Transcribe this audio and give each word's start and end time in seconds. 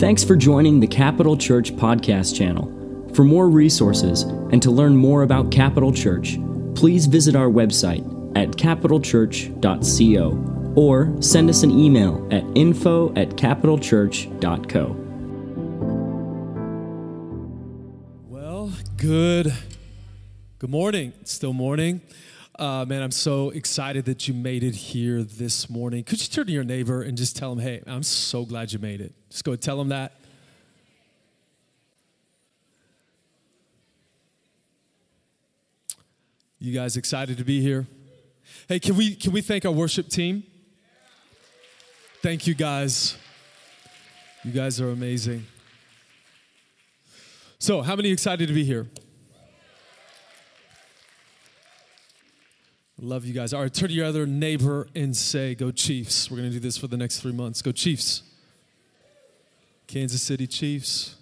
Thanks 0.00 0.24
for 0.24 0.34
joining 0.34 0.80
the 0.80 0.86
Capital 0.86 1.36
Church 1.36 1.76
podcast 1.76 2.34
channel. 2.34 2.64
For 3.12 3.22
more 3.22 3.50
resources 3.50 4.22
and 4.22 4.62
to 4.62 4.70
learn 4.70 4.96
more 4.96 5.24
about 5.24 5.52
Capital 5.52 5.92
Church, 5.92 6.38
please 6.74 7.04
visit 7.04 7.36
our 7.36 7.48
website 7.48 8.02
at 8.34 8.48
capitalchurch.co 8.52 10.72
or 10.74 11.14
send 11.20 11.50
us 11.50 11.62
an 11.62 11.70
email 11.70 12.26
at 12.30 12.42
info 12.54 13.14
at 13.14 13.28
capitalchurch.co. 13.36 14.96
Well, 18.30 18.72
good. 18.96 19.52
Good 20.60 20.70
morning. 20.70 21.12
It's 21.20 21.32
still 21.32 21.52
morning. 21.52 22.00
Uh, 22.60 22.84
man, 22.84 23.02
I'm 23.02 23.10
so 23.10 23.48
excited 23.48 24.04
that 24.04 24.28
you 24.28 24.34
made 24.34 24.62
it 24.62 24.74
here 24.74 25.22
this 25.22 25.70
morning. 25.70 26.04
Could 26.04 26.20
you 26.20 26.28
turn 26.28 26.44
to 26.44 26.52
your 26.52 26.62
neighbor 26.62 27.00
and 27.00 27.16
just 27.16 27.34
tell 27.34 27.52
him, 27.52 27.58
hey, 27.58 27.82
I'm 27.86 28.02
so 28.02 28.44
glad 28.44 28.70
you 28.70 28.78
made 28.78 29.00
it? 29.00 29.14
Just 29.30 29.44
go 29.44 29.56
tell 29.56 29.80
him 29.80 29.88
that. 29.88 30.12
You 36.58 36.74
guys 36.74 36.98
excited 36.98 37.38
to 37.38 37.44
be 37.44 37.62
here? 37.62 37.86
Hey, 38.68 38.78
can 38.78 38.94
we 38.94 39.14
can 39.14 39.32
we 39.32 39.40
thank 39.40 39.64
our 39.64 39.72
worship 39.72 40.10
team? 40.10 40.42
Thank 42.20 42.46
you 42.46 42.52
guys. 42.52 43.16
You 44.44 44.52
guys 44.52 44.82
are 44.82 44.90
amazing. 44.90 45.46
So, 47.58 47.80
how 47.80 47.96
many 47.96 48.10
excited 48.10 48.48
to 48.48 48.54
be 48.54 48.64
here? 48.64 48.86
Love 53.02 53.24
you 53.24 53.32
guys. 53.32 53.54
All 53.54 53.62
right, 53.62 53.72
turn 53.72 53.88
to 53.88 53.94
your 53.94 54.04
other 54.04 54.26
neighbor 54.26 54.86
and 54.94 55.16
say, 55.16 55.54
Go 55.54 55.70
Chiefs. 55.70 56.30
We're 56.30 56.36
going 56.36 56.50
to 56.50 56.52
do 56.52 56.60
this 56.60 56.76
for 56.76 56.86
the 56.86 56.98
next 56.98 57.20
three 57.20 57.32
months. 57.32 57.62
Go 57.62 57.72
Chiefs. 57.72 58.22
Kansas 59.86 60.20
City 60.20 60.46
Chiefs. 60.46 61.16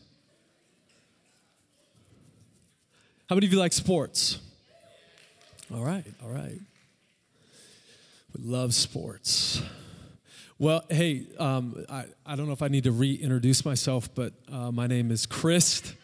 How 3.29 3.37
many 3.37 3.47
of 3.47 3.53
you 3.53 3.61
like 3.61 3.73
sports? 3.73 4.41
All 5.73 5.85
right, 5.85 6.05
all 6.20 6.31
right. 6.31 6.59
We 8.37 8.42
love 8.45 8.75
sports. 8.75 9.63
Well, 10.59 10.85
hey, 10.91 11.27
um, 11.39 11.85
I, 11.89 12.07
I 12.27 12.35
don't 12.35 12.47
know 12.48 12.53
if 12.55 12.63
I 12.63 12.69
need 12.69 12.85
to 12.85 12.92
reintroduce 12.92 13.65
myself, 13.65 14.13
but 14.17 14.33
uh, 14.51 14.73
my 14.73 14.89
name 14.89 15.13
is 15.13 15.27
Chris. 15.27 15.95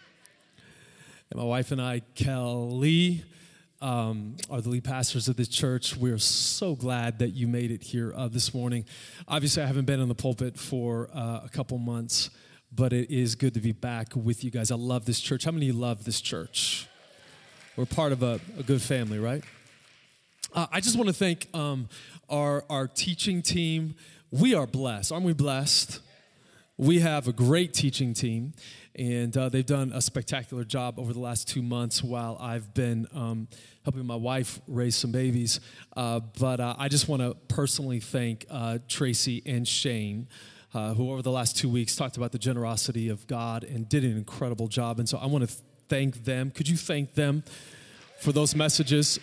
And 1.30 1.40
my 1.40 1.44
wife 1.44 1.72
and 1.72 1.82
I, 1.82 2.02
Kelly, 2.14 3.24
um, 3.84 4.36
are 4.48 4.62
the 4.62 4.70
lead 4.70 4.84
pastors 4.84 5.28
of 5.28 5.36
this 5.36 5.46
church. 5.46 5.94
We're 5.94 6.16
so 6.16 6.74
glad 6.74 7.18
that 7.18 7.34
you 7.34 7.46
made 7.46 7.70
it 7.70 7.82
here 7.82 8.14
uh, 8.16 8.28
this 8.28 8.54
morning. 8.54 8.86
Obviously, 9.28 9.62
I 9.62 9.66
haven't 9.66 9.84
been 9.84 10.00
in 10.00 10.08
the 10.08 10.14
pulpit 10.14 10.58
for 10.58 11.10
uh, 11.14 11.42
a 11.44 11.50
couple 11.50 11.76
months, 11.76 12.30
but 12.74 12.94
it 12.94 13.10
is 13.10 13.34
good 13.34 13.52
to 13.52 13.60
be 13.60 13.72
back 13.72 14.16
with 14.16 14.42
you 14.42 14.50
guys. 14.50 14.70
I 14.70 14.76
love 14.76 15.04
this 15.04 15.20
church. 15.20 15.44
How 15.44 15.50
many 15.50 15.68
of 15.68 15.74
you 15.74 15.80
love 15.80 16.06
this 16.06 16.22
church? 16.22 16.88
We're 17.76 17.84
part 17.84 18.12
of 18.12 18.22
a, 18.22 18.40
a 18.58 18.62
good 18.62 18.80
family, 18.80 19.18
right? 19.18 19.44
Uh, 20.54 20.66
I 20.72 20.80
just 20.80 20.96
want 20.96 21.08
to 21.08 21.14
thank 21.14 21.54
um, 21.54 21.90
our, 22.30 22.64
our 22.70 22.88
teaching 22.88 23.42
team. 23.42 23.96
We 24.30 24.54
are 24.54 24.66
blessed. 24.66 25.12
Aren't 25.12 25.26
we 25.26 25.34
blessed? 25.34 26.00
We 26.76 26.98
have 26.98 27.28
a 27.28 27.32
great 27.32 27.72
teaching 27.72 28.14
team, 28.14 28.52
and 28.96 29.36
uh, 29.36 29.48
they've 29.48 29.64
done 29.64 29.92
a 29.94 30.00
spectacular 30.00 30.64
job 30.64 30.98
over 30.98 31.12
the 31.12 31.20
last 31.20 31.48
two 31.48 31.62
months 31.62 32.02
while 32.02 32.36
I've 32.40 32.74
been 32.74 33.06
um, 33.14 33.46
helping 33.84 34.04
my 34.04 34.16
wife 34.16 34.60
raise 34.66 34.96
some 34.96 35.12
babies. 35.12 35.60
Uh, 35.96 36.18
but 36.40 36.58
uh, 36.58 36.74
I 36.76 36.88
just 36.88 37.08
want 37.08 37.22
to 37.22 37.36
personally 37.46 38.00
thank 38.00 38.46
uh, 38.50 38.78
Tracy 38.88 39.40
and 39.46 39.66
Shane. 39.66 40.28
Uh, 40.72 40.92
who 40.92 41.12
over 41.12 41.22
the 41.22 41.30
last 41.30 41.56
two 41.56 41.68
weeks 41.68 41.94
talked 41.94 42.16
about 42.16 42.32
the 42.32 42.38
generosity 42.38 43.08
of 43.08 43.24
God 43.28 43.62
and 43.62 43.88
did 43.88 44.02
an 44.02 44.16
incredible 44.16 44.66
job. 44.66 44.98
And 44.98 45.08
so 45.08 45.18
I 45.18 45.26
want 45.26 45.48
to 45.48 45.56
thank 45.88 46.24
them. 46.24 46.50
Could 46.50 46.68
you 46.68 46.76
thank 46.76 47.14
them 47.14 47.44
for 48.18 48.32
those 48.32 48.56
messages? 48.56 49.20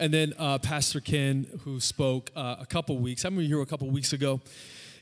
And 0.00 0.14
then 0.14 0.32
uh, 0.38 0.58
Pastor 0.58 0.98
Ken, 0.98 1.46
who 1.64 1.78
spoke 1.78 2.30
uh, 2.34 2.56
a 2.58 2.64
couple 2.64 2.96
weeks, 2.96 3.26
I 3.26 3.28
remember 3.28 3.42
you 3.42 3.48
here 3.48 3.60
a 3.60 3.66
couple 3.66 3.90
weeks 3.90 4.14
ago, 4.14 4.40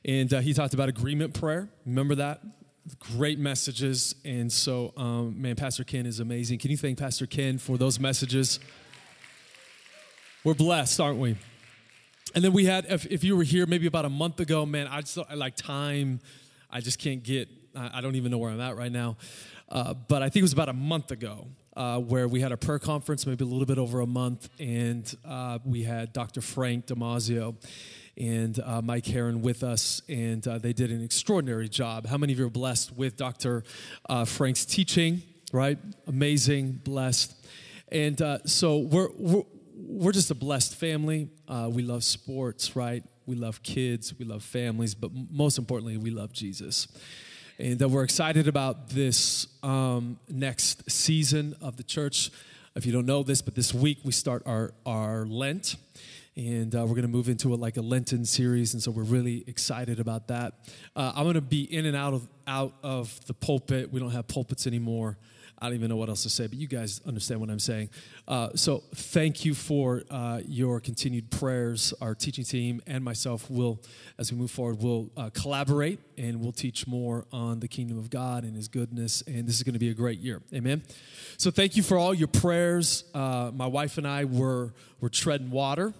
and 0.04 0.34
uh, 0.34 0.40
he 0.40 0.52
talked 0.52 0.74
about 0.74 0.88
agreement 0.88 1.34
prayer. 1.34 1.68
Remember 1.86 2.16
that? 2.16 2.40
Great 2.98 3.38
messages. 3.38 4.16
And 4.24 4.52
so, 4.52 4.92
um, 4.96 5.40
man, 5.40 5.54
Pastor 5.54 5.84
Ken 5.84 6.04
is 6.04 6.18
amazing. 6.18 6.58
Can 6.58 6.72
you 6.72 6.76
thank 6.76 6.98
Pastor 6.98 7.26
Ken 7.26 7.58
for 7.58 7.78
those 7.78 8.00
messages? 8.00 8.58
We're 10.42 10.54
blessed, 10.54 11.00
aren't 11.00 11.20
we? 11.20 11.36
And 12.34 12.42
then 12.42 12.52
we 12.52 12.64
had, 12.64 12.86
if, 12.86 13.06
if 13.06 13.22
you 13.22 13.36
were 13.36 13.44
here 13.44 13.66
maybe 13.66 13.86
about 13.86 14.04
a 14.04 14.10
month 14.10 14.40
ago, 14.40 14.66
man, 14.66 14.88
I 14.88 15.00
just 15.02 15.16
I 15.16 15.34
like 15.34 15.54
time. 15.54 16.18
I 16.72 16.80
just 16.80 16.98
can't 16.98 17.22
get, 17.22 17.48
I, 17.76 17.98
I 17.98 18.00
don't 18.00 18.16
even 18.16 18.32
know 18.32 18.38
where 18.38 18.50
I'm 18.50 18.60
at 18.60 18.76
right 18.76 18.90
now. 18.90 19.16
Uh, 19.68 19.94
but 19.94 20.22
I 20.24 20.28
think 20.28 20.40
it 20.40 20.42
was 20.42 20.52
about 20.54 20.68
a 20.68 20.74
month 20.74 21.12
ago 21.12 21.46
uh, 21.78 22.00
where 22.00 22.26
we 22.26 22.40
had 22.40 22.50
a 22.50 22.56
prayer 22.56 22.80
conference, 22.80 23.24
maybe 23.24 23.44
a 23.44 23.46
little 23.46 23.64
bit 23.64 23.78
over 23.78 24.00
a 24.00 24.06
month, 24.06 24.50
and 24.58 25.14
uh, 25.24 25.60
we 25.64 25.84
had 25.84 26.12
Dr. 26.12 26.40
Frank 26.40 26.86
Damazio 26.86 27.54
and 28.16 28.58
uh, 28.58 28.82
Mike 28.82 29.06
Heron 29.06 29.42
with 29.42 29.62
us, 29.62 30.02
and 30.08 30.46
uh, 30.48 30.58
they 30.58 30.72
did 30.72 30.90
an 30.90 31.04
extraordinary 31.04 31.68
job. 31.68 32.04
How 32.08 32.18
many 32.18 32.32
of 32.32 32.40
you 32.40 32.46
are 32.46 32.50
blessed 32.50 32.96
with 32.96 33.16
Dr. 33.16 33.62
Uh, 34.08 34.24
Frank's 34.24 34.64
teaching? 34.64 35.22
Right? 35.52 35.78
Amazing, 36.08 36.80
blessed. 36.84 37.34
And 37.92 38.20
so 38.44 38.78
we're, 38.78 39.08
we're, 39.16 39.44
we're 39.74 40.12
just 40.12 40.32
a 40.32 40.34
blessed 40.34 40.74
family. 40.74 41.28
we 41.68 41.82
love 41.84 42.02
sports, 42.02 42.74
right? 42.74 43.04
We 43.24 43.36
love 43.36 43.62
kids, 43.62 44.12
we 44.18 44.24
love 44.24 44.42
families, 44.42 44.96
but 44.96 45.12
most 45.30 45.58
importantly, 45.58 45.96
we 45.96 46.10
love 46.10 46.32
Jesus 46.32 46.88
and 47.58 47.78
that 47.80 47.88
we're 47.88 48.04
excited 48.04 48.46
about 48.46 48.90
this 48.90 49.48
um, 49.62 50.18
next 50.28 50.88
season 50.90 51.56
of 51.60 51.76
the 51.76 51.82
church. 51.82 52.30
If 52.76 52.86
you 52.86 52.92
don't 52.92 53.06
know 53.06 53.24
this, 53.24 53.42
but 53.42 53.56
this 53.56 53.74
week 53.74 53.98
we 54.04 54.12
start 54.12 54.44
our, 54.46 54.72
our 54.86 55.26
Lent, 55.26 55.74
and 56.36 56.72
uh, 56.72 56.82
we're 56.82 56.94
going 56.94 57.02
to 57.02 57.08
move 57.08 57.28
into 57.28 57.52
a, 57.52 57.56
like 57.56 57.76
a 57.76 57.80
Lenten 57.80 58.24
series, 58.24 58.74
and 58.74 58.82
so 58.82 58.92
we're 58.92 59.02
really 59.02 59.42
excited 59.48 59.98
about 59.98 60.28
that. 60.28 60.54
Uh, 60.94 61.12
I'm 61.16 61.24
going 61.24 61.34
to 61.34 61.40
be 61.40 61.62
in 61.62 61.86
and 61.86 61.96
out 61.96 62.14
of 62.14 62.28
out 62.46 62.74
of 62.84 63.18
the 63.26 63.34
pulpit. 63.34 63.92
We 63.92 63.98
don't 63.98 64.12
have 64.12 64.28
pulpits 64.28 64.68
anymore. 64.68 65.18
I 65.60 65.66
don't 65.66 65.74
even 65.74 65.88
know 65.88 65.96
what 65.96 66.08
else 66.08 66.22
to 66.22 66.30
say, 66.30 66.46
but 66.46 66.56
you 66.56 66.68
guys 66.68 67.00
understand 67.04 67.40
what 67.40 67.50
I'm 67.50 67.58
saying. 67.58 67.90
Uh, 68.28 68.50
so 68.54 68.84
thank 68.94 69.44
you 69.44 69.54
for 69.54 70.04
uh, 70.08 70.40
your 70.46 70.78
continued 70.78 71.30
prayers. 71.30 71.92
Our 72.00 72.14
teaching 72.14 72.44
team 72.44 72.80
and 72.86 73.02
myself 73.02 73.50
will, 73.50 73.80
as 74.18 74.30
we 74.30 74.38
move 74.38 74.52
forward, 74.52 74.80
will 74.80 75.10
uh, 75.16 75.30
collaborate 75.30 75.98
and 76.16 76.40
we'll 76.40 76.52
teach 76.52 76.86
more 76.86 77.26
on 77.32 77.58
the 77.58 77.66
kingdom 77.66 77.98
of 77.98 78.08
God 78.08 78.44
and 78.44 78.54
His 78.54 78.68
goodness. 78.68 79.22
And 79.26 79.48
this 79.48 79.56
is 79.56 79.64
going 79.64 79.72
to 79.72 79.80
be 79.80 79.90
a 79.90 79.94
great 79.94 80.20
year. 80.20 80.42
Amen. 80.54 80.82
So 81.38 81.50
thank 81.50 81.76
you 81.76 81.82
for 81.82 81.98
all 81.98 82.14
your 82.14 82.28
prayers. 82.28 83.04
Uh, 83.12 83.50
my 83.52 83.66
wife 83.66 83.98
and 83.98 84.06
I 84.06 84.26
were 84.26 84.72
were 85.00 85.08
treading 85.08 85.50
water. 85.50 85.92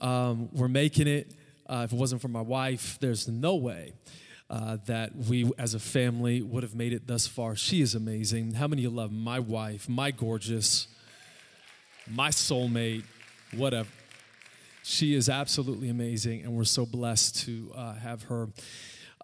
Um, 0.00 0.48
we're 0.52 0.68
making 0.68 1.06
it. 1.06 1.34
Uh, 1.68 1.82
if 1.84 1.92
it 1.92 1.96
wasn't 1.96 2.22
for 2.22 2.28
my 2.28 2.40
wife, 2.40 2.98
there's 3.00 3.28
no 3.28 3.54
way 3.56 3.92
uh, 4.50 4.78
that 4.86 5.14
we 5.14 5.50
as 5.58 5.74
a 5.74 5.78
family 5.78 6.42
would 6.42 6.62
have 6.62 6.74
made 6.74 6.92
it 6.92 7.06
thus 7.06 7.26
far. 7.26 7.54
She 7.54 7.80
is 7.80 7.94
amazing. 7.94 8.54
How 8.54 8.66
many 8.66 8.84
of 8.84 8.90
you 8.90 8.96
love 8.96 9.12
my 9.12 9.38
wife, 9.38 9.88
my 9.88 10.10
gorgeous, 10.10 10.88
my 12.10 12.30
soulmate, 12.30 13.04
whatever? 13.54 13.88
She 14.82 15.14
is 15.14 15.28
absolutely 15.28 15.90
amazing, 15.90 16.44
and 16.44 16.54
we're 16.54 16.64
so 16.64 16.86
blessed 16.86 17.44
to 17.44 17.72
uh, 17.74 17.94
have 17.94 18.22
her 18.24 18.48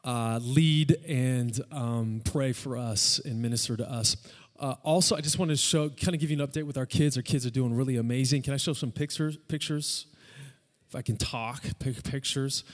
uh, 0.05 0.39
lead 0.43 0.99
and 1.09 1.59
um, 1.73 2.21
pray 2.23 2.53
for 2.53 2.77
us 2.77 3.19
and 3.25 3.41
minister 3.41 3.77
to 3.77 3.91
us. 3.91 4.19
Uh, 4.61 4.75
also, 4.83 5.17
I 5.17 5.23
just 5.23 5.39
want 5.39 5.51
to 5.51 5.56
show, 5.56 5.89
kind 5.89 6.15
of 6.15 6.21
give 6.21 6.31
you 6.31 6.41
an 6.41 6.47
update 6.47 6.65
with 6.65 6.77
our 6.77 6.85
kids. 6.85 7.17
Our 7.17 7.23
kids 7.23 7.47
are 7.47 7.51
doing 7.51 7.75
really 7.75 7.97
amazing. 7.97 8.43
Can 8.43 8.53
I 8.53 8.59
show 8.59 8.75
some 8.75 8.93
pictures? 8.93 9.39
Pictures, 9.49 10.06
if 10.87 10.94
I 10.94 11.00
can 11.00 11.17
talk, 11.17 11.65
pictures 11.79 12.65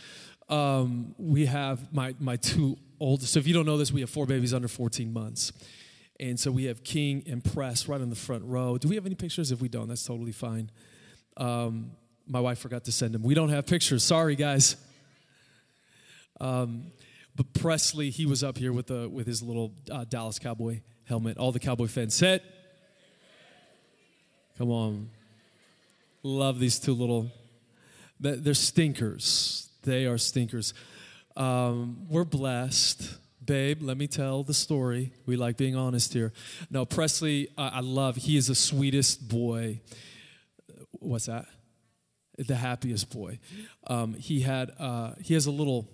um, 0.50 1.14
we 1.16 1.46
have 1.46 1.92
my, 1.92 2.14
my 2.18 2.36
two 2.36 2.76
oldest. 2.98 3.32
So 3.32 3.38
if 3.38 3.46
you 3.46 3.54
don't 3.54 3.66
know 3.66 3.78
this, 3.78 3.92
we 3.92 4.00
have 4.00 4.10
four 4.10 4.26
babies 4.26 4.52
under 4.52 4.68
14 4.68 5.12
months. 5.12 5.52
And 6.18 6.38
so 6.38 6.50
we 6.50 6.64
have 6.64 6.84
King 6.84 7.22
and 7.26 7.42
Press 7.42 7.88
right 7.88 8.00
in 8.00 8.10
the 8.10 8.16
front 8.16 8.44
row. 8.44 8.76
Do 8.76 8.88
we 8.88 8.96
have 8.96 9.06
any 9.06 9.14
pictures? 9.14 9.52
If 9.52 9.62
we 9.62 9.68
don't, 9.68 9.88
that's 9.88 10.04
totally 10.04 10.32
fine. 10.32 10.70
Um, 11.36 11.92
my 12.26 12.40
wife 12.40 12.58
forgot 12.58 12.84
to 12.84 12.92
send 12.92 13.14
them. 13.14 13.22
We 13.22 13.34
don't 13.34 13.48
have 13.48 13.66
pictures. 13.66 14.04
Sorry, 14.04 14.36
guys. 14.36 14.76
Um, 16.40 16.92
but 17.36 17.54
Presley, 17.54 18.10
he 18.10 18.26
was 18.26 18.44
up 18.44 18.58
here 18.58 18.72
with, 18.72 18.88
the, 18.88 19.08
with 19.08 19.26
his 19.26 19.42
little 19.42 19.72
uh, 19.90 20.04
Dallas 20.04 20.38
Cowboy 20.38 20.80
helmet. 21.06 21.38
All 21.38 21.52
the 21.52 21.58
Cowboy 21.58 21.86
fans 21.86 22.14
set. 22.14 22.44
Come 24.58 24.70
on. 24.70 25.10
Love 26.22 26.58
these 26.58 26.78
two 26.78 26.92
little, 26.92 27.30
they're 28.20 28.52
stinkers. 28.52 29.69
They 29.82 30.06
are 30.06 30.18
stinkers. 30.18 30.74
Um, 31.36 32.06
we're 32.08 32.24
blessed. 32.24 33.16
Babe, 33.44 33.82
let 33.82 33.96
me 33.96 34.06
tell 34.06 34.42
the 34.42 34.54
story. 34.54 35.12
We 35.26 35.36
like 35.36 35.56
being 35.56 35.74
honest 35.74 36.12
here. 36.12 36.32
No, 36.70 36.84
Presley, 36.84 37.48
uh, 37.56 37.70
I 37.72 37.80
love, 37.80 38.16
he 38.16 38.36
is 38.36 38.48
the 38.48 38.54
sweetest 38.54 39.28
boy. 39.28 39.80
What's 40.92 41.26
that? 41.26 41.46
The 42.36 42.54
happiest 42.54 43.10
boy. 43.10 43.38
Um, 43.86 44.14
he 44.14 44.40
had, 44.40 44.72
uh, 44.78 45.12
he 45.20 45.34
has 45.34 45.46
a 45.46 45.50
little, 45.50 45.88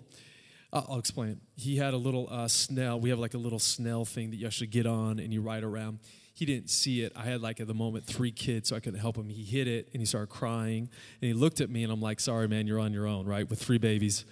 I'll, 0.72 0.86
I'll 0.90 0.98
explain 0.98 1.30
it. 1.30 1.38
He 1.54 1.76
had 1.76 1.94
a 1.94 1.96
little 1.96 2.28
uh, 2.30 2.48
snell. 2.48 3.00
We 3.00 3.10
have 3.10 3.20
like 3.20 3.34
a 3.34 3.38
little 3.38 3.60
snell 3.60 4.04
thing 4.04 4.30
that 4.30 4.36
you 4.36 4.46
actually 4.46 4.66
get 4.66 4.86
on 4.86 5.18
and 5.18 5.32
you 5.32 5.40
ride 5.40 5.62
around. 5.64 6.00
He 6.36 6.44
didn't 6.44 6.68
see 6.68 7.00
it. 7.00 7.12
I 7.16 7.22
had 7.22 7.40
like 7.40 7.60
at 7.60 7.66
the 7.66 7.72
moment 7.72 8.04
three 8.04 8.30
kids, 8.30 8.68
so 8.68 8.76
I 8.76 8.80
couldn't 8.80 9.00
help 9.00 9.16
him. 9.16 9.30
He 9.30 9.42
hit 9.42 9.66
it 9.66 9.88
and 9.94 10.02
he 10.02 10.04
started 10.04 10.28
crying. 10.28 10.90
And 11.22 11.28
he 11.28 11.32
looked 11.32 11.62
at 11.62 11.70
me 11.70 11.82
and 11.82 11.90
I'm 11.90 12.02
like, 12.02 12.20
sorry, 12.20 12.46
man, 12.46 12.66
you're 12.66 12.78
on 12.78 12.92
your 12.92 13.06
own, 13.06 13.24
right? 13.24 13.48
With 13.48 13.58
three 13.58 13.78
babies. 13.78 14.26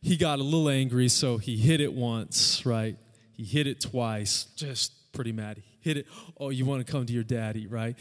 He 0.00 0.16
got 0.16 0.38
a 0.38 0.44
little 0.44 0.68
angry, 0.68 1.08
so 1.08 1.38
he 1.38 1.56
hit 1.56 1.80
it 1.80 1.92
once, 1.92 2.64
right? 2.64 2.96
He 3.36 3.42
hit 3.42 3.66
it 3.66 3.80
twice, 3.80 4.44
just 4.54 5.12
pretty 5.12 5.32
mad. 5.32 5.56
He 5.56 5.64
hit 5.80 5.96
it, 5.96 6.06
oh, 6.38 6.50
you 6.50 6.64
want 6.64 6.86
to 6.86 6.92
come 6.92 7.04
to 7.04 7.12
your 7.12 7.24
daddy, 7.24 7.66
right? 7.66 7.96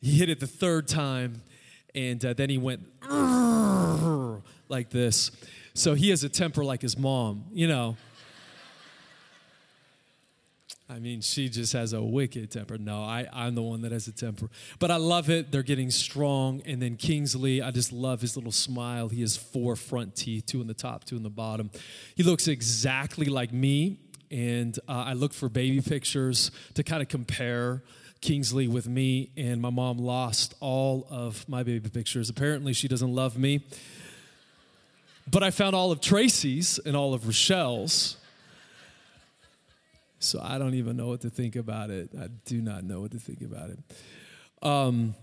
He 0.00 0.18
hit 0.18 0.28
it 0.28 0.40
the 0.40 0.48
third 0.48 0.88
time, 0.88 1.42
and 1.94 2.24
uh, 2.24 2.32
then 2.32 2.50
he 2.50 2.58
went 2.58 2.80
like 4.68 4.90
this. 4.90 5.30
So 5.74 5.94
he 5.94 6.10
has 6.10 6.24
a 6.24 6.28
temper 6.28 6.64
like 6.64 6.82
his 6.82 6.98
mom, 6.98 7.44
you 7.52 7.68
know. 7.68 7.96
I 10.88 11.00
mean, 11.00 11.20
she 11.20 11.48
just 11.48 11.72
has 11.72 11.92
a 11.92 12.00
wicked 12.00 12.52
temper. 12.52 12.78
No, 12.78 13.02
I, 13.02 13.26
I'm 13.32 13.56
the 13.56 13.62
one 13.62 13.82
that 13.82 13.90
has 13.90 14.06
a 14.06 14.12
temper. 14.12 14.48
But 14.78 14.92
I 14.92 14.96
love 14.96 15.28
it. 15.30 15.50
They're 15.50 15.64
getting 15.64 15.90
strong. 15.90 16.62
And 16.64 16.80
then 16.80 16.96
Kingsley, 16.96 17.60
I 17.60 17.72
just 17.72 17.92
love 17.92 18.20
his 18.20 18.36
little 18.36 18.52
smile. 18.52 19.08
He 19.08 19.20
has 19.22 19.36
four 19.36 19.74
front 19.74 20.14
teeth, 20.14 20.46
two 20.46 20.60
in 20.60 20.68
the 20.68 20.74
top, 20.74 21.04
two 21.04 21.16
in 21.16 21.24
the 21.24 21.30
bottom. 21.30 21.70
He 22.14 22.22
looks 22.22 22.46
exactly 22.46 23.26
like 23.26 23.52
me. 23.52 23.98
And 24.30 24.78
uh, 24.88 25.04
I 25.08 25.14
looked 25.14 25.34
for 25.34 25.48
baby 25.48 25.80
pictures 25.80 26.52
to 26.74 26.84
kind 26.84 27.02
of 27.02 27.08
compare 27.08 27.82
Kingsley 28.20 28.68
with 28.68 28.86
me. 28.86 29.30
And 29.36 29.60
my 29.60 29.70
mom 29.70 29.98
lost 29.98 30.54
all 30.60 31.08
of 31.10 31.48
my 31.48 31.64
baby 31.64 31.88
pictures. 31.88 32.30
Apparently, 32.30 32.72
she 32.72 32.86
doesn't 32.86 33.12
love 33.12 33.36
me. 33.36 33.64
But 35.28 35.42
I 35.42 35.50
found 35.50 35.74
all 35.74 35.90
of 35.90 36.00
Tracy's 36.00 36.78
and 36.78 36.96
all 36.96 37.12
of 37.12 37.26
Rochelle's. 37.26 38.18
So 40.26 40.40
I 40.42 40.58
don't 40.58 40.74
even 40.74 40.96
know 40.96 41.06
what 41.06 41.20
to 41.22 41.30
think 41.30 41.56
about 41.56 41.90
it. 41.90 42.10
I 42.18 42.28
do 42.44 42.60
not 42.60 42.84
know 42.84 43.00
what 43.00 43.12
to 43.12 43.18
think 43.18 43.42
about 43.42 43.70
it. 43.70 43.78
Um, 44.62 45.14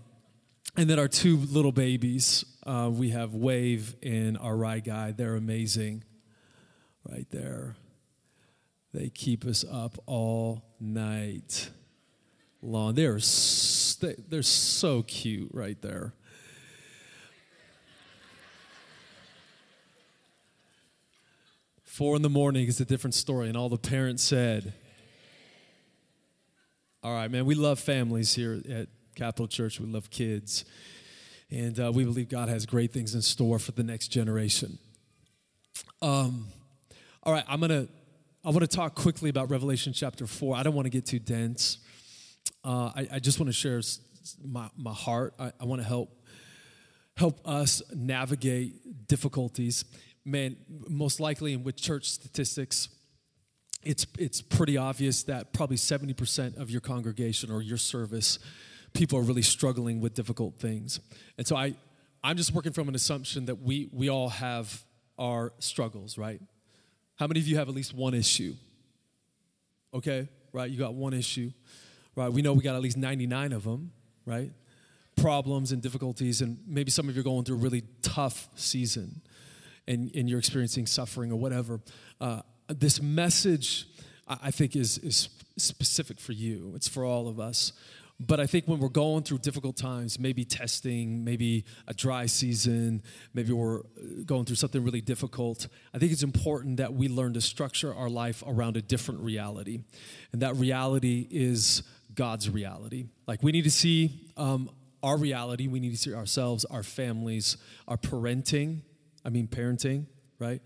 and 0.76 0.88
then 0.88 0.98
our 0.98 1.08
two 1.08 1.36
little 1.36 1.72
babies, 1.72 2.44
uh, 2.66 2.90
we 2.92 3.10
have 3.10 3.34
Wave 3.34 3.94
and 4.02 4.38
our 4.38 4.56
Rye 4.56 4.80
guy. 4.80 5.12
They're 5.12 5.36
amazing, 5.36 6.04
right 7.08 7.26
there. 7.30 7.76
They 8.92 9.10
keep 9.10 9.44
us 9.44 9.64
up 9.70 9.98
all 10.06 10.64
night 10.80 11.70
long. 12.62 12.94
They're 12.94 13.20
they're 14.28 14.42
so 14.42 15.02
cute 15.02 15.50
right 15.52 15.80
there. 15.80 16.14
Four 21.84 22.16
in 22.16 22.22
the 22.22 22.30
morning 22.30 22.66
is 22.66 22.80
a 22.80 22.84
different 22.84 23.14
story, 23.14 23.48
and 23.48 23.56
all 23.56 23.68
the 23.68 23.78
parents 23.78 24.22
said, 24.24 24.72
All 27.04 27.12
right, 27.12 27.30
man, 27.30 27.44
we 27.44 27.54
love 27.54 27.78
families 27.78 28.32
here 28.32 28.62
at 28.66 28.88
Capital 29.14 29.46
Church. 29.46 29.78
We 29.78 29.84
love 29.84 30.08
kids. 30.08 30.64
And 31.50 31.78
uh, 31.78 31.92
we 31.92 32.02
believe 32.02 32.30
God 32.30 32.48
has 32.48 32.64
great 32.64 32.94
things 32.94 33.14
in 33.14 33.20
store 33.20 33.58
for 33.58 33.72
the 33.72 33.82
next 33.82 34.08
generation. 34.08 34.78
Um, 36.00 36.46
all 37.22 37.34
right, 37.34 37.44
I'm 37.46 37.60
going 37.60 37.68
to. 37.68 37.88
I 38.42 38.48
want 38.48 38.62
to 38.62 38.66
talk 38.66 38.94
quickly 38.94 39.28
about 39.28 39.50
Revelation 39.50 39.92
chapter 39.92 40.26
4. 40.26 40.56
I 40.56 40.62
don't 40.62 40.72
want 40.74 40.86
to 40.86 40.90
get 40.90 41.04
too 41.04 41.18
dense. 41.18 41.76
Uh, 42.64 42.90
I, 42.96 43.08
I, 43.12 43.18
just 43.18 43.38
want 43.38 43.48
to 43.48 43.54
share 43.54 43.82
my, 44.42 44.70
my 44.74 44.92
heart. 44.92 45.34
I, 45.38 45.52
I 45.60 45.64
want 45.66 45.82
to 45.82 45.86
help 45.86 46.08
help 47.18 47.46
us 47.46 47.82
navigate 47.94 49.06
difficulties 49.08 49.84
man, 50.24 50.56
most 50.88 51.20
likely 51.20 51.52
in 51.52 51.64
with 51.64 51.76
church 51.76 52.10
statistics, 52.10 52.88
it's, 53.84 54.06
it's 54.18 54.40
pretty 54.42 54.76
obvious 54.76 55.22
that 55.24 55.52
probably 55.52 55.76
70% 55.76 56.56
of 56.58 56.70
your 56.70 56.80
congregation 56.80 57.50
or 57.50 57.62
your 57.62 57.76
service, 57.76 58.38
people 58.92 59.18
are 59.18 59.22
really 59.22 59.42
struggling 59.42 60.00
with 60.00 60.14
difficult 60.14 60.56
things. 60.56 61.00
And 61.38 61.46
so 61.46 61.56
I, 61.56 61.74
I'm 62.22 62.36
just 62.36 62.52
working 62.52 62.72
from 62.72 62.88
an 62.88 62.94
assumption 62.94 63.46
that 63.46 63.60
we, 63.60 63.88
we 63.92 64.08
all 64.08 64.28
have 64.28 64.84
our 65.18 65.52
struggles, 65.58 66.16
right? 66.18 66.40
How 67.16 67.26
many 67.26 67.40
of 67.40 67.46
you 67.46 67.56
have 67.56 67.68
at 67.68 67.74
least 67.74 67.94
one 67.94 68.14
issue? 68.14 68.54
Okay, 69.92 70.28
right? 70.52 70.70
You 70.70 70.78
got 70.78 70.94
one 70.94 71.12
issue, 71.12 71.52
right? 72.16 72.32
We 72.32 72.42
know 72.42 72.52
we 72.52 72.62
got 72.62 72.74
at 72.74 72.82
least 72.82 72.96
99 72.96 73.52
of 73.52 73.64
them, 73.64 73.92
right? 74.26 74.50
Problems 75.16 75.70
and 75.70 75.80
difficulties, 75.80 76.40
and 76.40 76.58
maybe 76.66 76.90
some 76.90 77.08
of 77.08 77.14
you 77.14 77.20
are 77.20 77.24
going 77.24 77.44
through 77.44 77.56
a 77.56 77.60
really 77.60 77.84
tough 78.02 78.48
season 78.56 79.20
and, 79.86 80.10
and 80.14 80.28
you're 80.28 80.38
experiencing 80.38 80.86
suffering 80.86 81.30
or 81.30 81.36
whatever, 81.36 81.80
uh, 82.20 82.40
this 82.68 83.00
message, 83.02 83.86
I 84.26 84.50
think, 84.50 84.76
is, 84.76 84.98
is 84.98 85.28
specific 85.56 86.20
for 86.20 86.32
you. 86.32 86.72
It's 86.74 86.88
for 86.88 87.04
all 87.04 87.28
of 87.28 87.38
us. 87.38 87.72
But 88.20 88.38
I 88.38 88.46
think 88.46 88.68
when 88.68 88.78
we're 88.78 88.88
going 88.88 89.24
through 89.24 89.38
difficult 89.38 89.76
times, 89.76 90.20
maybe 90.20 90.44
testing, 90.44 91.24
maybe 91.24 91.64
a 91.88 91.94
dry 91.94 92.26
season, 92.26 93.02
maybe 93.34 93.52
we're 93.52 93.80
going 94.24 94.44
through 94.44 94.56
something 94.56 94.84
really 94.84 95.00
difficult, 95.00 95.66
I 95.92 95.98
think 95.98 96.12
it's 96.12 96.22
important 96.22 96.76
that 96.76 96.94
we 96.94 97.08
learn 97.08 97.34
to 97.34 97.40
structure 97.40 97.92
our 97.92 98.08
life 98.08 98.44
around 98.46 98.76
a 98.76 98.82
different 98.82 99.20
reality. 99.20 99.80
And 100.32 100.42
that 100.42 100.54
reality 100.54 101.26
is 101.28 101.82
God's 102.14 102.48
reality. 102.48 103.06
Like 103.26 103.42
we 103.42 103.50
need 103.50 103.64
to 103.64 103.70
see 103.70 104.30
um, 104.36 104.70
our 105.02 105.18
reality, 105.18 105.66
we 105.66 105.80
need 105.80 105.90
to 105.90 105.98
see 105.98 106.14
ourselves, 106.14 106.64
our 106.66 106.84
families, 106.84 107.56
our 107.88 107.96
parenting, 107.96 108.82
I 109.24 109.30
mean, 109.30 109.48
parenting, 109.48 110.06
right? 110.38 110.62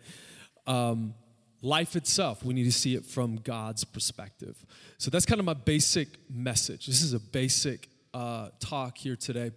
Um, 0.66 1.14
life 1.62 1.96
itself, 1.96 2.44
we 2.44 2.54
need 2.54 2.64
to 2.64 2.72
see 2.72 2.94
it 2.94 3.04
from 3.04 3.36
God's 3.36 3.84
perspective. 3.84 4.64
So 4.98 5.10
that's 5.10 5.26
kind 5.26 5.40
of 5.40 5.44
my 5.44 5.54
basic 5.54 6.08
message. 6.30 6.86
This 6.86 7.02
is 7.02 7.14
a 7.14 7.20
basic 7.20 7.88
uh, 8.14 8.50
talk 8.60 8.96
here 8.98 9.16
today. 9.16 9.52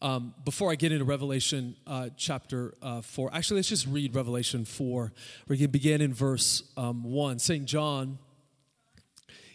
Um, 0.00 0.32
before 0.44 0.70
I 0.70 0.76
get 0.76 0.92
into 0.92 1.04
Revelation 1.04 1.74
uh, 1.86 2.10
chapter 2.16 2.74
uh, 2.82 3.00
4, 3.00 3.30
actually, 3.32 3.56
let's 3.56 3.68
just 3.68 3.86
read 3.86 4.14
Revelation 4.14 4.64
4. 4.64 5.12
We're 5.48 5.56
going 5.56 5.70
begin 5.70 6.00
in 6.00 6.14
verse 6.14 6.62
um, 6.76 7.02
1. 7.02 7.40
St. 7.40 7.64
John 7.64 8.18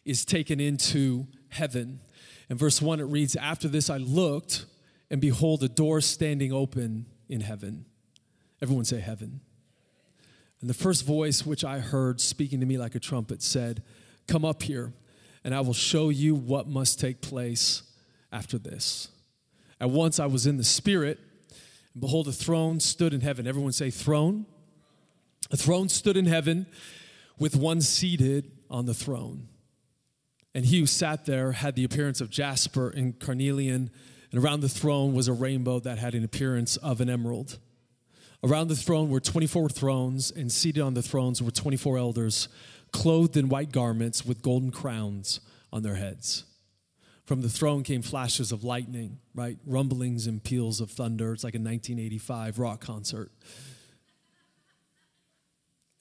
is 0.03 0.25
taken 0.25 0.59
into 0.59 1.27
heaven. 1.49 1.99
In 2.49 2.57
verse 2.57 2.81
1, 2.81 2.99
it 2.99 3.03
reads 3.03 3.37
After 3.37 3.69
this 3.69 3.89
I 3.89 3.97
looked, 3.97 4.65
and 5.09 5.21
behold, 5.21 5.63
a 5.63 5.69
door 5.69 6.01
standing 6.01 6.51
open 6.51 7.05
in 7.29 7.39
heaven. 7.39 7.85
Everyone 8.61 8.85
say 8.85 8.99
heaven. 8.99 9.39
And 10.63 10.69
the 10.69 10.73
first 10.73 11.05
voice 11.05 11.45
which 11.45 11.65
I 11.65 11.79
heard 11.79 12.21
speaking 12.21 12.61
to 12.61 12.65
me 12.65 12.77
like 12.77 12.95
a 12.95 12.99
trumpet 12.99 13.43
said, 13.43 13.83
Come 14.29 14.45
up 14.45 14.63
here, 14.63 14.93
and 15.43 15.53
I 15.53 15.59
will 15.59 15.73
show 15.73 16.07
you 16.07 16.35
what 16.35 16.69
must 16.69 17.01
take 17.01 17.19
place 17.19 17.83
after 18.31 18.57
this. 18.57 19.09
At 19.81 19.89
once 19.89 20.21
I 20.21 20.25
was 20.25 20.47
in 20.47 20.55
the 20.55 20.63
Spirit, 20.63 21.19
and 21.93 21.99
behold, 21.99 22.29
a 22.29 22.31
throne 22.31 22.79
stood 22.79 23.13
in 23.13 23.19
heaven. 23.19 23.45
Everyone 23.45 23.73
say, 23.73 23.89
Throne. 23.89 24.45
A 25.51 25.57
throne 25.57 25.89
stood 25.89 26.15
in 26.15 26.27
heaven 26.27 26.65
with 27.37 27.57
one 27.57 27.81
seated 27.81 28.49
on 28.69 28.85
the 28.85 28.93
throne. 28.93 29.49
And 30.55 30.63
he 30.63 30.79
who 30.79 30.85
sat 30.85 31.25
there 31.25 31.51
had 31.51 31.75
the 31.75 31.83
appearance 31.83 32.21
of 32.21 32.29
jasper 32.29 32.89
and 32.89 33.19
carnelian, 33.19 33.89
and 34.31 34.41
around 34.41 34.61
the 34.61 34.69
throne 34.69 35.13
was 35.13 35.27
a 35.27 35.33
rainbow 35.33 35.81
that 35.81 35.97
had 35.97 36.15
an 36.15 36.23
appearance 36.23 36.77
of 36.77 37.01
an 37.01 37.09
emerald. 37.09 37.59
Around 38.43 38.67
the 38.67 38.75
throne 38.75 39.09
were 39.09 39.21
24 39.21 39.69
thrones, 39.69 40.29
and 40.29 40.51
seated 40.51 40.81
on 40.81 40.95
the 40.95 41.01
thrones 41.01 41.41
were 41.41 41.51
24 41.51 41.97
elders, 41.97 42.49
clothed 42.91 43.37
in 43.37 43.47
white 43.47 43.71
garments 43.71 44.25
with 44.25 44.41
golden 44.41 44.69
crowns 44.69 45.39
on 45.71 45.81
their 45.81 45.95
heads. 45.95 46.43
From 47.25 47.41
the 47.41 47.47
throne 47.47 47.83
came 47.83 48.01
flashes 48.01 48.51
of 48.51 48.65
lightning, 48.65 49.19
right? 49.33 49.57
Rumblings 49.65 50.27
and 50.27 50.43
peals 50.43 50.81
of 50.81 50.91
thunder. 50.91 51.31
It's 51.31 51.45
like 51.45 51.55
a 51.55 51.57
1985 51.57 52.59
rock 52.59 52.81
concert. 52.81 53.31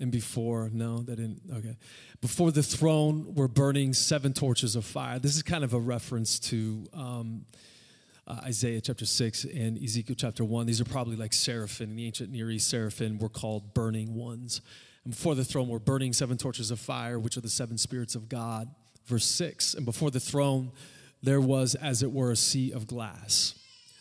And 0.00 0.11
before, 0.11 0.68
no, 0.72 0.99
they 0.99 1.14
didn't, 1.14 1.42
okay. 1.54 1.76
Before 2.20 2.50
the 2.50 2.64
throne 2.64 3.37
were 3.37 3.46
burning 3.46 3.94
seven 3.94 4.32
torches 4.32 4.75
of 4.75 4.84
fire. 4.84 5.20
This 5.20 5.37
is 5.37 5.44
kind 5.44 5.62
of 5.62 5.75
a 5.75 5.78
reference 5.78 6.40
to. 6.40 6.87
Um, 6.92 7.44
uh, 8.26 8.41
Isaiah 8.45 8.81
chapter 8.81 9.05
6 9.05 9.45
and 9.45 9.83
Ezekiel 9.83 10.17
chapter 10.19 10.45
1. 10.45 10.67
These 10.67 10.81
are 10.81 10.85
probably 10.85 11.17
like 11.17 11.33
seraphim. 11.33 11.91
In 11.91 11.97
the 11.97 12.07
ancient 12.07 12.31
Near 12.31 12.50
East, 12.50 12.69
seraphim 12.69 13.19
were 13.19 13.29
called 13.29 13.75
burning 13.75 14.14
ones. 14.14 14.61
And 15.05 15.12
before 15.12 15.35
the 15.35 15.45
throne 15.45 15.69
were 15.69 15.81
burning 15.81 16.12
seven 16.12 16.37
torches 16.37 16.71
of 16.71 16.79
fire, 16.79 17.19
which 17.19 17.37
are 17.37 17.41
the 17.41 17.49
seven 17.49 17.79
spirits 17.79 18.14
of 18.14 18.29
God. 18.29 18.69
Verse 19.07 19.25
6 19.25 19.75
And 19.75 19.85
before 19.85 20.11
the 20.11 20.21
throne, 20.21 20.71
there 21.23 21.41
was, 21.41 21.75
as 21.75 22.02
it 22.02 22.12
were, 22.12 22.31
a 22.31 22.37
sea 22.37 22.73
of 22.73 22.87
glass, 22.87 23.55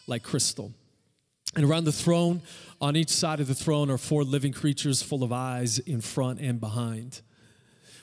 like 0.08 0.24
crystal. 0.24 0.74
And 1.56 1.66
around 1.66 1.84
the 1.84 1.92
throne, 1.92 2.42
on 2.80 2.96
each 2.96 3.10
side 3.10 3.40
of 3.40 3.48
the 3.48 3.56
throne, 3.56 3.90
are 3.92 3.98
four 3.98 4.24
living 4.24 4.54
creatures 4.54 5.02
full 5.02 5.24
of 5.24 5.34
eyes 5.34 5.80
in 5.80 6.02
front 6.02 6.40
and 6.40 6.60
behind. 6.60 7.22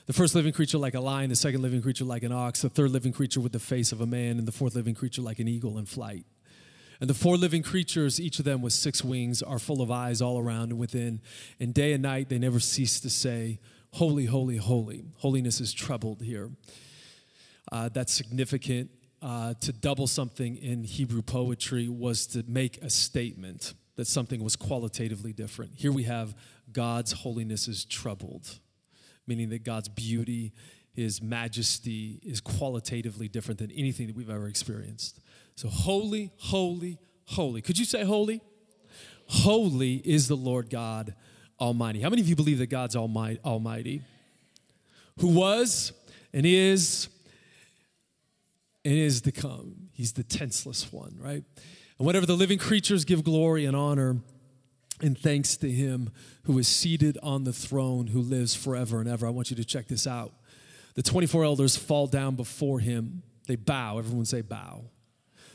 The 0.08 0.14
first 0.14 0.34
living 0.34 0.54
creature 0.54 0.78
like 0.78 0.94
a 0.94 1.00
lion, 1.00 1.28
the 1.28 1.36
second 1.36 1.60
living 1.60 1.82
creature 1.82 2.06
like 2.06 2.22
an 2.22 2.32
ox, 2.32 2.62
the 2.62 2.70
third 2.70 2.92
living 2.92 3.12
creature 3.12 3.42
with 3.42 3.52
the 3.52 3.58
face 3.58 3.92
of 3.92 4.00
a 4.00 4.06
man, 4.06 4.38
and 4.38 4.48
the 4.48 4.52
fourth 4.52 4.74
living 4.74 4.94
creature 4.94 5.20
like 5.20 5.38
an 5.38 5.46
eagle 5.46 5.76
in 5.76 5.84
flight. 5.84 6.24
And 6.98 7.10
the 7.10 7.14
four 7.14 7.36
living 7.36 7.62
creatures, 7.62 8.18
each 8.18 8.38
of 8.38 8.46
them 8.46 8.62
with 8.62 8.72
six 8.72 9.04
wings, 9.04 9.42
are 9.42 9.58
full 9.58 9.82
of 9.82 9.90
eyes 9.90 10.22
all 10.22 10.38
around 10.38 10.70
and 10.70 10.78
within. 10.78 11.20
And 11.60 11.74
day 11.74 11.92
and 11.92 12.02
night 12.02 12.30
they 12.30 12.38
never 12.38 12.58
cease 12.58 13.00
to 13.00 13.10
say, 13.10 13.60
Holy, 13.92 14.24
holy, 14.24 14.56
holy. 14.56 15.04
Holiness 15.18 15.60
is 15.60 15.74
troubled 15.74 16.22
here. 16.22 16.52
Uh, 17.70 17.90
that's 17.90 18.14
significant. 18.14 18.90
Uh, 19.20 19.52
to 19.60 19.74
double 19.74 20.06
something 20.06 20.56
in 20.56 20.84
Hebrew 20.84 21.20
poetry 21.20 21.86
was 21.86 22.26
to 22.28 22.42
make 22.48 22.82
a 22.82 22.88
statement 22.88 23.74
that 23.96 24.06
something 24.06 24.42
was 24.42 24.56
qualitatively 24.56 25.34
different. 25.34 25.72
Here 25.76 25.92
we 25.92 26.04
have 26.04 26.34
God's 26.72 27.12
holiness 27.12 27.68
is 27.68 27.84
troubled, 27.84 28.58
meaning 29.28 29.50
that 29.50 29.64
God's 29.64 29.88
beauty, 29.88 30.52
his 30.92 31.22
majesty 31.22 32.20
is 32.24 32.40
qualitatively 32.40 33.28
different 33.28 33.58
than 33.58 33.70
anything 33.70 34.06
that 34.08 34.16
we've 34.16 34.30
ever 34.30 34.48
experienced. 34.48 35.20
So, 35.54 35.68
holy, 35.68 36.32
holy, 36.38 36.98
holy. 37.26 37.62
Could 37.62 37.78
you 37.78 37.84
say 37.84 38.04
holy? 38.04 38.40
Holy 39.26 39.96
is 39.96 40.28
the 40.28 40.36
Lord 40.36 40.70
God 40.70 41.14
Almighty. 41.60 42.00
How 42.00 42.08
many 42.08 42.22
of 42.22 42.28
you 42.28 42.36
believe 42.36 42.58
that 42.58 42.68
God's 42.68 42.96
Almighty? 42.96 44.02
Who 45.18 45.28
was 45.28 45.92
and 46.32 46.46
is 46.46 47.08
and 48.84 48.94
is 48.94 49.20
to 49.22 49.32
come. 49.32 49.88
He's 49.92 50.12
the 50.12 50.22
tenseless 50.22 50.92
one, 50.92 51.16
right? 51.20 51.42
And 51.98 52.06
whatever 52.06 52.24
the 52.24 52.36
living 52.36 52.58
creatures 52.58 53.04
give 53.04 53.24
glory 53.24 53.64
and 53.64 53.76
honor 53.76 54.16
and 55.00 55.16
thanks 55.16 55.56
to 55.58 55.70
him 55.70 56.10
who 56.44 56.58
is 56.58 56.68
seated 56.68 57.18
on 57.22 57.44
the 57.44 57.52
throne, 57.52 58.08
who 58.08 58.20
lives 58.20 58.54
forever 58.54 59.00
and 59.00 59.08
ever. 59.08 59.26
I 59.26 59.30
want 59.30 59.50
you 59.50 59.56
to 59.56 59.64
check 59.64 59.88
this 59.88 60.06
out. 60.06 60.32
The 60.94 61.02
24 61.02 61.44
elders 61.44 61.76
fall 61.76 62.06
down 62.06 62.34
before 62.34 62.80
him. 62.80 63.22
They 63.46 63.56
bow. 63.56 63.98
Everyone 63.98 64.24
say 64.24 64.40
bow. 64.40 64.84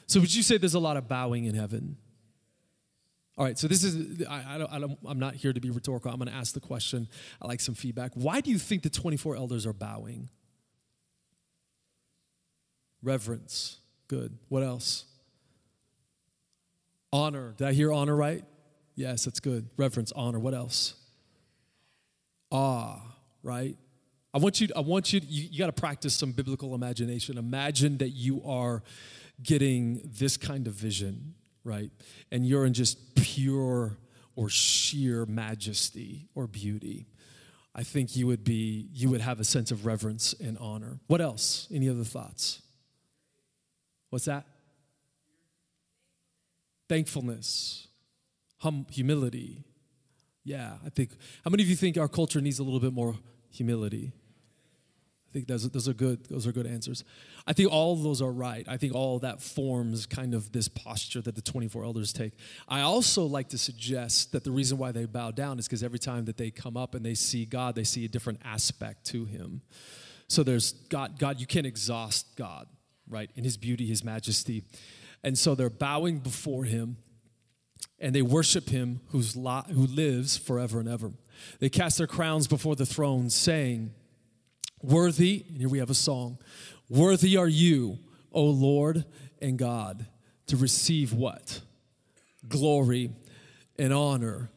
So, 0.08 0.20
would 0.20 0.34
you 0.34 0.44
say 0.44 0.58
there's 0.58 0.74
a 0.74 0.80
lot 0.80 0.98
of 0.98 1.08
bowing 1.08 1.46
in 1.46 1.56
heaven? 1.56 1.98
All 3.38 3.46
right, 3.46 3.58
so 3.58 3.68
this 3.68 3.84
is, 3.84 4.26
I, 4.28 4.56
I 4.56 4.58
don't, 4.60 4.72
I 4.72 4.80
don't, 4.80 4.98
I'm 5.08 5.18
not 5.18 5.34
here 5.34 5.52
to 5.54 5.60
be 5.60 5.72
rhetorical. 5.72 6.12
I'm 6.12 6.18
going 6.18 6.30
to 6.30 6.36
ask 6.36 6.54
the 6.54 6.60
question. 6.60 7.08
I 7.42 7.48
like 7.48 7.62
some 7.62 7.74
feedback. 7.74 8.12
Why 8.14 8.42
do 8.42 8.52
you 8.52 8.60
think 8.60 8.84
the 8.84 8.92
24 8.92 9.36
elders 9.36 9.66
are 9.66 9.74
bowing? 9.74 10.30
Reverence. 13.02 13.80
Good. 14.08 14.38
What 14.50 14.62
else? 14.62 15.06
Honor. 17.12 17.56
Did 17.58 17.68
I 17.68 17.74
hear 17.74 17.92
honor 17.92 18.16
right? 18.16 18.44
Yes, 18.96 19.26
that's 19.26 19.40
good. 19.40 19.70
Reverence, 19.78 20.12
honor. 20.12 20.40
What 20.40 20.54
else? 20.54 20.96
Awe, 22.52 23.00
right? 23.42 23.76
I 24.34 24.38
want 24.40 24.62
you, 24.62 24.68
I 24.76 24.80
want 24.80 25.14
you, 25.14 25.22
you, 25.24 25.48
you 25.52 25.60
got 25.60 25.68
to 25.68 25.80
practice 25.80 26.14
some 26.16 26.32
biblical 26.32 26.74
imagination. 26.76 27.38
Imagine 27.38 27.98
that 28.00 28.10
you 28.10 28.42
are 28.46 28.84
getting 29.42 30.02
this 30.04 30.38
kind 30.38 30.68
of 30.68 30.74
vision, 30.74 31.36
right? 31.64 31.92
And 32.32 32.46
you're 32.46 32.66
in 32.66 32.74
just 32.74 33.16
pure 33.16 33.98
or 34.36 34.50
sheer 34.50 35.26
majesty 35.26 36.28
or 36.34 36.48
beauty. 36.48 37.08
I 37.76 37.84
think 37.84 38.16
you 38.16 38.28
would 38.28 38.44
be, 38.44 38.90
you 38.94 39.10
would 39.10 39.22
have 39.22 39.40
a 39.40 39.44
sense 39.44 39.72
of 39.72 39.86
reverence 39.86 40.34
and 40.34 40.58
honor. 40.60 41.00
What 41.08 41.22
else? 41.22 41.68
Any 41.74 41.90
other 41.90 42.04
thoughts? 42.04 42.62
What's 44.10 44.26
that? 44.26 44.46
Thankfulness, 46.88 47.88
hum, 48.64 48.88
humility. 48.90 49.64
Yeah, 50.44 50.74
I 50.86 50.90
think. 50.90 51.12
How 51.44 51.52
many 51.52 51.64
of 51.64 51.70
you 51.70 51.76
think 51.76 51.98
our 51.98 52.08
culture 52.08 52.42
needs 52.42 52.60
a 52.60 52.64
little 52.64 52.80
bit 52.80 52.94
more 52.94 53.16
humility? 53.50 54.14
I 55.30 55.34
think 55.34 55.48
those, 55.48 55.70
those 55.70 55.90
are 55.90 55.94
good. 55.94 56.26
Those 56.30 56.46
are 56.48 56.52
good 56.52 56.68
answers. 56.68 57.04
I 57.48 57.54
think 57.54 57.72
all 57.72 57.94
of 57.94 58.04
those 58.04 58.22
are 58.22 58.32
right. 58.32 58.66
I 58.70 58.78
think 58.78 58.94
all 58.94 59.20
that 59.20 59.42
forms 59.42 60.06
kind 60.06 60.34
of 60.34 60.52
this 60.52 60.68
posture 60.68 61.22
that 61.22 61.36
the 61.36 61.42
24 61.42 61.84
elders 61.84 62.14
take. 62.14 62.34
I 62.68 62.82
also 62.82 63.26
like 63.26 63.50
to 63.50 63.58
suggest 63.58 64.32
that 64.34 64.44
the 64.44 64.52
reason 64.52 64.78
why 64.78 64.92
they 64.92 65.06
bow 65.06 65.32
down 65.32 65.60
is 65.60 65.66
because 65.66 65.84
every 65.84 66.00
time 66.00 66.26
that 66.26 66.38
they 66.38 66.52
come 66.52 66.78
up 66.78 66.94
and 66.94 67.06
they 67.06 67.16
see 67.16 67.46
God, 67.46 67.76
they 67.76 67.84
see 67.84 68.06
a 68.06 68.08
different 68.08 68.42
aspect 68.46 69.06
to 69.08 69.26
Him. 69.26 69.62
So 70.28 70.44
there's 70.44 70.72
God. 70.90 71.20
God, 71.20 71.40
you 71.40 71.48
can't 71.48 71.66
exhaust 71.66 72.36
God, 72.36 72.68
right? 73.10 73.30
In 73.36 73.44
His 73.44 73.58
beauty, 73.58 73.88
His 73.88 74.04
majesty, 74.04 74.64
and 75.24 75.38
so 75.38 75.56
they're 75.56 75.70
bowing 75.70 76.20
before 76.20 76.64
Him, 76.64 76.98
and 78.00 78.14
they 78.14 78.22
worship 78.22 78.70
Him 78.70 79.02
who's 79.10 79.36
li- 79.36 79.64
who 79.68 79.86
lives 79.88 80.38
forever 80.38 80.80
and 80.80 80.90
ever. 80.90 81.12
They 81.60 81.70
cast 81.70 81.98
their 81.98 82.08
crowns 82.08 82.48
before 82.48 82.76
the 82.76 82.86
throne, 82.86 83.30
saying 83.30 83.92
Worthy, 84.82 85.46
and 85.48 85.58
here 85.58 85.70
we 85.70 85.80
have 85.80 85.90
a 85.90 85.96
song. 85.96 86.38
Worthy 86.90 87.38
are 87.38 87.48
you, 87.48 88.00
O 88.34 88.44
Lord 88.44 89.06
and 89.42 89.58
God, 89.58 90.06
to 90.48 90.58
receive 90.58 91.14
what? 91.14 91.62
Glory 92.50 93.10
and 93.80 93.94
honor 93.94 94.52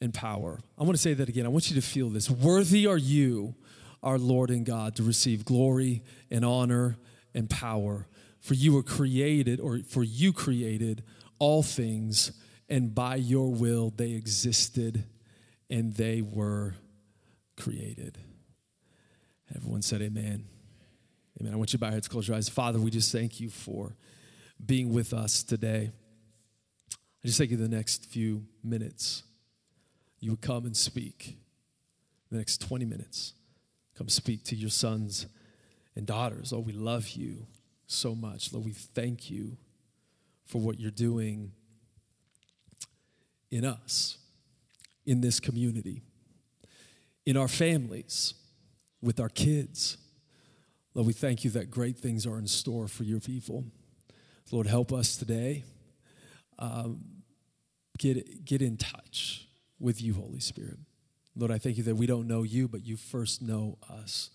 and 0.00 0.14
power. 0.14 0.60
I 0.78 0.84
want 0.84 0.94
to 0.94 1.02
say 1.02 1.12
that 1.14 1.28
again. 1.28 1.44
I 1.44 1.48
want 1.48 1.70
you 1.70 1.74
to 1.74 1.86
feel 1.86 2.08
this. 2.08 2.30
Worthy 2.30 2.86
are 2.86 2.96
you, 2.96 3.56
our 4.00 4.16
Lord 4.16 4.50
and 4.50 4.64
God, 4.64 4.94
to 4.96 5.02
receive 5.02 5.44
glory 5.44 6.04
and 6.30 6.44
honor 6.44 6.96
and 7.34 7.50
power. 7.50 8.06
For 8.40 8.54
you 8.54 8.74
were 8.74 8.84
created, 8.84 9.58
or 9.58 9.80
for 9.88 10.04
you 10.04 10.32
created 10.32 11.02
all 11.40 11.64
things, 11.64 12.30
and 12.68 12.94
by 12.94 13.16
your 13.16 13.52
will 13.52 13.92
they 13.96 14.12
existed 14.12 15.04
and 15.70 15.94
they 15.94 16.22
were 16.22 16.74
created. 17.56 18.18
Everyone 19.54 19.82
said, 19.82 20.02
Amen. 20.02 20.44
Amen. 21.40 21.52
I 21.52 21.56
want 21.56 21.72
you 21.72 21.78
to 21.78 21.80
bow 21.80 21.86
your 21.88 21.94
heads, 21.94 22.08
close 22.08 22.28
your 22.28 22.36
eyes. 22.36 22.48
Father, 22.48 22.78
we 22.78 22.90
just 22.90 23.12
thank 23.12 23.40
you 23.40 23.48
for 23.48 23.94
being 24.64 24.92
with 24.92 25.14
us 25.14 25.42
today. 25.42 25.90
I 26.92 27.26
just 27.26 27.38
thank 27.38 27.50
you 27.50 27.56
the 27.56 27.68
next 27.68 28.06
few 28.06 28.44
minutes. 28.62 29.22
You 30.20 30.32
would 30.32 30.40
come 30.40 30.66
and 30.66 30.76
speak. 30.76 31.36
The 32.30 32.38
next 32.38 32.60
20 32.60 32.84
minutes, 32.84 33.32
come 33.96 34.08
speak 34.08 34.44
to 34.44 34.56
your 34.56 34.68
sons 34.68 35.26
and 35.96 36.06
daughters. 36.06 36.52
Oh, 36.52 36.58
we 36.58 36.72
love 36.72 37.08
you 37.10 37.46
so 37.86 38.14
much. 38.14 38.52
Lord, 38.52 38.66
we 38.66 38.72
thank 38.72 39.30
you 39.30 39.56
for 40.44 40.60
what 40.60 40.78
you're 40.78 40.90
doing 40.90 41.52
in 43.50 43.64
us, 43.64 44.18
in 45.06 45.20
this 45.20 45.40
community, 45.40 46.02
in 47.26 47.36
our 47.36 47.48
families 47.48 48.34
with 49.00 49.20
our 49.20 49.28
kids. 49.28 49.96
Lord, 50.94 51.06
we 51.06 51.12
thank 51.12 51.44
you 51.44 51.50
that 51.50 51.70
great 51.70 51.98
things 51.98 52.26
are 52.26 52.38
in 52.38 52.46
store 52.46 52.88
for 52.88 53.04
your 53.04 53.20
people. 53.20 53.64
Lord, 54.50 54.66
help 54.66 54.92
us 54.92 55.16
today. 55.16 55.64
Um, 56.58 57.00
get, 57.98 58.44
get 58.44 58.62
in 58.62 58.76
touch 58.76 59.46
with 59.78 60.02
you, 60.02 60.14
Holy 60.14 60.40
Spirit. 60.40 60.78
Lord, 61.36 61.52
I 61.52 61.58
thank 61.58 61.76
you 61.76 61.84
that 61.84 61.94
we 61.94 62.06
don't 62.06 62.26
know 62.26 62.42
you, 62.42 62.66
but 62.66 62.84
you 62.84 62.96
first 62.96 63.42
know 63.42 63.78
us. 63.88 64.30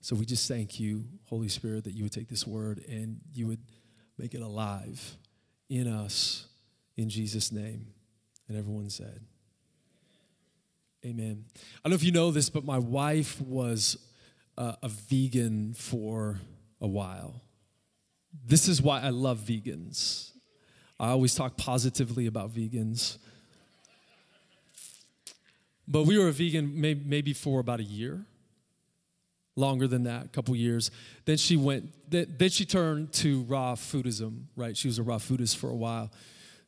So 0.00 0.16
we 0.16 0.24
just 0.24 0.48
thank 0.48 0.80
you, 0.80 1.04
Holy 1.26 1.48
Spirit, 1.48 1.84
that 1.84 1.92
you 1.92 2.04
would 2.04 2.12
take 2.12 2.28
this 2.28 2.46
word 2.46 2.82
and 2.88 3.20
you 3.34 3.46
would 3.46 3.60
make 4.16 4.34
it 4.34 4.40
alive 4.40 5.16
in 5.68 5.86
us 5.86 6.46
in 6.96 7.10
Jesus' 7.10 7.52
name. 7.52 7.88
And 8.50 8.58
everyone 8.58 8.90
said, 8.90 9.20
Amen. 11.06 11.44
I 11.54 11.60
don't 11.84 11.90
know 11.90 11.94
if 11.94 12.02
you 12.02 12.10
know 12.10 12.32
this, 12.32 12.50
but 12.50 12.64
my 12.64 12.78
wife 12.78 13.40
was 13.40 13.96
uh, 14.58 14.72
a 14.82 14.88
vegan 14.88 15.72
for 15.74 16.40
a 16.80 16.88
while. 16.88 17.42
This 18.44 18.66
is 18.66 18.82
why 18.82 19.02
I 19.02 19.10
love 19.10 19.38
vegans. 19.38 20.32
I 20.98 21.10
always 21.10 21.36
talk 21.36 21.56
positively 21.56 22.26
about 22.26 22.52
vegans. 22.52 23.18
But 25.86 26.02
we 26.02 26.18
were 26.18 26.26
a 26.26 26.32
vegan 26.32 26.72
maybe 26.74 27.32
for 27.32 27.60
about 27.60 27.78
a 27.78 27.84
year, 27.84 28.26
longer 29.54 29.86
than 29.86 30.02
that, 30.04 30.24
a 30.24 30.28
couple 30.28 30.56
years. 30.56 30.90
Then 31.24 31.36
she 31.36 31.56
went, 31.56 31.88
then 32.10 32.50
she 32.50 32.64
turned 32.64 33.12
to 33.12 33.42
raw 33.42 33.76
foodism, 33.76 34.46
right? 34.56 34.76
She 34.76 34.88
was 34.88 34.98
a 34.98 35.04
raw 35.04 35.18
foodist 35.18 35.56
for 35.56 35.70
a 35.70 35.76
while. 35.76 36.10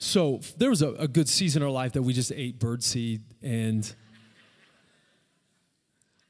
So 0.02 0.40
there 0.56 0.68
was 0.68 0.82
a, 0.82 0.94
a 0.94 1.06
good 1.06 1.28
season 1.28 1.62
in 1.62 1.66
our 1.66 1.72
life 1.72 1.92
that 1.92 2.02
we 2.02 2.12
just 2.12 2.32
ate 2.32 2.58
birdseed 2.58 3.20
and 3.40 3.94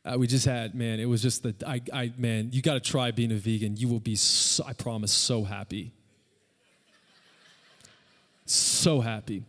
uh, 0.05 0.17
we 0.19 0.27
just 0.27 0.45
had, 0.45 0.75
man, 0.75 1.01
it 1.01 1.07
was 1.07 1.23
just 1.23 1.43
the, 1.43 1.55
I, 1.67 1.81
I 1.91 2.13
man, 2.19 2.51
you 2.53 2.61
got 2.61 2.75
to 2.75 2.81
try 2.81 3.13
being 3.13 3.33
a 3.33 3.37
vegan. 3.37 3.79
You 3.79 3.89
will 3.89 3.99
be, 3.99 4.15
so, 4.15 4.63
I 4.67 4.75
promise, 4.75 5.11
so 5.11 5.43
happy. 5.43 5.95
So 8.45 9.01
happy. 9.01 9.43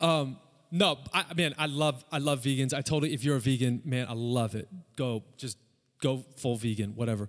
Um, 0.00 0.36
no, 0.72 0.98
I, 1.12 1.32
man, 1.36 1.54
I 1.56 1.66
love, 1.66 2.04
I 2.10 2.18
love 2.18 2.40
vegans. 2.40 2.74
I 2.74 2.80
told 2.80 3.04
you, 3.04 3.12
if 3.12 3.22
you're 3.22 3.36
a 3.36 3.40
vegan, 3.40 3.80
man, 3.84 4.08
I 4.08 4.14
love 4.14 4.56
it. 4.56 4.66
Go, 4.96 5.22
just 5.36 5.56
go 6.02 6.24
full 6.34 6.56
vegan, 6.56 6.96
whatever. 6.96 7.28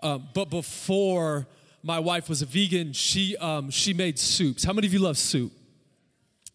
Um, 0.00 0.28
but 0.32 0.48
before 0.48 1.48
my 1.84 1.98
wife 1.98 2.30
was 2.30 2.40
a 2.40 2.46
vegan, 2.46 2.94
she, 2.94 3.36
um, 3.36 3.68
she 3.68 3.92
made 3.92 4.18
soups. 4.18 4.64
How 4.64 4.72
many 4.72 4.86
of 4.86 4.94
you 4.94 5.00
love 5.00 5.18
soup? 5.18 5.52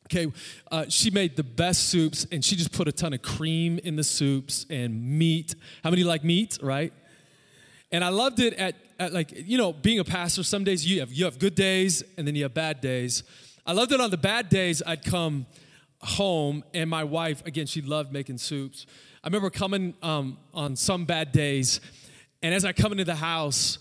Okay, 0.08 0.32
uh, 0.72 0.86
she 0.90 1.12
made 1.12 1.36
the 1.36 1.44
best 1.44 1.90
soups 1.90 2.26
and 2.32 2.44
she 2.44 2.56
just 2.56 2.72
put 2.72 2.88
a 2.88 2.92
ton 2.92 3.14
of 3.14 3.22
cream 3.22 3.80
in 3.84 3.96
the 3.96 4.04
soups 4.04 4.66
and 4.72 5.20
meat. 5.20 5.54
How 5.84 5.92
many 5.92 6.04
like 6.04 6.24
meat, 6.24 6.58
right? 6.64 6.92
And 7.92 8.04
I 8.04 8.10
loved 8.10 8.40
it 8.40 8.56
at, 8.56 8.74
at 8.98 9.14
like, 9.14 9.32
you 9.48 9.60
know, 9.60 9.72
being 9.72 10.00
a 10.00 10.04
pastor, 10.04 10.42
some 10.42 10.64
days 10.64 10.84
you 10.84 11.00
have, 11.02 11.14
you 11.14 11.26
have 11.26 11.38
good 11.38 11.54
days 11.54 12.04
and 12.18 12.28
then 12.28 12.34
you 12.34 12.42
have 12.42 12.56
bad 12.56 12.82
days. 12.82 13.22
I 13.68 13.74
loved 13.74 13.92
it 13.92 14.02
on 14.02 14.10
the 14.10 14.18
bad 14.18 14.50
days, 14.50 14.82
I'd 14.84 15.06
come 15.06 15.46
home 16.02 16.64
and 16.74 16.90
my 16.90 17.04
wife, 17.04 17.46
again, 17.46 17.68
she 17.68 17.84
loved 17.84 18.12
making 18.12 18.40
soups. 18.40 18.88
I 19.24 19.28
remember 19.28 19.52
coming 19.52 19.94
um, 20.02 20.40
on 20.56 20.76
some 20.76 21.06
bad 21.06 21.32
days, 21.32 21.82
and 22.42 22.52
as 22.52 22.66
I 22.66 22.72
come 22.72 22.94
into 22.94 23.06
the 23.06 23.16
house, 23.16 23.78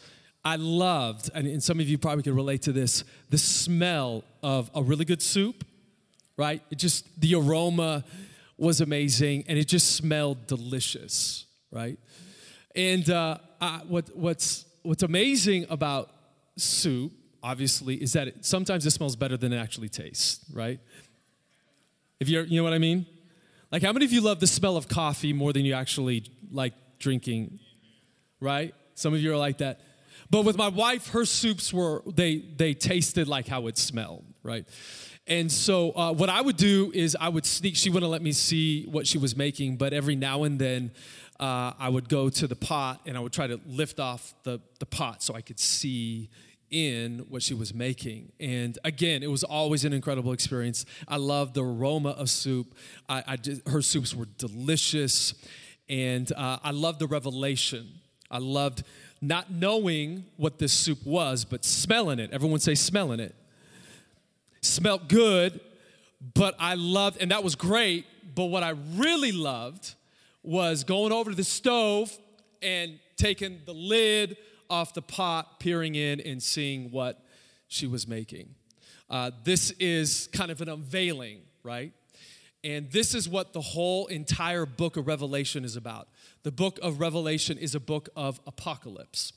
I 0.49 0.57
loved, 0.57 1.31
and 1.35 1.63
some 1.63 1.79
of 1.79 1.91
you 1.91 1.99
probably 1.99 2.23
could 2.23 2.33
relate 2.33 2.63
to 2.63 2.73
this, 2.73 3.05
the 3.29 3.37
smell 3.37 4.25
of 4.43 4.71
a 4.75 4.83
really 4.83 5.05
good 5.05 5.21
soup, 5.21 5.63
right? 6.39 6.63
It 6.71 6.79
just, 6.79 7.21
the 7.21 7.35
aroma 7.35 8.03
was 8.57 8.81
amazing, 8.81 9.45
and 9.47 9.59
it 9.59 9.69
just 9.69 9.95
smelled 9.95 10.47
delicious, 10.47 11.45
right? 11.71 11.99
And 12.75 13.11
uh, 13.11 13.37
I, 13.61 13.83
what, 13.89 14.09
what's, 14.17 14.65
what's 14.85 15.03
amazing 15.03 15.67
about 15.69 16.09
soup, 16.57 17.13
obviously, 17.43 17.97
is 17.97 18.15
that 18.15 18.29
it, 18.29 18.47
sometimes 18.47 18.87
it 18.87 18.93
smells 18.93 19.17
better 19.17 19.37
than 19.37 19.53
it 19.53 19.59
actually 19.59 19.91
tastes, 19.91 20.47
right? 20.51 20.81
If 22.21 22.31
you're, 22.31 22.45
you 22.45 22.57
know 22.57 22.65
what 22.65 22.73
I 22.73 22.79
mean? 22.79 23.05
Like, 23.71 23.83
how 23.83 23.93
many 23.93 24.07
of 24.07 24.15
you 24.15 24.23
love 24.23 24.41
the 24.41 24.47
smell 24.47 24.79
of 24.79 24.89
coffee 24.89 25.35
more 25.35 25.53
than 25.53 25.67
you 25.67 25.75
actually 25.75 26.25
like 26.51 26.73
drinking, 26.99 27.59
right? 28.41 28.75
Some 28.95 29.13
of 29.13 29.21
you 29.21 29.31
are 29.35 29.37
like 29.37 29.59
that. 29.59 29.83
But 30.31 30.45
with 30.45 30.57
my 30.57 30.69
wife, 30.69 31.11
her 31.11 31.25
soups 31.25 31.73
were, 31.73 32.03
they, 32.07 32.39
they 32.39 32.75
tasted 32.75 33.29
like 33.29 33.49
how 33.49 33.67
it 33.67 33.79
smelled, 33.79 34.25
right? 34.43 34.67
And 35.27 35.51
so 35.51 35.93
uh, 35.93 36.13
what 36.13 36.29
I 36.29 36.41
would 36.41 36.57
do 36.57 36.91
is 36.95 37.17
I 37.19 37.29
would 37.29 37.47
sneak, 37.47 37.77
she 37.77 37.91
wouldn't 37.91 38.11
let 38.11 38.23
me 38.23 38.33
see 38.33 38.85
what 38.85 39.07
she 39.07 39.19
was 39.19 39.37
making, 39.37 39.77
but 39.77 39.93
every 39.93 40.17
now 40.17 40.45
and 40.45 40.59
then 40.59 40.91
uh, 41.39 41.73
I 41.79 41.89
would 41.89 42.09
go 42.09 42.29
to 42.31 42.47
the 42.47 42.57
pot 42.57 43.01
and 43.07 43.17
I 43.17 43.21
would 43.21 43.33
try 43.33 43.47
to 43.47 43.61
lift 43.67 44.01
off 44.01 44.35
the, 44.43 44.61
the 44.81 44.87
pot 44.87 45.23
so 45.23 45.35
I 45.35 45.41
could 45.41 45.61
see 45.61 46.31
in 46.71 47.21
what 47.29 47.43
she 47.43 47.55
was 47.55 47.73
making. 47.75 48.33
And 48.41 48.79
again, 48.85 49.23
it 49.23 49.31
was 49.31 49.45
always 49.45 49.85
an 49.85 49.93
incredible 49.93 50.33
experience. 50.33 50.85
I 51.07 51.17
loved 51.17 51.55
the 51.55 51.65
aroma 51.65 52.11
of 52.11 52.29
soup. 52.29 52.75
I, 53.09 53.23
I 53.27 53.37
just, 53.37 53.67
her 53.69 53.83
soups 53.83 54.15
were 54.15 54.27
delicious. 54.37 55.35
And 55.89 56.31
uh, 56.33 56.59
I 56.63 56.73
loved 56.73 56.99
the 56.99 57.07
revelation. 57.07 57.89
I 58.31 58.39
loved 58.39 58.83
not 59.21 59.51
knowing 59.51 60.25
what 60.37 60.59
this 60.59 60.73
soup 60.73 61.05
was, 61.05 61.45
but 61.45 61.65
smelling 61.65 62.19
it. 62.19 62.31
Everyone 62.33 62.61
say, 62.61 62.75
smelling 62.75 63.21
it. 63.21 63.35
Smelled 64.61 65.09
good, 65.09 65.61
but 66.35 66.55
I 66.59 66.75
loved, 66.75 67.21
and 67.21 67.31
that 67.31 67.43
was 67.43 67.55
great. 67.55 68.07
But 68.35 68.47
what 68.47 68.63
I 68.63 68.75
really 68.95 69.33
loved 69.33 69.95
was 70.43 70.85
going 70.85 71.13
over 71.13 71.31
to 71.31 71.37
the 71.37 71.45
stove 71.45 72.17
and 72.63 72.99
taking 73.17 73.61
the 73.67 73.75
lid 73.75 74.37
off 74.71 74.95
the 74.95 75.03
pot, 75.03 75.61
peering 75.61 75.95
in 75.95 76.21
and 76.21 76.43
seeing 76.43 76.91
what 76.91 77.25
she 77.69 77.87
was 77.87 78.07
making. 78.07 78.55
Uh, 79.11 79.31
this 79.45 79.71
is 79.73 80.29
kind 80.33 80.51
of 80.51 80.61
an 80.61 80.69
unveiling, 80.69 81.41
right? 81.63 81.93
And 82.65 82.91
this 82.91 83.15
is 83.15 83.29
what 83.29 83.53
the 83.53 83.61
whole 83.61 84.07
entire 84.07 84.67
book 84.67 84.97
of 84.97 85.07
Revelation 85.07 85.65
is 85.65 85.77
about. 85.77 86.09
The 86.49 86.53
book 86.53 86.79
of 86.81 86.99
Revelation 86.99 87.59
is 87.59 87.75
a 87.75 87.79
book 87.79 88.09
of 88.17 88.41
apocalypse. 88.47 89.35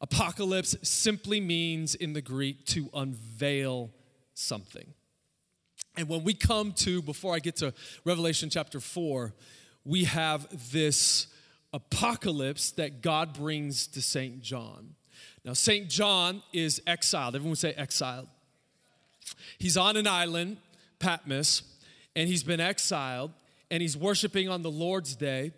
Apocalypse 0.00 0.76
simply 0.84 1.40
means 1.40 1.96
in 1.96 2.12
the 2.12 2.22
Greek 2.22 2.64
to 2.66 2.88
unveil 2.94 3.90
something. 4.34 4.94
And 5.96 6.08
when 6.08 6.22
we 6.22 6.32
come 6.32 6.70
to, 6.74 7.02
before 7.02 7.34
I 7.34 7.40
get 7.40 7.56
to 7.56 7.74
Revelation 8.04 8.50
chapter 8.50 8.78
4, 8.78 9.34
we 9.84 10.04
have 10.04 10.46
this 10.70 11.26
apocalypse 11.72 12.70
that 12.70 13.02
God 13.02 13.32
brings 13.32 13.88
to 13.88 14.00
St. 14.00 14.40
John. 14.40 14.94
Now, 15.44 15.54
St. 15.54 15.90
John 15.90 16.40
is 16.52 16.80
exiled. 16.86 17.34
Everyone 17.34 17.56
say 17.56 17.72
exiled. 17.72 18.28
He's 19.58 19.76
on 19.76 19.96
an 19.96 20.06
island, 20.06 20.58
Patmos, 21.00 21.64
and 22.14 22.28
he's 22.28 22.44
been 22.44 22.60
exiled, 22.60 23.32
and 23.72 23.82
he's 23.82 23.96
worshiping 23.96 24.48
on 24.48 24.62
the 24.62 24.70
Lord's 24.70 25.16
day, 25.16 25.50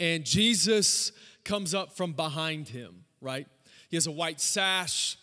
and 0.00 0.24
Jesus 0.24 1.12
comes 1.44 1.74
up 1.74 1.96
from 1.96 2.12
behind 2.12 2.68
him, 2.68 3.04
right? 3.20 3.46
He 3.88 3.96
has 3.96 4.06
a 4.06 4.10
white 4.10 4.40
sash, 4.40 5.16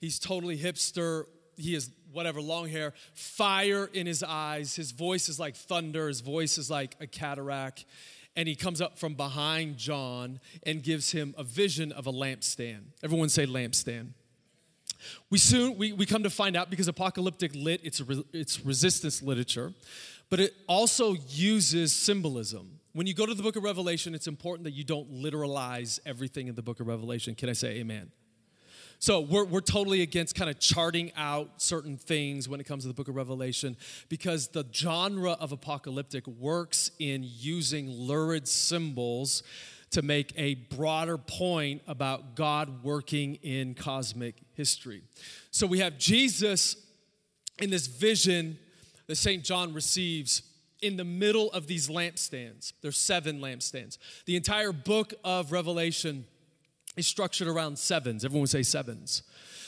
he's 0.00 0.18
totally 0.18 0.58
hipster, 0.58 1.26
he 1.56 1.74
has 1.74 1.90
whatever, 2.12 2.40
long 2.40 2.68
hair, 2.68 2.94
fire 3.14 3.88
in 3.92 4.06
his 4.06 4.22
eyes, 4.22 4.74
his 4.74 4.92
voice 4.92 5.28
is 5.28 5.38
like 5.38 5.54
thunder, 5.54 6.08
his 6.08 6.20
voice 6.20 6.58
is 6.58 6.70
like 6.70 6.96
a 7.00 7.06
cataract 7.06 7.84
and 8.36 8.46
he 8.46 8.54
comes 8.54 8.80
up 8.80 8.98
from 8.98 9.14
behind 9.14 9.78
John 9.78 10.40
and 10.64 10.82
gives 10.82 11.10
him 11.10 11.34
a 11.38 11.42
vision 11.42 11.90
of 11.90 12.06
a 12.06 12.12
lampstand. 12.12 12.82
Everyone 13.02 13.30
say 13.30 13.46
lampstand. 13.46 14.10
We 15.30 15.38
soon 15.38 15.78
we, 15.78 15.92
we 15.92 16.04
come 16.04 16.22
to 16.22 16.30
find 16.30 16.56
out 16.56 16.68
because 16.68 16.88
apocalyptic 16.88 17.52
lit 17.54 17.80
it's 17.82 18.00
re, 18.00 18.22
it's 18.32 18.64
resistance 18.64 19.22
literature, 19.22 19.72
but 20.28 20.40
it 20.40 20.54
also 20.66 21.16
uses 21.28 21.92
symbolism. 21.92 22.75
When 22.96 23.06
you 23.06 23.12
go 23.12 23.26
to 23.26 23.34
the 23.34 23.42
book 23.42 23.56
of 23.56 23.62
Revelation, 23.62 24.14
it's 24.14 24.26
important 24.26 24.64
that 24.64 24.70
you 24.70 24.82
don't 24.82 25.12
literalize 25.12 26.00
everything 26.06 26.48
in 26.48 26.54
the 26.54 26.62
book 26.62 26.80
of 26.80 26.86
Revelation. 26.86 27.34
Can 27.34 27.50
I 27.50 27.52
say 27.52 27.72
amen? 27.72 28.10
So 29.00 29.20
we're, 29.20 29.44
we're 29.44 29.60
totally 29.60 30.00
against 30.00 30.34
kind 30.34 30.48
of 30.48 30.58
charting 30.60 31.12
out 31.14 31.60
certain 31.60 31.98
things 31.98 32.48
when 32.48 32.58
it 32.58 32.64
comes 32.64 32.84
to 32.84 32.88
the 32.88 32.94
book 32.94 33.08
of 33.08 33.14
Revelation 33.14 33.76
because 34.08 34.48
the 34.48 34.64
genre 34.72 35.32
of 35.32 35.52
apocalyptic 35.52 36.26
works 36.26 36.90
in 36.98 37.22
using 37.22 37.90
lurid 37.90 38.48
symbols 38.48 39.42
to 39.90 40.00
make 40.00 40.32
a 40.38 40.54
broader 40.54 41.18
point 41.18 41.82
about 41.86 42.34
God 42.34 42.82
working 42.82 43.34
in 43.42 43.74
cosmic 43.74 44.36
history. 44.54 45.02
So 45.50 45.66
we 45.66 45.80
have 45.80 45.98
Jesus 45.98 46.76
in 47.58 47.68
this 47.68 47.88
vision 47.88 48.56
that 49.06 49.16
St. 49.16 49.44
John 49.44 49.74
receives 49.74 50.40
in 50.82 50.96
the 50.96 51.04
middle 51.04 51.50
of 51.52 51.66
these 51.66 51.88
lampstands. 51.88 52.72
There's 52.82 52.98
seven 52.98 53.40
lampstands. 53.40 53.98
The 54.26 54.36
entire 54.36 54.72
book 54.72 55.14
of 55.24 55.52
Revelation 55.52 56.26
is 56.96 57.06
structured 57.06 57.48
around 57.48 57.78
sevens. 57.78 58.24
Everyone 58.24 58.46
say 58.46 58.62
sevens. 58.62 59.22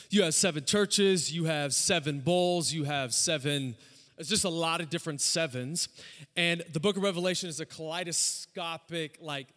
You 0.09 0.23
have 0.23 0.33
seven 0.33 0.65
churches, 0.65 1.31
you 1.31 1.45
have 1.45 1.73
seven 1.73 2.19
bowls, 2.19 2.73
you 2.73 2.83
have 2.83 3.13
seven, 3.13 3.75
it's 4.17 4.27
just 4.27 4.43
a 4.43 4.49
lot 4.49 4.81
of 4.81 4.89
different 4.89 5.21
sevens. 5.21 5.87
And 6.35 6.63
the 6.73 6.79
book 6.79 6.97
of 6.97 7.03
Revelation 7.03 7.47
is 7.47 7.59
a 7.59 7.65
kaleidoscopic, 7.65 9.17
like, 9.21 9.47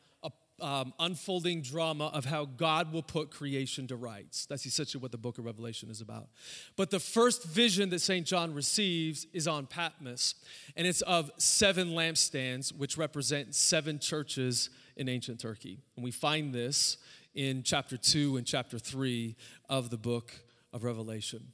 um, 0.62 0.94
unfolding 0.98 1.61
drama 1.62 2.07
of 2.07 2.25
how 2.25 2.44
God 2.44 2.92
will 2.92 3.03
put 3.03 3.31
creation 3.31 3.87
to 3.88 3.96
rights. 3.96 4.46
That's 4.46 4.64
essentially 4.64 5.01
what 5.01 5.12
the 5.12 5.18
book 5.18 5.38
of 5.38 5.44
Revelation 5.44 5.90
is 5.90 6.01
about. 6.01 6.29
But 6.77 6.90
the 6.90 7.01
first 7.01 7.44
vision 7.44 7.90
that 7.90 8.01
St. 8.01 8.27
John 8.27 8.55
receives 8.55 9.27
is 9.33 9.48
on 9.48 9.66
Patmos, 9.66 10.35
and 10.77 10.87
it's 10.87 11.03
of 11.03 11.31
seven 11.38 11.90
lampstands, 11.90 12.75
which 12.75 12.96
represent 12.96 13.55
seven 13.55 13.98
churches 13.98 14.70
in 14.96 15.09
ancient 15.09 15.40
Turkey. 15.40 15.79
And 15.96 16.05
we 16.05 16.11
find 16.11 16.55
this 16.55 16.98
in 17.35 17.62
chapter 17.62 17.96
2 17.96 18.37
and 18.37 18.46
chapter 18.46 18.79
3 18.79 19.37
of 19.68 19.90
the 19.90 19.96
book 19.96 20.33
of 20.72 20.85
Revelation. 20.85 21.53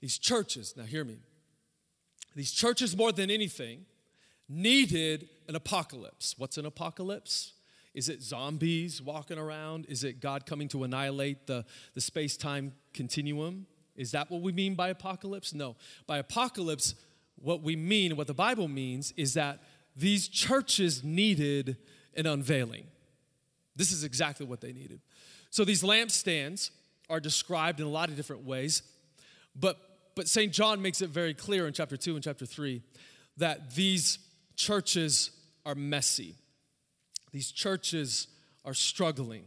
These 0.00 0.18
churches, 0.18 0.74
now 0.76 0.84
hear 0.84 1.04
me, 1.04 1.18
these 2.34 2.52
churches 2.52 2.96
more 2.96 3.12
than 3.12 3.30
anything 3.30 3.84
needed 4.48 5.28
an 5.48 5.54
apocalypse. 5.54 6.34
What's 6.38 6.58
an 6.58 6.66
apocalypse? 6.66 7.52
Is 7.94 8.08
it 8.08 8.22
zombies 8.22 9.02
walking 9.02 9.38
around? 9.38 9.86
Is 9.86 10.04
it 10.04 10.20
God 10.20 10.46
coming 10.46 10.68
to 10.68 10.84
annihilate 10.84 11.46
the, 11.46 11.64
the 11.94 12.00
space 12.00 12.36
time 12.36 12.72
continuum? 12.94 13.66
Is 13.96 14.12
that 14.12 14.30
what 14.30 14.42
we 14.42 14.52
mean 14.52 14.74
by 14.74 14.88
apocalypse? 14.88 15.52
No. 15.52 15.76
By 16.06 16.18
apocalypse, 16.18 16.94
what 17.36 17.62
we 17.62 17.76
mean, 17.76 18.16
what 18.16 18.26
the 18.26 18.34
Bible 18.34 18.68
means, 18.68 19.12
is 19.16 19.34
that 19.34 19.62
these 19.96 20.28
churches 20.28 21.02
needed 21.02 21.76
an 22.16 22.26
unveiling. 22.26 22.86
This 23.76 23.92
is 23.92 24.04
exactly 24.04 24.46
what 24.46 24.60
they 24.60 24.72
needed. 24.72 25.00
So 25.50 25.64
these 25.64 25.82
lampstands 25.82 26.70
are 27.08 27.20
described 27.20 27.80
in 27.80 27.86
a 27.86 27.90
lot 27.90 28.08
of 28.08 28.16
different 28.16 28.44
ways, 28.44 28.82
but, 29.56 29.78
but 30.14 30.28
St. 30.28 30.52
John 30.52 30.80
makes 30.80 31.02
it 31.02 31.10
very 31.10 31.34
clear 31.34 31.66
in 31.66 31.72
chapter 31.72 31.96
2 31.96 32.14
and 32.14 32.22
chapter 32.22 32.46
3 32.46 32.82
that 33.36 33.74
these 33.74 34.18
churches 34.54 35.30
are 35.66 35.74
messy. 35.74 36.36
These 37.32 37.50
churches 37.52 38.28
are 38.64 38.74
struggling. 38.74 39.44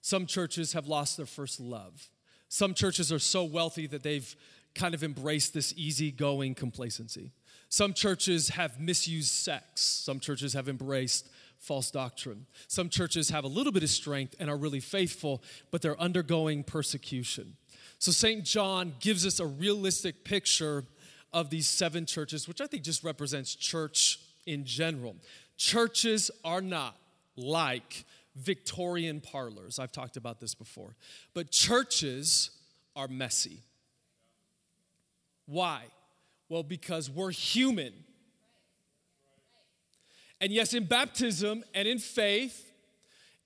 Some 0.00 0.26
churches 0.26 0.72
have 0.72 0.86
lost 0.86 1.16
their 1.16 1.26
first 1.26 1.60
love. 1.60 2.08
Some 2.48 2.74
churches 2.74 3.12
are 3.12 3.18
so 3.18 3.44
wealthy 3.44 3.86
that 3.88 4.02
they've 4.02 4.34
kind 4.74 4.94
of 4.94 5.02
embraced 5.02 5.54
this 5.54 5.72
easygoing 5.76 6.54
complacency. 6.54 7.32
Some 7.68 7.92
churches 7.94 8.50
have 8.50 8.80
misused 8.80 9.32
sex. 9.32 9.80
Some 9.80 10.20
churches 10.20 10.52
have 10.52 10.68
embraced 10.68 11.28
false 11.58 11.90
doctrine. 11.90 12.46
Some 12.68 12.88
churches 12.88 13.30
have 13.30 13.44
a 13.44 13.48
little 13.48 13.72
bit 13.72 13.82
of 13.82 13.90
strength 13.90 14.34
and 14.38 14.50
are 14.50 14.56
really 14.56 14.80
faithful, 14.80 15.42
but 15.70 15.80
they're 15.80 16.00
undergoing 16.00 16.62
persecution. 16.62 17.56
So 17.98 18.12
St. 18.12 18.44
John 18.44 18.94
gives 19.00 19.26
us 19.26 19.40
a 19.40 19.46
realistic 19.46 20.24
picture 20.24 20.84
of 21.32 21.50
these 21.50 21.66
seven 21.66 22.06
churches, 22.06 22.46
which 22.46 22.60
I 22.60 22.66
think 22.66 22.82
just 22.82 23.02
represents 23.02 23.54
church 23.54 24.20
in 24.46 24.64
general. 24.64 25.16
Churches 25.56 26.30
are 26.44 26.60
not 26.60 26.96
like 27.36 28.04
Victorian 28.36 29.20
parlors. 29.20 29.78
I've 29.78 29.92
talked 29.92 30.16
about 30.16 30.40
this 30.40 30.54
before. 30.54 30.96
But 31.34 31.50
churches 31.50 32.50
are 32.96 33.08
messy. 33.08 33.60
Why? 35.46 35.82
Well, 36.48 36.62
because 36.62 37.10
we're 37.10 37.30
human. 37.30 37.92
And 40.40 40.52
yes, 40.52 40.74
in 40.74 40.84
baptism 40.84 41.64
and 41.74 41.86
in 41.86 41.98
faith 41.98 42.70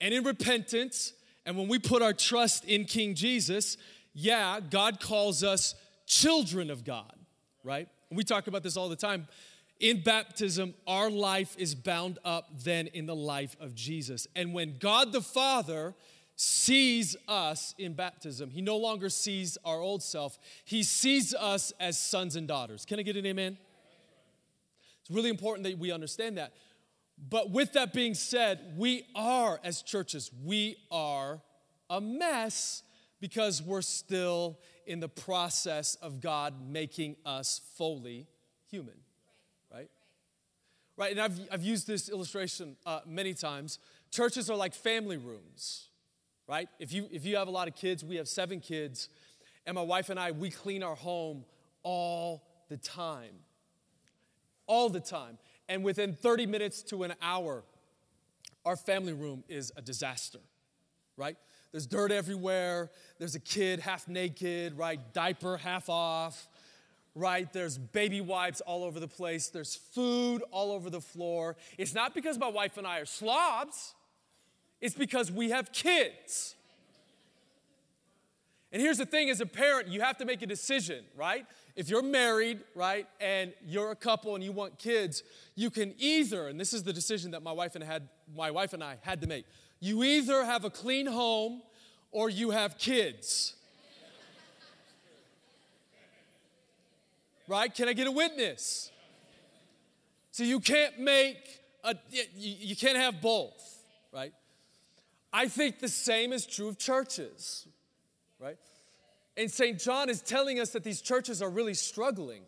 and 0.00 0.14
in 0.14 0.24
repentance, 0.24 1.12
and 1.44 1.56
when 1.56 1.68
we 1.68 1.78
put 1.78 2.02
our 2.02 2.12
trust 2.12 2.64
in 2.64 2.84
King 2.84 3.14
Jesus, 3.14 3.76
yeah, 4.14 4.60
God 4.60 5.00
calls 5.00 5.44
us 5.44 5.74
children 6.06 6.70
of 6.70 6.84
God, 6.84 7.12
right? 7.62 7.88
We 8.10 8.24
talk 8.24 8.46
about 8.46 8.62
this 8.62 8.76
all 8.76 8.88
the 8.88 8.96
time. 8.96 9.28
In 9.80 10.02
baptism, 10.02 10.74
our 10.86 11.08
life 11.08 11.54
is 11.56 11.74
bound 11.74 12.18
up 12.24 12.48
then 12.64 12.88
in 12.88 13.06
the 13.06 13.14
life 13.14 13.56
of 13.60 13.74
Jesus. 13.74 14.26
And 14.34 14.52
when 14.52 14.76
God 14.78 15.12
the 15.12 15.20
Father 15.20 15.94
sees 16.34 17.16
us 17.28 17.74
in 17.78 17.94
baptism, 17.94 18.50
He 18.50 18.60
no 18.60 18.76
longer 18.76 19.08
sees 19.08 19.56
our 19.64 19.80
old 19.80 20.02
self, 20.02 20.38
He 20.64 20.82
sees 20.82 21.32
us 21.32 21.72
as 21.78 21.96
sons 21.96 22.34
and 22.34 22.48
daughters. 22.48 22.84
Can 22.84 22.98
I 22.98 23.02
get 23.02 23.16
an 23.16 23.26
amen? 23.26 23.56
It's 25.00 25.10
really 25.10 25.30
important 25.30 25.64
that 25.64 25.78
we 25.78 25.92
understand 25.92 26.38
that. 26.38 26.52
But 27.30 27.50
with 27.50 27.72
that 27.72 27.92
being 27.92 28.14
said, 28.14 28.74
we 28.76 29.04
are, 29.14 29.60
as 29.62 29.82
churches, 29.82 30.30
we 30.44 30.76
are 30.90 31.40
a 31.88 32.00
mess 32.00 32.82
because 33.20 33.62
we're 33.62 33.82
still 33.82 34.58
in 34.86 35.00
the 35.00 35.08
process 35.08 35.96
of 35.96 36.20
God 36.20 36.54
making 36.68 37.16
us 37.24 37.60
fully 37.76 38.26
human 38.70 38.94
right? 40.98 41.12
And 41.12 41.20
I've, 41.20 41.40
I've 41.50 41.62
used 41.62 41.86
this 41.86 42.10
illustration 42.10 42.76
uh, 42.84 43.00
many 43.06 43.32
times. 43.32 43.78
Churches 44.10 44.50
are 44.50 44.56
like 44.56 44.74
family 44.74 45.16
rooms, 45.16 45.86
right? 46.48 46.68
If 46.78 46.92
you, 46.92 47.08
if 47.12 47.24
you 47.24 47.36
have 47.36 47.48
a 47.48 47.52
lot 47.52 47.68
of 47.68 47.76
kids, 47.76 48.04
we 48.04 48.16
have 48.16 48.28
seven 48.28 48.60
kids, 48.60 49.08
and 49.64 49.76
my 49.76 49.82
wife 49.82 50.10
and 50.10 50.18
I, 50.18 50.32
we 50.32 50.50
clean 50.50 50.82
our 50.82 50.96
home 50.96 51.44
all 51.84 52.42
the 52.68 52.76
time. 52.76 53.34
All 54.66 54.90
the 54.90 55.00
time. 55.00 55.38
And 55.68 55.84
within 55.84 56.14
30 56.14 56.46
minutes 56.46 56.82
to 56.84 57.04
an 57.04 57.14
hour, 57.22 57.62
our 58.64 58.76
family 58.76 59.12
room 59.12 59.44
is 59.48 59.72
a 59.76 59.82
disaster, 59.82 60.40
right? 61.16 61.36
There's 61.70 61.86
dirt 61.86 62.10
everywhere. 62.10 62.90
There's 63.18 63.34
a 63.34 63.40
kid 63.40 63.78
half 63.78 64.08
naked, 64.08 64.76
right? 64.76 64.98
Diaper 65.12 65.58
half 65.58 65.88
off 65.88 66.48
right? 67.14 67.52
There's 67.52 67.78
baby 67.78 68.20
wipes 68.20 68.60
all 68.60 68.84
over 68.84 69.00
the 69.00 69.08
place. 69.08 69.48
There's 69.48 69.74
food 69.74 70.42
all 70.50 70.72
over 70.72 70.90
the 70.90 71.00
floor. 71.00 71.56
It's 71.76 71.94
not 71.94 72.14
because 72.14 72.38
my 72.38 72.48
wife 72.48 72.76
and 72.78 72.86
I 72.86 73.00
are 73.00 73.06
slobs, 73.06 73.94
it's 74.80 74.94
because 74.94 75.32
we 75.32 75.50
have 75.50 75.72
kids. 75.72 76.54
And 78.70 78.82
here's 78.82 78.98
the 78.98 79.06
thing 79.06 79.30
as 79.30 79.40
a 79.40 79.46
parent, 79.46 79.88
you 79.88 80.02
have 80.02 80.18
to 80.18 80.26
make 80.26 80.42
a 80.42 80.46
decision, 80.46 81.02
right? 81.16 81.46
If 81.74 81.88
you're 81.88 82.02
married, 82.02 82.60
right, 82.74 83.06
and 83.18 83.54
you're 83.64 83.92
a 83.92 83.96
couple 83.96 84.34
and 84.34 84.44
you 84.44 84.52
want 84.52 84.78
kids, 84.78 85.22
you 85.54 85.70
can 85.70 85.94
either, 85.98 86.48
and 86.48 86.60
this 86.60 86.74
is 86.74 86.82
the 86.82 86.92
decision 86.92 87.30
that 87.30 87.42
my 87.42 87.52
wife 87.52 87.76
and 87.76 87.84
had, 87.84 88.08
my 88.36 88.50
wife 88.50 88.74
and 88.74 88.84
I 88.84 88.96
had 89.00 89.22
to 89.22 89.26
make. 89.26 89.46
You 89.80 90.04
either 90.04 90.44
have 90.44 90.64
a 90.64 90.70
clean 90.70 91.06
home 91.06 91.62
or 92.10 92.28
you 92.28 92.50
have 92.50 92.76
kids. 92.76 93.54
Right? 97.48 97.74
Can 97.74 97.88
I 97.88 97.94
get 97.94 98.06
a 98.06 98.12
witness? 98.12 98.92
So 100.30 100.44
you 100.44 100.60
can't 100.60 101.00
make 101.00 101.58
a, 101.82 101.96
you 102.36 102.76
can't 102.76 102.98
have 102.98 103.20
both, 103.20 103.82
right? 104.12 104.32
I 105.32 105.48
think 105.48 105.80
the 105.80 105.88
same 105.88 106.32
is 106.32 106.46
true 106.46 106.68
of 106.68 106.78
churches, 106.78 107.66
right? 108.38 108.58
And 109.36 109.50
St. 109.50 109.80
John 109.80 110.08
is 110.08 110.20
telling 110.20 110.60
us 110.60 110.70
that 110.70 110.84
these 110.84 111.00
churches 111.00 111.42
are 111.42 111.50
really 111.50 111.74
struggling 111.74 112.42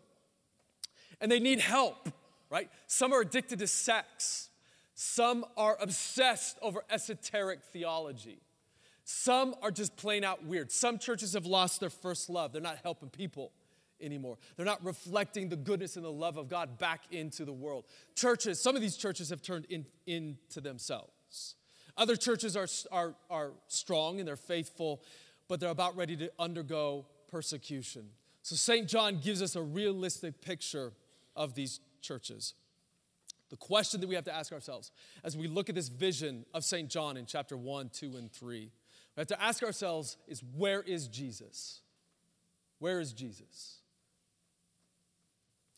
and 1.21 1.33
they 1.33 1.41
need 1.41 1.61
help, 1.61 2.09
right? 2.51 2.71
Some 2.87 3.13
are 3.13 3.21
addicted 3.21 3.59
to 3.61 3.67
sex, 3.67 4.51
some 4.95 5.45
are 5.57 5.79
obsessed 5.81 6.59
over 6.61 6.85
esoteric 6.91 7.65
theology. 7.73 8.43
Some 9.03 9.57
are 9.61 9.73
just 9.73 9.97
plain 9.97 10.23
out 10.23 10.45
weird. 10.45 10.71
Some 10.71 10.97
churches 10.97 11.33
have 11.33 11.45
lost 11.45 11.81
their 11.81 11.91
first 11.91 12.31
love. 12.31 12.53
They're 12.53 12.63
not 12.63 12.79
helping 12.85 13.09
people 13.09 13.51
anymore. 14.03 14.39
They're 14.57 14.67
not 14.67 14.85
reflecting 14.85 15.49
the 15.49 15.57
goodness 15.57 15.97
and 15.97 16.05
the 16.05 16.13
love 16.13 16.37
of 16.37 16.49
God 16.49 16.79
back 16.79 17.03
into 17.11 17.45
the 17.45 17.53
world. 17.53 17.85
Churches, 18.15 18.61
some 18.61 18.77
of 18.77 18.83
these 18.83 18.97
churches 18.97 19.31
have 19.31 19.43
turned 19.43 19.67
in, 19.69 19.87
into 20.07 20.61
themselves. 20.61 21.55
Other 21.97 22.17
churches 22.17 22.57
are, 22.57 22.67
are, 22.91 23.15
are 23.29 23.53
strong 23.67 24.19
and 24.19 24.29
they're 24.29 24.37
faithful, 24.37 25.03
but 25.49 25.61
they're 25.61 25.71
about 25.71 25.97
ready 25.97 26.17
to 26.17 26.31
undergo 26.39 27.07
persecution. 27.29 28.09
So 28.43 28.57
St. 28.57 28.89
John 28.89 29.21
gives 29.21 29.43
us 29.43 29.57
a 29.57 29.63
realistic 29.63 30.41
picture 30.41 30.93
of 31.37 31.55
these 31.55 31.81
churches. 32.01 32.55
The 33.51 33.57
question 33.57 34.01
that 34.01 34.07
we 34.07 34.15
have 34.15 34.25
to 34.25 34.35
ask 34.35 34.53
ourselves 34.53 34.93
as 35.25 35.37
we 35.37 35.49
look 35.49 35.69
at 35.69 35.75
this 35.75 35.89
vision 35.89 36.45
of 36.55 36.65
St. 36.65 36.89
John 36.89 37.17
in 37.17 37.27
chapter 37.27 37.57
1, 37.57 37.91
2, 37.93 38.17
and 38.17 38.33
3, 38.33 38.71
we 39.17 39.21
have 39.21 39.27
to 39.27 39.43
ask 39.43 39.63
ourselves 39.63 40.17
is 40.29 40.43
where 40.57 40.83
is 40.83 41.09
Jesus? 41.09 41.81
Where 42.79 43.01
is 43.01 43.13
Jesus? 43.13 43.80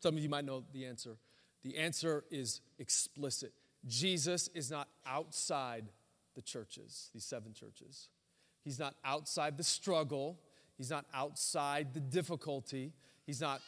Some 0.02 0.16
of 0.16 0.22
you 0.22 0.28
might 0.28 0.44
know 0.44 0.64
the 0.72 0.84
answer. 0.84 1.16
The 1.62 1.78
answer 1.78 2.24
is 2.30 2.60
explicit. 2.78 3.52
Jesus 3.86 4.48
is 4.48 4.70
not 4.70 4.88
outside 5.06 5.84
the 6.34 6.42
churches, 6.42 7.10
these 7.14 7.24
seven 7.24 7.52
churches. 7.52 8.08
He's 8.64 8.78
not 8.78 8.94
outside 9.04 9.56
the 9.56 9.64
struggle. 9.64 10.40
He's 10.76 10.90
not 10.90 11.04
outside 11.14 11.94
the 11.94 12.00
difficulty. 12.00 12.92
He's 13.26 13.40
not 13.40 13.60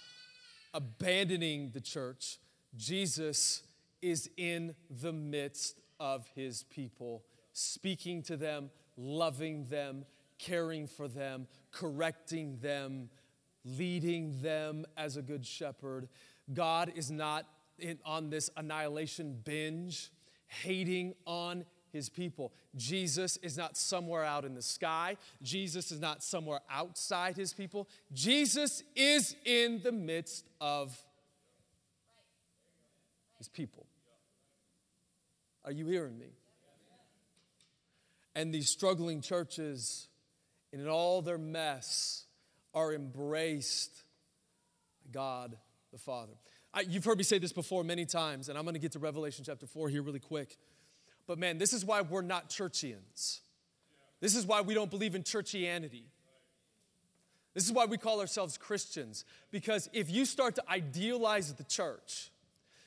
abandoning 0.73 1.71
the 1.73 1.81
church. 1.81 2.39
Jesus 2.77 3.63
is 4.03 4.29
in 4.37 4.75
the 4.91 5.13
midst 5.13 5.81
of 6.01 6.27
his 6.35 6.65
people, 6.65 7.23
speaking 7.53 8.23
to 8.25 8.37
them, 8.37 8.71
loving 8.97 9.67
them, 9.67 10.05
caring 10.39 10.89
for 10.89 11.07
them, 11.07 11.47
correcting 11.71 12.59
them, 12.61 13.09
leading 13.65 14.41
them 14.43 14.85
as 14.97 15.17
a 15.17 15.23
good 15.23 15.45
shepherd. 15.45 16.09
God 16.53 16.93
is 16.95 17.11
not 17.11 17.47
in, 17.79 17.99
on 18.05 18.31
this 18.31 18.51
annihilation 18.57 19.41
binge, 19.45 20.11
hating 20.47 21.15
on 21.27 21.65
his 21.93 22.09
people. 22.09 22.53
Jesus 22.77 23.37
is 23.39 23.57
not 23.57 23.77
somewhere 23.77 24.25
out 24.25 24.45
in 24.45 24.55
the 24.55 24.63
sky. 24.63 25.17
Jesus 25.43 25.93
is 25.93 26.01
not 26.01 26.23
somewhere 26.23 26.61
outside 26.69 27.37
his 27.37 27.53
people. 27.53 27.89
Jesus 28.13 28.83
is 28.97 29.37
in 29.45 29.81
the 29.83 29.93
midst 29.93 30.47
of 30.61 30.97
his 33.39 33.49
people. 33.49 33.87
Are 35.65 35.73
you 35.73 35.87
hearing 35.87 36.19
me? 36.19 36.33
And 38.35 38.53
these 38.53 38.69
struggling 38.69 39.21
churches, 39.21 40.09
in 40.73 40.89
all 40.89 41.23
their 41.23 41.39
mess, 41.39 42.27
are 42.75 42.93
embraced 42.93 44.03
God 45.13 45.57
the 45.93 45.99
Father. 45.99 46.33
I, 46.73 46.81
you've 46.81 47.05
heard 47.05 47.19
me 47.19 47.25
say 47.25 47.39
this 47.39 47.53
before 47.53 47.85
many 47.85 48.05
times, 48.05 48.49
and 48.49 48.59
I'm 48.59 48.65
going 48.65 48.75
to 48.75 48.81
get 48.81 48.93
to 48.93 48.99
Revelation 48.99 49.45
chapter 49.47 49.67
4 49.67 49.89
here 49.89 50.03
really 50.03 50.19
quick. 50.19 50.57
But 51.27 51.39
man, 51.39 51.59
this 51.59 51.73
is 51.73 51.85
why 51.85 52.03
we're 52.03 52.23
not 52.23 52.51
churchians. 52.51 53.41
This 54.21 54.35
is 54.35 54.47
why 54.47 54.61
we 54.61 54.75
don't 54.75 54.91
believe 54.91 55.15
in 55.15 55.23
churchianity. 55.23 56.05
This 57.55 57.65
is 57.65 57.73
why 57.73 57.85
we 57.85 57.97
call 57.97 58.21
ourselves 58.21 58.59
Christians. 58.59 59.25
Because 59.51 59.89
if 59.93 60.11
you 60.11 60.25
start 60.25 60.57
to 60.57 60.69
idealize 60.69 61.53
the 61.53 61.65
church, 61.65 62.31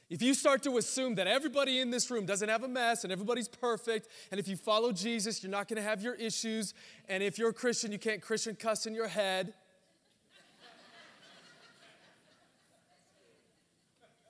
if 0.10 0.22
you 0.22 0.34
start 0.34 0.64
to 0.64 0.78
assume 0.78 1.16
that 1.16 1.28
everybody 1.28 1.80
in 1.80 1.90
this 1.90 2.10
room 2.12 2.26
doesn't 2.26 2.48
have 2.48 2.64
a 2.64 2.68
mess 2.68 3.04
and 3.04 3.12
everybody's 3.12 3.48
perfect, 3.48 4.08
and 4.32 4.40
if 4.40 4.48
you 4.48 4.56
follow 4.56 4.92
Jesus, 4.92 5.44
you're 5.44 5.52
not 5.52 5.68
gonna 5.68 5.82
have 5.82 6.02
your 6.02 6.16
issues, 6.16 6.74
and 7.08 7.22
if 7.24 7.38
you're 7.38 7.50
a 7.50 7.54
Christian, 7.54 7.92
you 7.92 8.00
can't 8.00 8.22
Christian 8.22 8.56
cuss 8.56 8.86
in 8.86 8.94
your 8.94 9.08
head, 9.08 9.54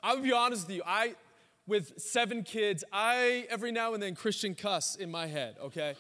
I'll 0.08 0.22
be 0.22 0.32
honest 0.32 0.68
with 0.68 0.78
you. 0.78 0.84
I, 0.86 1.16
with 1.68 2.00
seven 2.00 2.44
kids, 2.44 2.82
I 2.94 3.46
every 3.50 3.74
now 3.74 3.94
and 3.94 4.02
then 4.02 4.16
Christian 4.16 4.56
cuss 4.56 4.96
in 4.96 5.12
my 5.12 5.28
head, 5.28 5.58
okay? 5.62 5.96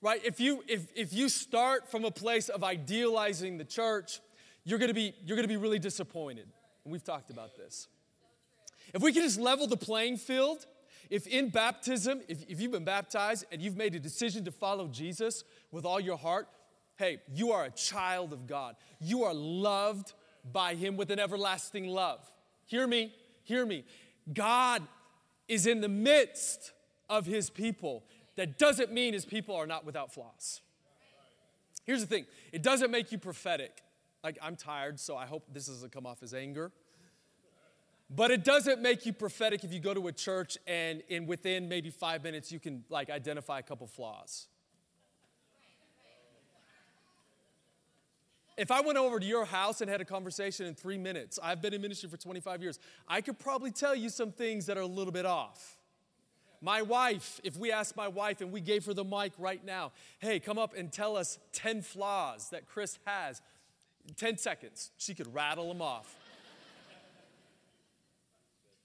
right? 0.00 0.24
If 0.24 0.40
you 0.40 0.64
if 0.66 0.86
if 0.96 1.12
you 1.12 1.28
start 1.28 1.90
from 1.90 2.06
a 2.06 2.10
place 2.10 2.48
of 2.48 2.64
idealizing 2.64 3.58
the 3.58 3.66
church, 3.66 4.20
you're 4.64 4.78
gonna 4.78 4.94
be 4.94 5.12
you're 5.26 5.36
gonna 5.36 5.46
be 5.46 5.58
really 5.58 5.78
disappointed. 5.78 6.46
And 6.84 6.90
we've 6.90 7.04
talked 7.04 7.28
about 7.28 7.54
this. 7.54 7.86
If 8.94 9.02
we 9.02 9.12
can 9.12 9.20
just 9.20 9.38
level 9.38 9.66
the 9.66 9.76
playing 9.76 10.16
field, 10.16 10.64
if 11.10 11.26
in 11.26 11.50
baptism, 11.50 12.22
if, 12.28 12.48
if 12.48 12.62
you've 12.62 12.72
been 12.72 12.86
baptized 12.86 13.44
and 13.52 13.60
you've 13.60 13.76
made 13.76 13.94
a 13.94 14.00
decision 14.00 14.42
to 14.46 14.50
follow 14.50 14.88
Jesus 14.88 15.44
with 15.70 15.84
all 15.84 16.00
your 16.00 16.16
heart, 16.16 16.48
Hey, 16.96 17.20
you 17.32 17.52
are 17.52 17.64
a 17.64 17.70
child 17.70 18.32
of 18.32 18.46
God. 18.46 18.76
You 19.00 19.24
are 19.24 19.34
loved 19.34 20.12
by 20.52 20.74
Him 20.74 20.96
with 20.96 21.10
an 21.10 21.18
everlasting 21.18 21.86
love. 21.86 22.20
Hear 22.66 22.86
me, 22.86 23.12
hear 23.42 23.66
me. 23.66 23.84
God 24.32 24.82
is 25.48 25.66
in 25.66 25.80
the 25.80 25.88
midst 25.88 26.72
of 27.08 27.26
his 27.26 27.50
people, 27.50 28.04
that 28.36 28.58
doesn't 28.58 28.92
mean 28.92 29.12
his 29.12 29.24
people 29.24 29.54
are 29.54 29.66
not 29.66 29.84
without 29.84 30.12
flaws. 30.12 30.60
Here's 31.84 32.00
the 32.00 32.06
thing 32.06 32.26
it 32.52 32.62
doesn't 32.62 32.90
make 32.90 33.12
you 33.12 33.18
prophetic. 33.18 33.82
Like, 34.22 34.38
I'm 34.40 34.56
tired, 34.56 34.98
so 34.98 35.18
I 35.18 35.26
hope 35.26 35.44
this 35.52 35.66
doesn't 35.66 35.92
come 35.92 36.06
off 36.06 36.22
as 36.22 36.32
anger. 36.32 36.72
But 38.08 38.30
it 38.30 38.42
doesn't 38.42 38.80
make 38.80 39.04
you 39.04 39.12
prophetic 39.12 39.64
if 39.64 39.72
you 39.72 39.80
go 39.80 39.92
to 39.92 40.08
a 40.08 40.12
church 40.12 40.56
and 40.66 41.02
in 41.08 41.26
within 41.26 41.68
maybe 41.68 41.90
five 41.90 42.22
minutes 42.22 42.52
you 42.52 42.60
can 42.60 42.84
like 42.88 43.10
identify 43.10 43.58
a 43.58 43.62
couple 43.62 43.86
flaws. 43.86 44.46
If 48.56 48.70
I 48.70 48.80
went 48.80 48.98
over 48.98 49.18
to 49.18 49.26
your 49.26 49.44
house 49.44 49.80
and 49.80 49.90
had 49.90 50.00
a 50.00 50.04
conversation 50.04 50.66
in 50.66 50.74
three 50.74 50.98
minutes, 50.98 51.40
I've 51.42 51.60
been 51.60 51.74
in 51.74 51.80
ministry 51.80 52.08
for 52.08 52.16
25 52.16 52.62
years, 52.62 52.78
I 53.08 53.20
could 53.20 53.38
probably 53.38 53.72
tell 53.72 53.94
you 53.96 54.08
some 54.08 54.30
things 54.30 54.66
that 54.66 54.78
are 54.78 54.82
a 54.82 54.86
little 54.86 55.12
bit 55.12 55.26
off. 55.26 55.78
My 56.60 56.80
wife, 56.80 57.40
if 57.42 57.56
we 57.56 57.72
asked 57.72 57.96
my 57.96 58.08
wife 58.08 58.40
and 58.40 58.52
we 58.52 58.60
gave 58.60 58.86
her 58.86 58.94
the 58.94 59.04
mic 59.04 59.32
right 59.38 59.62
now, 59.64 59.92
hey, 60.20 60.38
come 60.38 60.56
up 60.56 60.74
and 60.76 60.90
tell 60.90 61.16
us 61.16 61.38
10 61.52 61.82
flaws 61.82 62.48
that 62.50 62.66
Chris 62.66 62.98
has, 63.04 63.42
10 64.16 64.38
seconds, 64.38 64.92
she 64.96 65.14
could 65.14 65.34
rattle 65.34 65.68
them 65.68 65.82
off. 65.82 66.16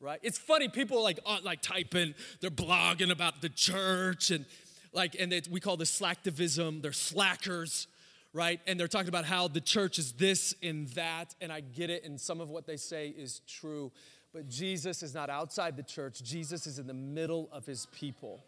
right? 0.02 0.20
It's 0.24 0.38
funny, 0.38 0.68
people 0.68 1.04
like 1.04 1.20
uh, 1.26 1.38
like 1.44 1.62
typing, 1.62 2.16
they're 2.42 2.50
blogging 2.50 3.12
about 3.12 3.42
the 3.42 3.50
church 3.50 4.32
and 4.32 4.46
like, 4.92 5.16
and 5.20 5.32
they, 5.32 5.44
we 5.50 5.60
call 5.60 5.78
this 5.78 5.98
slacktivism, 5.98 6.82
they're 6.82 6.92
slackers 6.92 7.88
right? 8.34 8.60
And 8.68 8.80
they're 8.80 8.88
talking 8.88 9.10
about 9.10 9.26
how 9.26 9.48
the 9.48 9.62
church 9.62 10.00
is 10.00 10.14
this 10.14 10.54
and 10.62 10.88
that, 10.90 11.36
and 11.42 11.52
I 11.52 11.62
get 11.62 11.90
it, 11.90 12.04
and 12.04 12.20
some 12.20 12.42
of 12.42 12.50
what 12.50 12.68
they 12.68 12.78
say 12.78 13.10
is 13.10 13.42
true. 13.48 13.92
But 14.34 14.48
Jesus 14.48 15.02
is 15.02 15.16
not 15.16 15.30
outside 15.30 15.76
the 15.76 15.84
church, 15.84 16.22
Jesus 16.24 16.68
is 16.68 16.80
in 16.80 16.88
the 16.88 16.94
middle 16.94 17.50
of 17.52 17.66
his 17.66 17.88
people. 17.88 18.44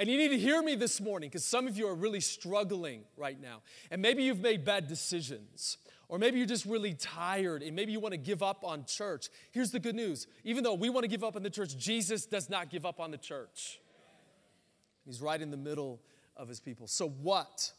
And 0.00 0.08
you 0.08 0.16
need 0.16 0.28
to 0.28 0.38
hear 0.38 0.62
me 0.62 0.76
this 0.76 1.00
morning 1.00 1.28
because 1.28 1.44
some 1.44 1.66
of 1.66 1.76
you 1.76 1.88
are 1.88 1.94
really 1.94 2.20
struggling 2.20 3.02
right 3.16 3.40
now. 3.40 3.62
And 3.90 4.00
maybe 4.00 4.22
you've 4.22 4.38
made 4.38 4.64
bad 4.64 4.86
decisions, 4.86 5.76
or 6.08 6.20
maybe 6.20 6.38
you're 6.38 6.46
just 6.46 6.66
really 6.66 6.94
tired, 6.94 7.64
and 7.64 7.74
maybe 7.74 7.90
you 7.90 7.98
want 7.98 8.12
to 8.12 8.18
give 8.18 8.40
up 8.40 8.62
on 8.62 8.84
church. 8.84 9.28
Here's 9.50 9.72
the 9.72 9.80
good 9.80 9.96
news 9.96 10.28
even 10.44 10.62
though 10.62 10.74
we 10.74 10.88
want 10.88 11.02
to 11.02 11.08
give 11.08 11.24
up 11.24 11.34
on 11.34 11.42
the 11.42 11.50
church, 11.50 11.76
Jesus 11.76 12.26
does 12.26 12.48
not 12.48 12.70
give 12.70 12.86
up 12.86 13.00
on 13.00 13.10
the 13.10 13.18
church. 13.18 13.80
He's 15.04 15.20
right 15.20 15.40
in 15.40 15.50
the 15.50 15.56
middle 15.56 15.98
of 16.36 16.46
his 16.48 16.60
people. 16.60 16.86
So, 16.86 17.08
what? 17.08 17.72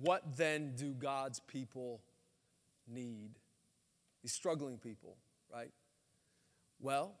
What 0.00 0.36
then 0.36 0.74
do 0.76 0.92
God's 0.92 1.40
people 1.40 2.00
need? 2.86 3.30
These 4.22 4.32
struggling 4.32 4.78
people, 4.78 5.16
right? 5.52 5.70
Well, 6.80 7.14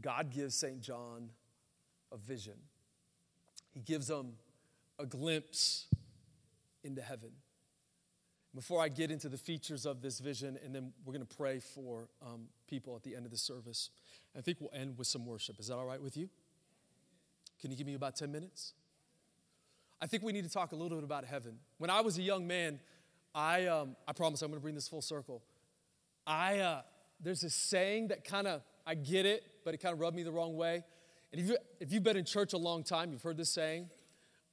God 0.00 0.30
gives 0.30 0.54
St. 0.54 0.80
John 0.80 1.30
a 2.12 2.16
vision. 2.16 2.54
He 3.72 3.80
gives 3.80 4.06
them 4.06 4.34
a 4.98 5.06
glimpse 5.06 5.86
into 6.84 7.02
heaven. 7.02 7.30
Before 8.54 8.82
I 8.82 8.88
get 8.88 9.10
into 9.10 9.28
the 9.28 9.36
features 9.36 9.84
of 9.84 10.00
this 10.00 10.20
vision, 10.20 10.58
and 10.64 10.74
then 10.74 10.92
we're 11.04 11.12
going 11.12 11.26
to 11.26 11.36
pray 11.36 11.60
for 11.60 12.08
um, 12.24 12.46
people 12.68 12.96
at 12.96 13.02
the 13.02 13.14
end 13.14 13.24
of 13.24 13.30
the 13.30 13.36
service, 13.36 13.90
I 14.36 14.40
think 14.40 14.60
we'll 14.60 14.70
end 14.72 14.96
with 14.98 15.06
some 15.06 15.26
worship. 15.26 15.60
Is 15.60 15.68
that 15.68 15.74
all 15.74 15.84
right 15.84 16.00
with 16.00 16.16
you? 16.16 16.28
Can 17.60 17.70
you 17.70 17.76
give 17.76 17.86
me 17.86 17.94
about 17.94 18.16
10 18.16 18.32
minutes? 18.32 18.74
I 20.00 20.06
think 20.06 20.22
we 20.22 20.32
need 20.32 20.44
to 20.44 20.50
talk 20.50 20.72
a 20.72 20.76
little 20.76 20.96
bit 20.96 21.04
about 21.04 21.24
heaven. 21.24 21.58
When 21.78 21.90
I 21.90 22.00
was 22.00 22.18
a 22.18 22.22
young 22.22 22.46
man, 22.46 22.80
I, 23.34 23.66
um, 23.66 23.96
I 24.06 24.12
promise 24.12 24.42
I'm 24.42 24.48
going 24.48 24.60
to 24.60 24.62
bring 24.62 24.74
this 24.74 24.88
full 24.88 25.02
circle. 25.02 25.42
I, 26.26 26.58
uh, 26.58 26.82
there's 27.20 27.40
this 27.40 27.54
saying 27.54 28.08
that 28.08 28.24
kind 28.24 28.46
of, 28.46 28.62
I 28.86 28.94
get 28.94 29.26
it, 29.26 29.42
but 29.64 29.74
it 29.74 29.78
kind 29.78 29.92
of 29.92 30.00
rubbed 30.00 30.16
me 30.16 30.22
the 30.22 30.32
wrong 30.32 30.56
way. 30.56 30.84
And 31.32 31.40
if, 31.40 31.48
you, 31.48 31.56
if 31.80 31.92
you've 31.92 32.02
been 32.02 32.16
in 32.16 32.24
church 32.24 32.52
a 32.52 32.58
long 32.58 32.84
time, 32.84 33.10
you've 33.12 33.22
heard 33.22 33.36
this 33.36 33.50
saying 33.50 33.90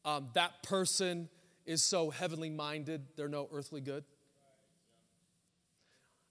um, 0.04 0.28
that 0.34 0.64
person 0.64 1.30
is 1.66 1.84
so 1.84 2.10
heavenly 2.10 2.50
minded, 2.50 3.04
they're 3.16 3.28
no 3.28 3.48
earthly 3.52 3.82
good. 3.82 4.04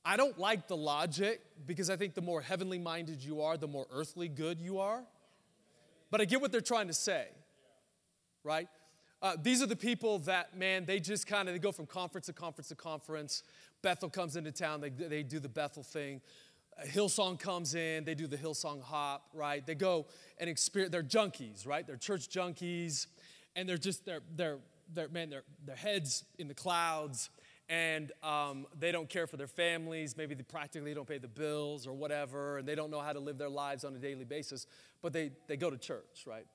I 0.05 0.17
don't 0.17 0.39
like 0.39 0.69
the 0.69 0.77
logic 0.77 1.41
because 1.67 1.89
I 1.89 1.97
think 1.97 2.15
the 2.15 2.21
more 2.21 2.41
heavenly 2.43 2.79
minded 2.79 3.23
you 3.23 3.41
are, 3.43 3.57
the 3.57 3.69
more 3.69 3.87
earthly 3.91 4.29
good 4.29 4.61
you 4.61 4.79
are. 4.79 5.03
But 6.11 6.21
I 6.21 6.27
get 6.27 6.41
what 6.41 6.53
they're 6.53 6.61
trying 6.61 6.89
to 6.89 6.95
say, 6.95 7.27
right? 8.45 8.69
Uh, 9.25 9.35
these 9.43 9.63
are 9.63 9.67
the 9.67 9.75
people 9.75 10.19
that, 10.19 10.55
man, 10.55 10.85
they 10.85 11.01
just 11.01 11.27
kind 11.27 11.49
of 11.49 11.55
they 11.55 11.59
go 11.59 11.73
from 11.73 11.87
conference 11.87 12.27
to 12.27 12.33
conference 12.35 12.69
to 12.69 12.75
conference. 12.75 13.43
Bethel 13.81 14.11
comes 14.11 14.37
into 14.37 14.53
town, 14.53 14.83
they, 14.83 14.91
they 14.91 15.23
do 15.23 15.41
the 15.41 15.49
Bethel 15.49 15.83
thing. 15.83 16.21
Hillsong 16.87 17.39
comes 17.39 17.75
in, 17.75 18.05
they 18.05 18.15
do 18.15 18.27
the 18.27 18.37
Hillsong 18.37 18.83
hop, 18.83 19.31
right? 19.33 19.67
They 19.67 19.77
go 19.77 20.05
and 20.37 20.51
experience, 20.51 20.93
they're 20.93 21.03
junkies, 21.03 21.67
right? 21.67 21.87
They're 21.87 21.97
church 21.97 22.29
junkies, 22.29 23.07
and 23.57 23.67
they're 23.67 23.79
just, 23.79 24.05
they're, 24.05 24.21
they're, 24.37 24.59
they're 24.93 25.09
man, 25.09 25.31
their 25.31 25.45
their 25.65 25.77
heads 25.77 26.25
in 26.39 26.47
the 26.47 26.55
clouds, 26.55 27.31
and 27.71 28.13
um, 28.23 28.67
they 28.79 28.93
don't 28.93 29.09
care 29.09 29.27
for 29.27 29.39
their 29.39 29.47
families. 29.47 30.19
Maybe 30.19 30.35
they 30.35 30.43
practically 30.43 30.93
don't 30.93 31.09
pay 31.09 31.17
the 31.17 31.29
bills 31.29 31.87
or 31.87 31.95
whatever, 31.95 32.59
and 32.59 32.69
they 32.69 32.75
don't 32.75 32.91
know 32.91 33.01
how 33.01 33.15
to 33.15 33.21
live 33.21 33.39
their 33.39 33.49
lives 33.49 33.85
on 33.85 33.95
a 33.95 33.99
daily 33.99 34.27
basis, 34.27 34.67
but 35.01 35.15
they, 35.15 35.31
they 35.47 35.57
go 35.57 35.71
to 35.71 35.79
church, 35.79 36.25
right? 36.27 36.47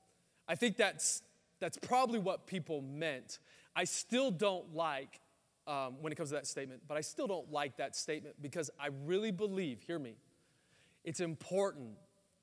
I 0.47 0.53
think 0.53 0.77
that's 0.77 1.23
that's 1.59 1.77
probably 1.77 2.19
what 2.19 2.47
people 2.47 2.81
meant. 2.81 3.39
I 3.75 3.83
still 3.83 4.31
don't 4.31 4.73
like, 4.73 5.19
um, 5.67 5.95
when 6.01 6.11
it 6.11 6.15
comes 6.15 6.29
to 6.29 6.35
that 6.35 6.47
statement, 6.47 6.81
but 6.87 6.97
I 6.97 7.01
still 7.01 7.27
don't 7.27 7.51
like 7.51 7.77
that 7.77 7.95
statement 7.95 8.35
because 8.41 8.69
I 8.79 8.89
really 9.05 9.31
believe, 9.31 9.81
hear 9.81 9.99
me, 9.99 10.15
it's 11.03 11.19
important 11.19 11.91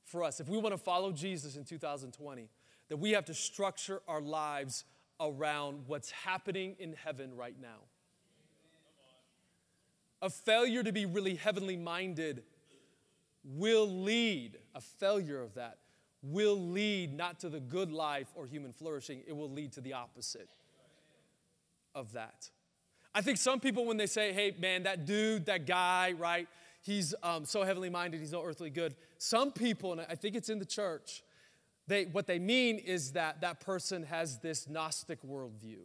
for 0.04 0.22
us, 0.22 0.40
if 0.40 0.48
we 0.48 0.58
want 0.58 0.72
to 0.72 0.78
follow 0.78 1.12
Jesus 1.12 1.56
in 1.56 1.64
2020, 1.64 2.48
that 2.88 2.96
we 2.96 3.10
have 3.12 3.24
to 3.24 3.34
structure 3.34 4.00
our 4.06 4.20
lives 4.20 4.84
around 5.20 5.82
what's 5.86 6.10
happening 6.10 6.76
in 6.78 6.94
heaven 7.04 7.34
right 7.34 7.56
now. 7.60 7.80
A 10.22 10.30
failure 10.30 10.82
to 10.82 10.92
be 10.92 11.04
really 11.04 11.34
heavenly 11.34 11.76
minded 11.76 12.44
will 13.44 13.88
lead, 13.88 14.58
a 14.74 14.80
failure 14.80 15.42
of 15.42 15.54
that 15.54 15.78
will 16.30 16.60
lead 16.60 17.16
not 17.16 17.40
to 17.40 17.48
the 17.48 17.60
good 17.60 17.92
life 17.92 18.28
or 18.34 18.46
human 18.46 18.72
flourishing, 18.72 19.22
it 19.26 19.36
will 19.36 19.50
lead 19.50 19.72
to 19.72 19.80
the 19.80 19.92
opposite 19.92 20.48
of 21.94 22.12
that. 22.12 22.50
I 23.14 23.22
think 23.22 23.38
some 23.38 23.60
people, 23.60 23.86
when 23.86 23.96
they 23.96 24.06
say, 24.06 24.32
hey, 24.32 24.54
man, 24.58 24.82
that 24.82 25.06
dude, 25.06 25.46
that 25.46 25.66
guy, 25.66 26.12
right, 26.18 26.48
he's 26.82 27.14
um, 27.22 27.44
so 27.44 27.62
heavenly 27.62 27.90
minded, 27.90 28.20
he's 28.20 28.32
no 28.32 28.44
earthly 28.44 28.70
good. 28.70 28.94
Some 29.18 29.52
people, 29.52 29.92
and 29.92 30.02
I 30.02 30.14
think 30.14 30.36
it's 30.36 30.50
in 30.50 30.58
the 30.58 30.66
church, 30.66 31.22
they, 31.86 32.04
what 32.04 32.26
they 32.26 32.38
mean 32.38 32.78
is 32.78 33.12
that 33.12 33.40
that 33.40 33.60
person 33.60 34.02
has 34.02 34.38
this 34.40 34.68
Gnostic 34.68 35.22
worldview. 35.22 35.78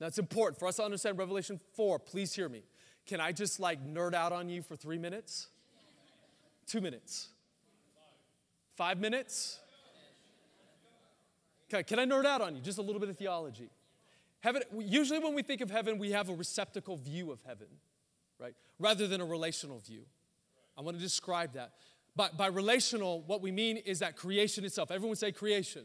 Now, 0.00 0.06
it's 0.06 0.18
important 0.18 0.58
for 0.58 0.68
us 0.68 0.76
to 0.76 0.84
understand 0.84 1.18
Revelation 1.18 1.58
4. 1.74 1.98
Please 1.98 2.34
hear 2.34 2.48
me. 2.48 2.62
Can 3.06 3.20
I 3.20 3.32
just 3.32 3.58
like 3.58 3.84
nerd 3.86 4.14
out 4.14 4.32
on 4.32 4.48
you 4.48 4.62
for 4.62 4.76
three 4.76 4.98
minutes? 4.98 5.48
Two 6.66 6.80
minutes. 6.80 7.28
Five 8.76 9.00
minutes? 9.00 9.58
Okay, 11.72 11.82
can 11.82 11.98
I 11.98 12.04
nerd 12.04 12.26
out 12.26 12.42
on 12.42 12.54
you? 12.54 12.60
Just 12.60 12.78
a 12.78 12.82
little 12.82 13.00
bit 13.00 13.08
of 13.08 13.16
theology. 13.16 13.70
Heaven, 14.40 14.62
usually 14.78 15.18
when 15.18 15.34
we 15.34 15.42
think 15.42 15.62
of 15.62 15.70
heaven, 15.70 15.98
we 15.98 16.12
have 16.12 16.28
a 16.28 16.34
receptacle 16.34 16.96
view 16.98 17.32
of 17.32 17.40
heaven, 17.46 17.66
right? 18.38 18.54
Rather 18.78 19.08
than 19.08 19.22
a 19.22 19.24
relational 19.24 19.78
view. 19.78 20.02
I 20.76 20.82
want 20.82 20.96
to 20.96 21.02
describe 21.02 21.54
that. 21.54 21.72
But 22.14 22.36
by 22.36 22.48
relational, 22.48 23.22
what 23.22 23.40
we 23.40 23.50
mean 23.50 23.78
is 23.78 24.00
that 24.00 24.14
creation 24.14 24.64
itself. 24.64 24.90
Everyone 24.90 25.16
say 25.16 25.32
creation. 25.32 25.84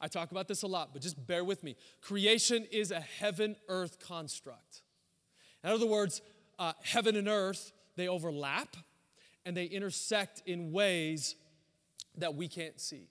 I 0.00 0.06
talk 0.06 0.30
about 0.30 0.46
this 0.46 0.62
a 0.62 0.68
lot, 0.68 0.90
but 0.92 1.02
just 1.02 1.26
bear 1.26 1.42
with 1.42 1.64
me. 1.64 1.76
Creation 2.00 2.64
is 2.70 2.92
a 2.92 3.00
heaven 3.00 3.56
earth 3.68 3.98
construct. 3.98 4.82
In 5.64 5.70
other 5.70 5.86
words, 5.86 6.22
uh, 6.60 6.74
heaven 6.84 7.16
and 7.16 7.26
earth, 7.26 7.72
they 7.96 8.06
overlap 8.06 8.76
and 9.44 9.56
they 9.56 9.64
intersect 9.64 10.42
in 10.46 10.70
ways 10.70 11.34
that 12.20 12.34
we 12.34 12.48
can't 12.48 12.80
see. 12.80 13.08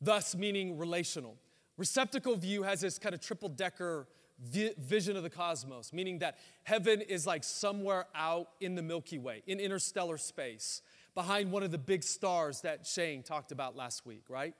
Thus, 0.00 0.34
meaning 0.34 0.76
relational. 0.78 1.36
Receptacle 1.76 2.36
view 2.36 2.62
has 2.62 2.80
this 2.80 2.98
kind 2.98 3.14
of 3.14 3.20
triple 3.20 3.48
decker 3.48 4.06
vision 4.38 5.16
of 5.16 5.22
the 5.22 5.30
cosmos, 5.30 5.92
meaning 5.92 6.18
that 6.18 6.38
heaven 6.64 7.00
is 7.00 7.26
like 7.26 7.44
somewhere 7.44 8.06
out 8.14 8.48
in 8.60 8.74
the 8.74 8.82
Milky 8.82 9.18
Way, 9.18 9.42
in 9.46 9.60
interstellar 9.60 10.18
space, 10.18 10.82
behind 11.14 11.52
one 11.52 11.62
of 11.62 11.70
the 11.70 11.78
big 11.78 12.02
stars 12.02 12.60
that 12.62 12.86
Shane 12.86 13.22
talked 13.22 13.52
about 13.52 13.76
last 13.76 14.04
week, 14.04 14.24
right? 14.28 14.54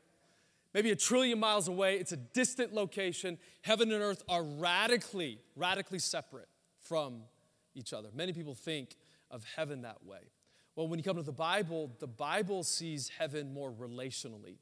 Maybe 0.72 0.90
a 0.90 0.96
trillion 0.96 1.38
miles 1.38 1.68
away, 1.68 1.98
it's 1.98 2.12
a 2.12 2.16
distant 2.16 2.72
location. 2.72 3.38
Heaven 3.62 3.92
and 3.92 4.02
earth 4.02 4.22
are 4.28 4.42
radically, 4.42 5.40
radically 5.56 6.00
separate 6.00 6.48
from 6.80 7.22
each 7.74 7.92
other. 7.92 8.08
Many 8.14 8.32
people 8.32 8.54
think 8.54 8.96
of 9.30 9.44
heaven 9.56 9.82
that 9.82 10.04
way. 10.04 10.20
Well, 10.76 10.88
when 10.88 10.98
you 10.98 11.04
come 11.04 11.16
to 11.16 11.22
the 11.22 11.32
Bible, 11.32 11.90
the 12.00 12.06
Bible 12.06 12.62
sees 12.64 13.08
heaven 13.08 13.54
more 13.54 13.72
relationally. 13.72 14.56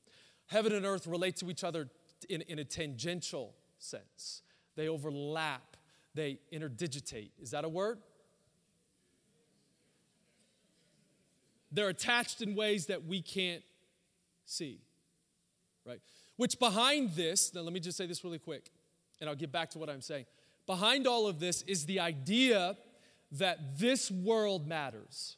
Heaven 0.46 0.72
and 0.72 0.85
earth 0.85 1.07
relate 1.07 1.37
to 1.37 1.51
each 1.51 1.64
other 1.64 1.88
in, 2.29 2.42
in 2.42 2.59
a 2.59 2.64
tangential 2.64 3.55
sense, 3.79 4.42
they 4.77 4.88
overlap, 4.88 5.77
they 6.14 6.38
interdigitate. 6.53 7.31
Is 7.40 7.51
that 7.53 7.64
a 7.64 7.68
word? 7.68 7.98
they're 11.72 11.88
attached 11.88 12.42
in 12.42 12.55
ways 12.55 12.87
that 12.87 13.07
we 13.07 13.22
can't 13.22 13.62
see. 14.44 14.81
Right? 15.85 16.01
Which 16.37 16.59
behind 16.59 17.14
this, 17.14 17.53
now 17.55 17.62
let 17.62 17.72
me 17.72 17.81
just 17.81 17.96
say 17.96 18.07
this 18.07 18.22
really 18.22 18.38
quick, 18.38 18.70
and 19.20 19.29
I'll 19.29 19.37
get 19.37 19.51
back 19.51 19.70
to 19.70 19.79
what 19.79 19.88
I'm 19.88 20.03
saying. 20.03 20.27
Behind 20.66 21.07
all 21.07 21.27
of 21.27 21.40
this 21.40 21.62
is 21.62 21.87
the 21.87 21.98
idea 21.98 22.77
that 23.33 23.79
this 23.79 24.11
world 24.11 24.68
matters. 24.68 25.37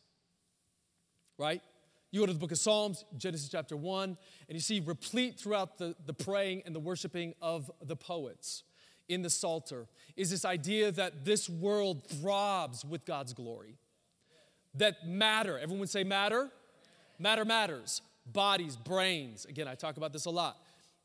Right? 1.38 1.62
You 2.10 2.20
go 2.20 2.26
to 2.26 2.32
the 2.32 2.38
book 2.38 2.52
of 2.52 2.58
Psalms, 2.58 3.04
Genesis 3.16 3.48
chapter 3.48 3.76
1, 3.76 4.04
and 4.48 4.54
you 4.54 4.60
see 4.60 4.80
replete 4.80 5.38
throughout 5.38 5.78
the, 5.78 5.96
the 6.06 6.14
praying 6.14 6.62
and 6.64 6.74
the 6.74 6.80
worshiping 6.80 7.34
of 7.42 7.70
the 7.82 7.96
poets 7.96 8.62
in 9.08 9.22
the 9.22 9.30
Psalter 9.30 9.86
is 10.16 10.30
this 10.30 10.44
idea 10.44 10.92
that 10.92 11.24
this 11.24 11.48
world 11.48 12.06
throbs 12.08 12.84
with 12.84 13.04
God's 13.04 13.32
glory. 13.32 13.78
That 14.76 15.06
matter, 15.06 15.58
everyone 15.58 15.86
say 15.86 16.04
matter? 16.04 16.50
Matter 17.18 17.44
matters. 17.44 18.00
Bodies, 18.26 18.76
brains. 18.76 19.44
Again, 19.44 19.68
I 19.68 19.74
talk 19.74 19.96
about 19.96 20.12
this 20.12 20.24
a 20.24 20.30
lot. 20.30 20.56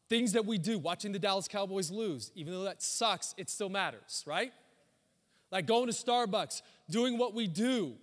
Things 0.10 0.34
that 0.34 0.46
we 0.46 0.58
do, 0.58 0.80
watching 0.80 1.12
the 1.12 1.20
Dallas 1.20 1.48
Cowboys 1.48 1.92
lose, 1.92 2.32
even 2.36 2.54
though 2.54 2.64
that 2.64 2.82
sucks, 2.82 3.36
it 3.38 3.50
still 3.50 3.70
matters, 3.70 4.24
right? 4.26 4.52
Like 5.52 5.66
going 5.66 5.88
to 5.88 5.94
Starbucks, 5.94 6.62
doing 6.90 7.18
what 7.18 7.34
we 7.36 7.48
do 7.48 7.96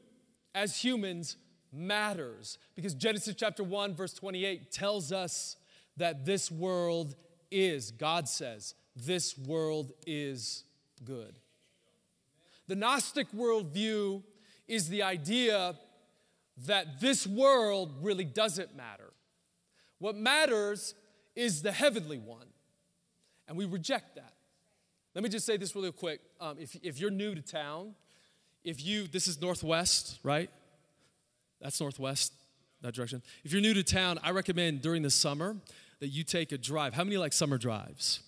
as 0.54 0.76
humans 0.76 1.36
matters 1.76 2.58
because 2.74 2.94
Genesis 2.94 3.34
chapter 3.36 3.62
1, 3.62 3.94
verse 3.94 4.12
28 4.12 4.70
tells 4.72 5.12
us 5.12 5.56
that 5.96 6.24
this 6.24 6.50
world 6.50 7.14
is, 7.50 7.90
God 7.90 8.28
says, 8.28 8.74
this 8.94 9.36
world 9.38 9.92
is 10.06 10.64
good. 11.04 11.38
The 12.68 12.76
Gnostic 12.76 13.30
worldview 13.32 14.22
is 14.66 14.88
the 14.88 15.02
idea 15.02 15.76
that 16.66 17.00
this 17.00 17.26
world 17.26 17.92
really 18.00 18.24
doesn't 18.24 18.76
matter. 18.76 19.12
What 19.98 20.16
matters 20.16 20.94
is 21.34 21.62
the 21.62 21.72
heavenly 21.72 22.18
one, 22.18 22.46
and 23.46 23.56
we 23.56 23.66
reject 23.66 24.16
that. 24.16 24.32
Let 25.14 25.22
me 25.22 25.30
just 25.30 25.46
say 25.46 25.56
this 25.56 25.74
really 25.74 25.92
quick. 25.92 26.20
Um, 26.40 26.56
if, 26.58 26.76
if 26.82 26.98
you're 26.98 27.10
new 27.10 27.34
to 27.34 27.42
town, 27.42 27.94
if 28.64 28.84
you, 28.84 29.06
this 29.06 29.28
is 29.28 29.40
Northwest, 29.40 30.18
right? 30.22 30.50
That's 31.60 31.80
Northwest, 31.80 32.32
that 32.82 32.94
direction. 32.94 33.22
If 33.44 33.52
you're 33.52 33.62
new 33.62 33.74
to 33.74 33.82
town, 33.82 34.18
I 34.22 34.30
recommend 34.30 34.82
during 34.82 35.02
the 35.02 35.10
summer 35.10 35.56
that 36.00 36.08
you 36.08 36.24
take 36.24 36.52
a 36.52 36.58
drive. 36.58 36.94
How 36.94 37.04
many 37.04 37.16
like 37.16 37.32
summer 37.32 37.58
drives? 37.58 38.20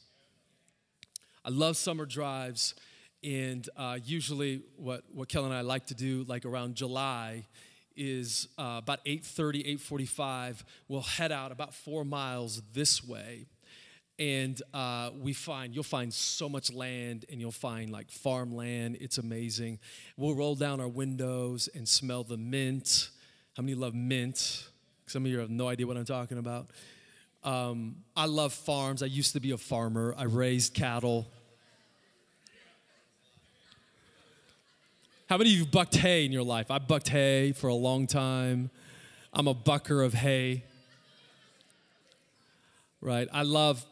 I 1.45 1.51
love 1.51 1.77
summer 1.77 2.07
drives. 2.07 2.75
And 3.23 3.69
uh, 3.77 3.99
usually, 4.05 4.63
what, 4.77 5.03
what 5.13 5.29
Kelly 5.29 5.47
and 5.47 5.55
I 5.55 5.63
like 5.63 5.87
to 5.87 5.95
do, 5.95 6.25
like 6.29 6.45
around 6.45 6.77
July, 6.77 7.47
is 7.99 8.49
uh, 8.57 8.77
about 8.79 9.05
8.30 9.05 9.77
8.45 9.81 10.63
we'll 10.87 11.01
head 11.03 11.33
out 11.33 11.51
about 11.51 11.75
four 11.75 12.05
miles 12.05 12.63
this 12.73 13.05
way 13.05 13.45
and 14.21 14.63
uh, 14.73 15.11
we 15.21 15.33
find 15.33 15.75
you'll 15.75 15.83
find 15.83 16.15
so 16.15 16.49
much 16.49 16.73
land 16.73 17.25
and 17.31 17.41
you'll 17.41 17.51
find 17.51 17.91
like 17.91 18.09
farmland 18.09 18.97
it's 19.01 19.19
amazing 19.19 19.81
we'll 20.17 20.35
roll 20.35 20.55
down 20.55 20.81
our 20.81 20.89
windows 20.89 21.69
and 21.75 21.89
smell 21.89 22.23
the 22.23 22.37
mint 22.37 23.11
how 23.59 23.63
many 23.63 23.75
love 23.75 23.93
mint? 23.93 24.69
Some 25.07 25.25
of 25.25 25.33
you 25.33 25.41
have 25.41 25.51
no 25.51 25.67
idea 25.67 25.85
what 25.85 25.97
I'm 25.97 26.05
talking 26.05 26.39
about. 26.39 26.69
Um, 27.43 27.97
I 28.17 28.27
love 28.27 28.53
farms. 28.53 29.03
I 29.03 29.07
used 29.07 29.33
to 29.33 29.41
be 29.41 29.51
a 29.51 29.57
farmer. 29.57 30.15
I 30.17 30.25
raised 30.27 30.75
cattle. 30.75 31.27
How 35.29 35.39
many 35.39 35.51
of 35.51 35.59
you 35.59 35.67
bucked 35.67 35.97
hay 35.97 36.25
in 36.25 36.31
your 36.31 36.45
life? 36.45 36.71
I 36.71 36.79
bucked 36.79 37.09
hay 37.09 37.51
for 37.51 37.67
a 37.67 37.75
long 37.75 38.07
time. 38.07 38.71
I'm 39.33 39.49
a 39.49 39.55
bucker 39.55 40.03
of 40.03 40.15
hay. 40.15 40.63
Right? 43.01 43.27
I 43.33 43.43
love 43.43 43.85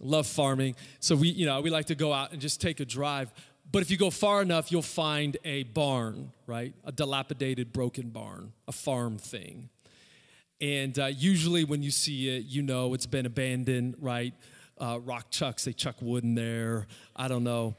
love 0.00 0.26
farming. 0.26 0.74
So 1.00 1.16
we, 1.16 1.28
you 1.28 1.44
know, 1.44 1.60
we 1.60 1.68
like 1.68 1.86
to 1.86 1.94
go 1.94 2.14
out 2.14 2.32
and 2.32 2.40
just 2.40 2.62
take 2.62 2.80
a 2.80 2.86
drive. 2.86 3.30
But 3.70 3.82
if 3.82 3.90
you 3.90 3.96
go 3.96 4.10
far 4.10 4.42
enough, 4.42 4.70
you'll 4.70 4.82
find 4.82 5.36
a 5.44 5.64
barn, 5.64 6.32
right? 6.46 6.72
A 6.84 6.92
dilapidated, 6.92 7.72
broken 7.72 8.10
barn, 8.10 8.52
a 8.68 8.72
farm 8.72 9.18
thing. 9.18 9.68
And 10.60 10.98
uh, 10.98 11.06
usually 11.06 11.64
when 11.64 11.82
you 11.82 11.90
see 11.90 12.36
it, 12.36 12.44
you 12.46 12.62
know 12.62 12.94
it's 12.94 13.06
been 13.06 13.26
abandoned, 13.26 13.96
right? 14.00 14.32
Uh, 14.78 15.00
rock 15.02 15.30
chucks, 15.30 15.64
they 15.64 15.72
chuck 15.72 15.96
wood 16.00 16.24
in 16.24 16.34
there. 16.34 16.86
I 17.14 17.28
don't 17.28 17.44
know. 17.44 17.76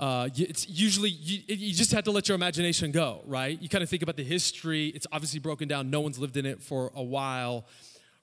Uh, 0.00 0.28
it's 0.34 0.68
usually, 0.68 1.10
you, 1.10 1.42
you 1.46 1.74
just 1.74 1.92
have 1.92 2.04
to 2.04 2.10
let 2.10 2.28
your 2.28 2.34
imagination 2.34 2.90
go, 2.90 3.20
right? 3.24 3.60
You 3.60 3.68
kind 3.68 3.84
of 3.84 3.90
think 3.90 4.02
about 4.02 4.16
the 4.16 4.24
history. 4.24 4.88
It's 4.88 5.06
obviously 5.12 5.38
broken 5.38 5.68
down. 5.68 5.90
No 5.90 6.00
one's 6.00 6.18
lived 6.18 6.36
in 6.36 6.46
it 6.46 6.60
for 6.60 6.90
a 6.96 7.02
while 7.02 7.66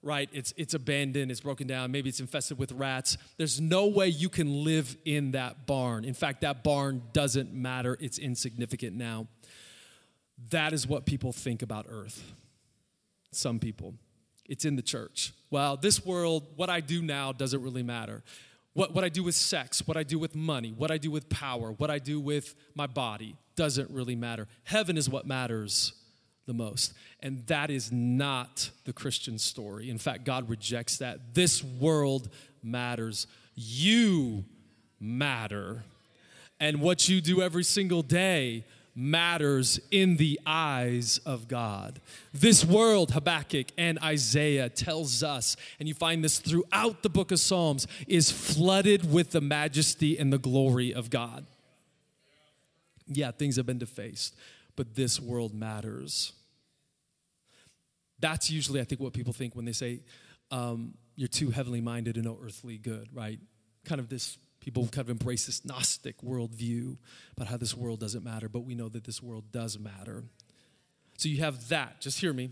right? 0.02 0.28
It's, 0.32 0.52
it's 0.56 0.74
abandoned, 0.74 1.30
it's 1.30 1.40
broken 1.40 1.66
down, 1.66 1.90
maybe 1.90 2.08
it's 2.08 2.20
infested 2.20 2.58
with 2.58 2.72
rats. 2.72 3.18
There's 3.36 3.60
no 3.60 3.86
way 3.86 4.08
you 4.08 4.28
can 4.28 4.64
live 4.64 4.96
in 5.04 5.32
that 5.32 5.66
barn. 5.66 6.04
In 6.04 6.14
fact, 6.14 6.40
that 6.40 6.64
barn 6.64 7.02
doesn't 7.12 7.52
matter, 7.52 7.96
it's 8.00 8.18
insignificant 8.18 8.96
now. 8.96 9.26
That 10.48 10.72
is 10.72 10.86
what 10.86 11.04
people 11.04 11.32
think 11.32 11.62
about 11.62 11.86
earth. 11.88 12.32
Some 13.32 13.58
people. 13.58 13.94
It's 14.46 14.64
in 14.64 14.74
the 14.74 14.82
church. 14.82 15.32
Well, 15.50 15.76
this 15.76 16.04
world, 16.04 16.46
what 16.56 16.70
I 16.70 16.80
do 16.80 17.02
now 17.02 17.32
doesn't 17.32 17.62
really 17.62 17.82
matter. 17.82 18.24
What, 18.72 18.94
what 18.94 19.04
I 19.04 19.08
do 19.08 19.22
with 19.22 19.34
sex, 19.34 19.86
what 19.86 19.96
I 19.96 20.02
do 20.02 20.18
with 20.18 20.34
money, 20.34 20.72
what 20.76 20.90
I 20.90 20.98
do 20.98 21.10
with 21.10 21.28
power, 21.28 21.72
what 21.72 21.90
I 21.90 21.98
do 21.98 22.18
with 22.20 22.54
my 22.74 22.86
body 22.86 23.36
doesn't 23.54 23.90
really 23.90 24.16
matter. 24.16 24.46
Heaven 24.64 24.96
is 24.96 25.08
what 25.08 25.26
matters 25.26 25.92
the 26.50 26.54
most. 26.54 26.94
And 27.20 27.46
that 27.46 27.70
is 27.70 27.92
not 27.92 28.70
the 28.84 28.92
Christian 28.92 29.38
story. 29.38 29.88
In 29.88 29.98
fact, 29.98 30.24
God 30.24 30.48
rejects 30.48 30.96
that. 30.98 31.34
This 31.34 31.62
world 31.62 32.28
matters. 32.60 33.28
You 33.54 34.44
matter. 34.98 35.84
And 36.58 36.80
what 36.80 37.08
you 37.08 37.20
do 37.20 37.40
every 37.40 37.62
single 37.62 38.02
day 38.02 38.64
matters 38.96 39.78
in 39.92 40.16
the 40.16 40.40
eyes 40.44 41.18
of 41.24 41.46
God. 41.46 42.00
This 42.34 42.64
world, 42.64 43.12
Habakkuk 43.12 43.68
and 43.78 43.96
Isaiah 44.00 44.68
tells 44.68 45.22
us, 45.22 45.56
and 45.78 45.88
you 45.88 45.94
find 45.94 46.24
this 46.24 46.40
throughout 46.40 47.04
the 47.04 47.08
book 47.08 47.30
of 47.30 47.38
Psalms, 47.38 47.86
is 48.08 48.32
flooded 48.32 49.10
with 49.10 49.30
the 49.30 49.40
majesty 49.40 50.18
and 50.18 50.32
the 50.32 50.38
glory 50.38 50.92
of 50.92 51.10
God. 51.10 51.46
Yeah, 53.06 53.30
things 53.30 53.54
have 53.56 53.66
been 53.66 53.78
defaced, 53.78 54.34
but 54.74 54.96
this 54.96 55.20
world 55.20 55.54
matters. 55.54 56.32
That's 58.20 58.50
usually, 58.50 58.80
I 58.80 58.84
think, 58.84 59.00
what 59.00 59.12
people 59.12 59.32
think 59.32 59.56
when 59.56 59.64
they 59.64 59.72
say 59.72 60.00
um, 60.50 60.94
you're 61.16 61.28
too 61.28 61.50
heavenly 61.50 61.80
minded 61.80 62.16
and 62.16 62.24
no 62.24 62.38
earthly 62.42 62.78
good, 62.78 63.08
right? 63.12 63.38
Kind 63.84 64.00
of 64.00 64.08
this, 64.08 64.38
people 64.60 64.84
kind 64.84 64.98
of 64.98 65.10
embrace 65.10 65.46
this 65.46 65.64
Gnostic 65.64 66.20
worldview 66.22 66.96
about 67.36 67.48
how 67.48 67.56
this 67.56 67.76
world 67.76 68.00
doesn't 68.00 68.24
matter, 68.24 68.48
but 68.48 68.60
we 68.60 68.74
know 68.74 68.88
that 68.88 69.04
this 69.04 69.22
world 69.22 69.52
does 69.52 69.78
matter. 69.78 70.24
So 71.18 71.28
you 71.28 71.40
have 71.40 71.68
that. 71.68 72.00
Just 72.00 72.20
hear 72.20 72.32
me. 72.32 72.50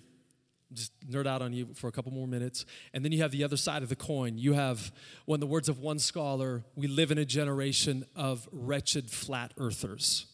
Just 0.73 0.93
nerd 1.09 1.27
out 1.27 1.41
on 1.41 1.55
you 1.55 1.69
for 1.75 1.89
a 1.89 1.93
couple 1.93 2.13
more 2.13 2.29
minutes. 2.29 2.67
And 2.93 3.03
then 3.03 3.11
you 3.11 3.23
have 3.23 3.31
the 3.31 3.43
other 3.43 3.57
side 3.57 3.83
of 3.83 3.89
the 3.89 3.97
coin. 3.97 4.37
You 4.37 4.53
have, 4.53 4.93
when 5.25 5.41
the 5.41 5.47
words 5.47 5.71
of 5.71 5.79
one 5.79 5.99
scholar, 5.99 6.63
we 6.77 6.87
live 6.87 7.11
in 7.11 7.17
a 7.17 7.25
generation 7.25 8.05
of 8.15 8.47
wretched 8.53 9.11
flat 9.11 9.55
earthers. 9.57 10.27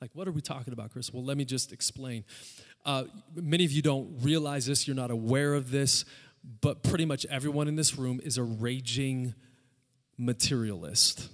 Like, 0.00 0.10
what 0.12 0.28
are 0.28 0.32
we 0.32 0.40
talking 0.40 0.72
about, 0.72 0.92
Chris? 0.92 1.12
Well, 1.12 1.24
let 1.24 1.36
me 1.36 1.44
just 1.44 1.72
explain. 1.72 2.24
Uh, 2.86 3.02
many 3.34 3.64
of 3.64 3.72
you 3.72 3.82
don't 3.82 4.16
realize 4.20 4.64
this, 4.64 4.86
you're 4.86 4.94
not 4.94 5.10
aware 5.10 5.54
of 5.54 5.72
this, 5.72 6.04
but 6.60 6.84
pretty 6.84 7.04
much 7.04 7.26
everyone 7.26 7.66
in 7.66 7.74
this 7.74 7.98
room 7.98 8.20
is 8.22 8.38
a 8.38 8.44
raging 8.44 9.34
materialist. 10.16 11.28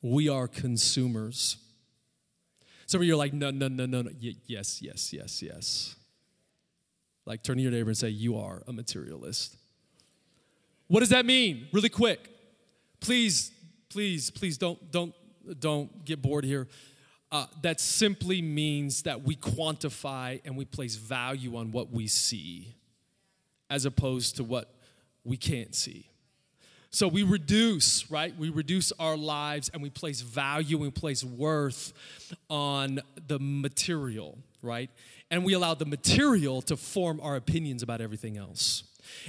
We 0.00 0.28
are 0.28 0.46
consumers. 0.46 1.56
Some 2.86 3.00
of 3.00 3.06
you 3.06 3.14
are 3.14 3.16
like, 3.16 3.32
no, 3.32 3.50
no, 3.50 3.66
no, 3.66 3.84
no, 3.84 4.02
no. 4.02 4.10
Y- 4.22 4.36
yes, 4.46 4.80
yes, 4.80 5.12
yes, 5.12 5.42
yes. 5.42 5.96
Like 7.26 7.42
turn 7.42 7.56
to 7.56 7.62
your 7.62 7.72
neighbor 7.72 7.90
and 7.90 7.96
say, 7.96 8.10
You 8.10 8.38
are 8.38 8.62
a 8.68 8.72
materialist. 8.72 9.56
What 10.86 11.00
does 11.00 11.08
that 11.08 11.26
mean? 11.26 11.66
Really 11.72 11.88
quick. 11.88 12.28
Please, 13.00 13.50
please, 13.88 14.30
please 14.30 14.56
don't, 14.56 14.92
don't, 14.92 15.14
don't 15.58 16.04
get 16.04 16.22
bored 16.22 16.44
here 16.44 16.68
uh, 17.34 17.46
that 17.62 17.80
simply 17.80 18.40
means 18.40 19.02
that 19.02 19.24
we 19.24 19.34
quantify 19.34 20.40
and 20.44 20.56
we 20.56 20.64
place 20.64 20.94
value 20.94 21.56
on 21.56 21.72
what 21.72 21.90
we 21.90 22.06
see 22.06 22.76
as 23.68 23.84
opposed 23.84 24.36
to 24.36 24.44
what 24.44 24.72
we 25.24 25.36
can't 25.36 25.74
see. 25.74 26.06
So 26.90 27.08
we 27.08 27.24
reduce, 27.24 28.08
right? 28.08 28.32
We 28.38 28.50
reduce 28.50 28.92
our 29.00 29.16
lives 29.16 29.68
and 29.74 29.82
we 29.82 29.90
place 29.90 30.20
value 30.20 30.76
and 30.76 30.84
we 30.84 30.90
place 30.92 31.24
worth 31.24 31.92
on 32.48 33.00
the 33.26 33.40
material, 33.40 34.38
right? 34.62 34.88
And 35.28 35.44
we 35.44 35.54
allow 35.54 35.74
the 35.74 35.86
material 35.86 36.62
to 36.62 36.76
form 36.76 37.18
our 37.20 37.34
opinions 37.34 37.82
about 37.82 38.00
everything 38.00 38.36
else. 38.36 38.84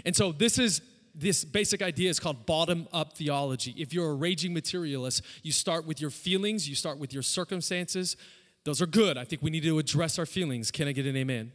And 0.06 0.16
so 0.16 0.32
this 0.32 0.60
is 0.60 0.80
this 1.18 1.46
basic 1.46 1.82
idea 1.82 2.10
is 2.10 2.20
called 2.20 2.46
bottom 2.46 2.88
up 2.92 3.14
theology. 3.14 3.74
If 3.78 3.94
you're 3.94 4.12
a 4.12 4.16
raging 4.16 4.54
materialist, 4.54 5.22
you 5.44 5.52
start 5.52 5.86
with 5.86 6.02
your 6.02 6.10
feelings, 6.10 6.68
you 6.68 6.76
start 6.76 6.98
with 6.98 7.14
your 7.14 7.24
circumstances, 7.24 8.18
Those 8.66 8.82
are 8.82 8.88
good. 8.88 9.16
I 9.18 9.24
think 9.26 9.44
we 9.44 9.52
need 9.52 9.64
to 9.64 9.78
address 9.78 10.18
our 10.18 10.26
feelings. 10.26 10.72
Can 10.72 10.88
I 10.88 10.92
get 10.92 11.06
an 11.06 11.16
amen? 11.16 11.52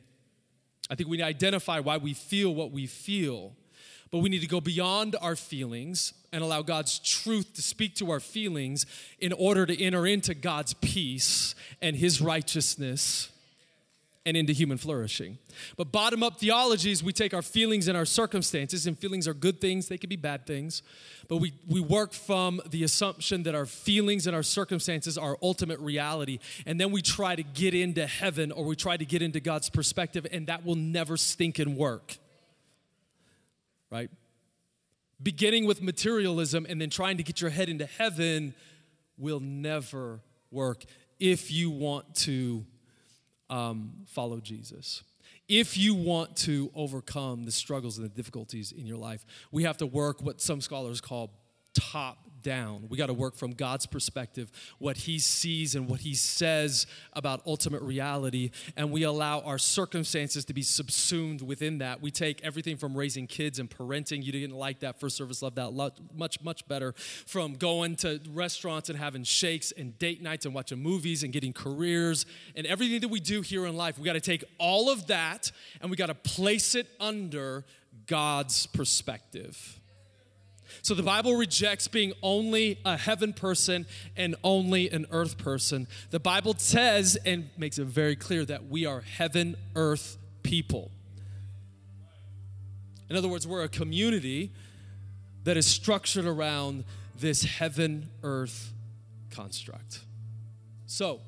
I 0.88 0.94
think 0.94 1.08
we 1.08 1.16
need 1.16 1.24
to 1.24 1.28
identify 1.28 1.80
why 1.80 1.96
we 1.96 2.14
feel 2.14 2.54
what 2.54 2.70
we 2.70 2.86
feel. 2.86 3.52
But 4.12 4.18
we 4.18 4.28
need 4.28 4.40
to 4.40 4.46
go 4.46 4.60
beyond 4.60 5.16
our 5.20 5.36
feelings 5.36 6.14
and 6.32 6.42
allow 6.42 6.62
God's 6.62 6.98
truth 7.00 7.54
to 7.54 7.62
speak 7.62 7.96
to 7.96 8.10
our 8.10 8.20
feelings 8.20 8.86
in 9.18 9.32
order 9.32 9.66
to 9.66 9.82
enter 9.82 10.06
into 10.06 10.34
God's 10.34 10.74
peace 10.74 11.54
and 11.82 11.96
His 11.96 12.20
righteousness 12.20 13.30
and 14.26 14.36
into 14.36 14.52
human 14.52 14.76
flourishing. 14.76 15.38
But 15.76 15.92
bottom 15.92 16.22
up 16.22 16.38
theologies, 16.38 17.02
we 17.02 17.12
take 17.12 17.32
our 17.32 17.42
feelings 17.42 17.88
and 17.88 17.96
our 17.96 18.04
circumstances, 18.04 18.86
and 18.86 18.98
feelings 18.98 19.26
are 19.26 19.34
good 19.34 19.60
things, 19.60 19.88
they 19.88 19.96
can 19.96 20.10
be 20.10 20.16
bad 20.16 20.46
things. 20.46 20.82
But 21.28 21.38
we, 21.38 21.54
we 21.66 21.80
work 21.80 22.12
from 22.12 22.60
the 22.68 22.84
assumption 22.84 23.44
that 23.44 23.54
our 23.54 23.66
feelings 23.66 24.26
and 24.26 24.36
our 24.36 24.42
circumstances 24.42 25.16
are 25.16 25.38
ultimate 25.42 25.80
reality. 25.80 26.38
And 26.66 26.78
then 26.78 26.90
we 26.90 27.00
try 27.00 27.34
to 27.34 27.42
get 27.42 27.74
into 27.74 28.06
heaven 28.06 28.52
or 28.52 28.64
we 28.64 28.76
try 28.76 28.96
to 28.96 29.04
get 29.04 29.22
into 29.22 29.40
God's 29.40 29.70
perspective, 29.70 30.26
and 30.30 30.46
that 30.48 30.66
will 30.66 30.76
never 30.76 31.16
stink 31.16 31.58
and 31.58 31.76
work 31.76 32.18
right? 33.90 34.10
Beginning 35.22 35.66
with 35.66 35.82
materialism 35.82 36.66
and 36.68 36.80
then 36.80 36.90
trying 36.90 37.16
to 37.18 37.22
get 37.22 37.40
your 37.40 37.50
head 37.50 37.68
into 37.68 37.86
heaven 37.86 38.54
will 39.18 39.40
never 39.40 40.20
work 40.50 40.84
if 41.18 41.50
you 41.50 41.70
want 41.70 42.14
to 42.14 42.64
um, 43.50 43.92
follow 44.06 44.40
Jesus. 44.40 45.02
If 45.48 45.76
you 45.76 45.94
want 45.94 46.36
to 46.38 46.70
overcome 46.74 47.44
the 47.44 47.50
struggles 47.50 47.98
and 47.98 48.04
the 48.04 48.14
difficulties 48.14 48.72
in 48.72 48.86
your 48.86 48.98
life, 48.98 49.24
we 49.50 49.64
have 49.64 49.76
to 49.78 49.86
work 49.86 50.22
what 50.22 50.40
some 50.40 50.60
scholars 50.60 51.00
call 51.00 51.32
top 51.74 52.29
down. 52.42 52.86
We 52.88 52.96
got 52.96 53.06
to 53.06 53.14
work 53.14 53.36
from 53.36 53.52
God's 53.52 53.86
perspective, 53.86 54.50
what 54.78 54.96
He 54.96 55.18
sees 55.18 55.74
and 55.74 55.88
what 55.88 56.00
He 56.00 56.14
says 56.14 56.86
about 57.12 57.42
ultimate 57.46 57.82
reality, 57.82 58.50
and 58.76 58.90
we 58.90 59.02
allow 59.02 59.40
our 59.40 59.58
circumstances 59.58 60.44
to 60.46 60.54
be 60.54 60.62
subsumed 60.62 61.42
within 61.42 61.78
that. 61.78 62.00
We 62.00 62.10
take 62.10 62.42
everything 62.42 62.76
from 62.76 62.96
raising 62.96 63.26
kids 63.26 63.58
and 63.58 63.70
parenting. 63.70 64.24
You 64.24 64.32
didn't 64.32 64.56
like 64.56 64.80
that 64.80 65.00
first 65.00 65.16
service, 65.16 65.42
love 65.42 65.54
that 65.56 65.72
much, 66.14 66.42
much 66.42 66.66
better. 66.68 66.92
From 67.26 67.54
going 67.54 67.96
to 67.96 68.20
restaurants 68.30 68.88
and 68.88 68.98
having 68.98 69.24
shakes 69.24 69.72
and 69.72 69.98
date 69.98 70.22
nights 70.22 70.46
and 70.46 70.54
watching 70.54 70.78
movies 70.78 71.22
and 71.22 71.32
getting 71.32 71.52
careers 71.52 72.26
and 72.54 72.66
everything 72.66 73.00
that 73.00 73.08
we 73.08 73.20
do 73.20 73.40
here 73.40 73.66
in 73.66 73.76
life. 73.76 73.98
We 73.98 74.04
got 74.04 74.14
to 74.14 74.20
take 74.20 74.44
all 74.58 74.90
of 74.90 75.06
that 75.08 75.50
and 75.80 75.90
we 75.90 75.96
got 75.96 76.06
to 76.06 76.14
place 76.14 76.74
it 76.74 76.86
under 76.98 77.64
God's 78.06 78.66
perspective. 78.66 79.79
So 80.82 80.94
the 80.94 81.02
Bible 81.02 81.34
rejects 81.34 81.88
being 81.88 82.12
only 82.22 82.78
a 82.84 82.96
heaven 82.96 83.32
person 83.32 83.86
and 84.16 84.36
only 84.44 84.90
an 84.90 85.06
earth 85.10 85.38
person. 85.38 85.86
The 86.10 86.20
Bible 86.20 86.54
says 86.58 87.16
and 87.24 87.50
makes 87.56 87.78
it 87.78 87.86
very 87.86 88.16
clear 88.16 88.44
that 88.46 88.68
we 88.68 88.86
are 88.86 89.00
heaven 89.00 89.56
earth 89.74 90.16
people. 90.42 90.90
In 93.08 93.16
other 93.16 93.28
words, 93.28 93.46
we're 93.46 93.64
a 93.64 93.68
community 93.68 94.52
that 95.44 95.56
is 95.56 95.66
structured 95.66 96.26
around 96.26 96.84
this 97.18 97.42
heaven 97.42 98.08
earth 98.22 98.72
construct. 99.30 100.00
So, 100.86 101.20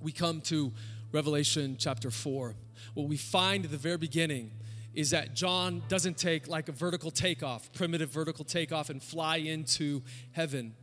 we 0.00 0.12
come 0.12 0.40
to 0.42 0.72
Revelation 1.12 1.76
chapter 1.78 2.10
4. 2.10 2.54
What 2.94 3.08
we 3.08 3.16
find 3.16 3.64
at 3.64 3.70
the 3.70 3.76
very 3.76 3.96
beginning 3.96 4.50
is 4.94 5.10
that 5.10 5.34
John 5.34 5.82
doesn't 5.88 6.18
take 6.18 6.48
like 6.48 6.68
a 6.68 6.72
vertical 6.72 7.10
takeoff, 7.10 7.72
primitive 7.72 8.10
vertical 8.10 8.44
takeoff, 8.44 8.90
and 8.90 9.02
fly 9.02 9.36
into 9.36 10.02
heaven. 10.32 10.74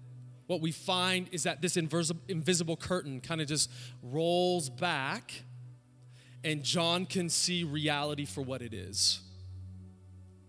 What 0.48 0.62
we 0.62 0.72
find 0.72 1.28
is 1.32 1.44
that 1.44 1.62
this 1.62 1.78
invisible 1.78 2.76
curtain 2.76 3.22
kind 3.22 3.40
of 3.40 3.48
just 3.48 3.70
rolls 4.02 4.70
back, 4.70 5.44
and 6.44 6.64
John 6.64 7.06
can 7.06 7.30
see 7.30 7.64
reality 7.64 8.26
for 8.26 8.42
what 8.42 8.62
it 8.62 8.74
is. 8.74 9.22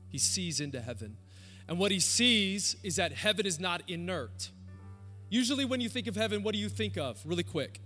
He 0.09 0.19
sees 0.19 0.61
into 0.61 0.81
heaven. 0.81 1.19
And 1.69 1.79
what 1.79 1.93
he 1.93 2.01
sees 2.01 2.77
is 2.83 2.97
that 2.97 3.13
heaven 3.13 3.47
is 3.47 3.61
not 3.61 3.83
inert. 3.89 4.51
Usually, 5.29 5.65
when 5.65 5.81
you 5.81 5.89
think 5.89 6.07
of 6.07 6.17
heaven, 6.17 6.43
what 6.43 6.55
do 6.55 6.59
you 6.59 6.69
think 6.69 6.97
of? 6.97 7.21
Really 7.25 7.45
quick. 7.45 7.81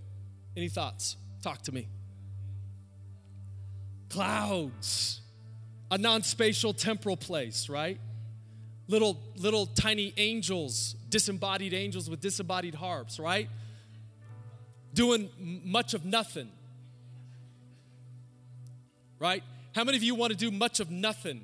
Any 0.57 0.69
thoughts? 0.69 1.17
Talk 1.43 1.61
to 1.63 1.71
me. 1.71 1.87
Clouds 4.09 5.14
a 5.91 5.97
non-spatial 5.97 6.73
temporal 6.73 7.17
place, 7.17 7.69
right? 7.69 7.99
Little 8.87 9.19
little 9.35 9.65
tiny 9.65 10.13
angels, 10.17 10.95
disembodied 11.09 11.73
angels 11.73 12.09
with 12.09 12.21
disembodied 12.21 12.75
harps, 12.75 13.19
right? 13.19 13.49
Doing 14.93 15.29
much 15.39 15.93
of 15.93 16.05
nothing. 16.05 16.49
Right? 19.19 19.43
How 19.73 19.83
many 19.83 19.97
of 19.97 20.03
you 20.03 20.15
want 20.15 20.31
to 20.31 20.37
do 20.37 20.51
much 20.51 20.79
of 20.79 20.91
nothing? 20.91 21.41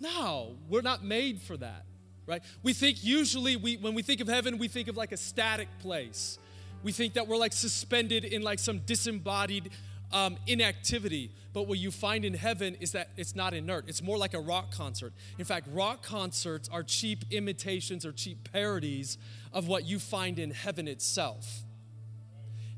No, 0.00 0.56
we're 0.68 0.82
not 0.82 1.04
made 1.04 1.40
for 1.40 1.56
that, 1.58 1.84
right? 2.26 2.42
We 2.62 2.72
think 2.72 3.04
usually 3.04 3.56
we 3.56 3.76
when 3.76 3.94
we 3.94 4.02
think 4.02 4.20
of 4.20 4.28
heaven, 4.28 4.58
we 4.58 4.68
think 4.68 4.88
of 4.88 4.96
like 4.96 5.12
a 5.12 5.16
static 5.16 5.68
place. 5.80 6.38
We 6.82 6.92
think 6.92 7.14
that 7.14 7.28
we're 7.28 7.36
like 7.36 7.52
suspended 7.52 8.24
in 8.24 8.42
like 8.42 8.58
some 8.58 8.80
disembodied 8.80 9.70
um, 10.12 10.36
inactivity. 10.46 11.30
But 11.52 11.66
what 11.66 11.78
you 11.78 11.90
find 11.90 12.24
in 12.24 12.34
heaven 12.34 12.76
is 12.80 12.92
that 12.92 13.10
it's 13.16 13.34
not 13.34 13.54
inert. 13.54 13.88
It's 13.88 14.02
more 14.02 14.16
like 14.16 14.34
a 14.34 14.40
rock 14.40 14.72
concert. 14.72 15.12
In 15.38 15.44
fact, 15.44 15.66
rock 15.72 16.02
concerts 16.02 16.68
are 16.68 16.82
cheap 16.82 17.24
imitations 17.30 18.06
or 18.06 18.12
cheap 18.12 18.52
parodies 18.52 19.18
of 19.52 19.66
what 19.66 19.84
you 19.84 19.98
find 19.98 20.38
in 20.38 20.52
heaven 20.52 20.86
itself. 20.86 21.62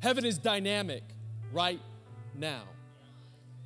Heaven 0.00 0.24
is 0.24 0.38
dynamic 0.38 1.04
right 1.52 1.80
now. 2.34 2.62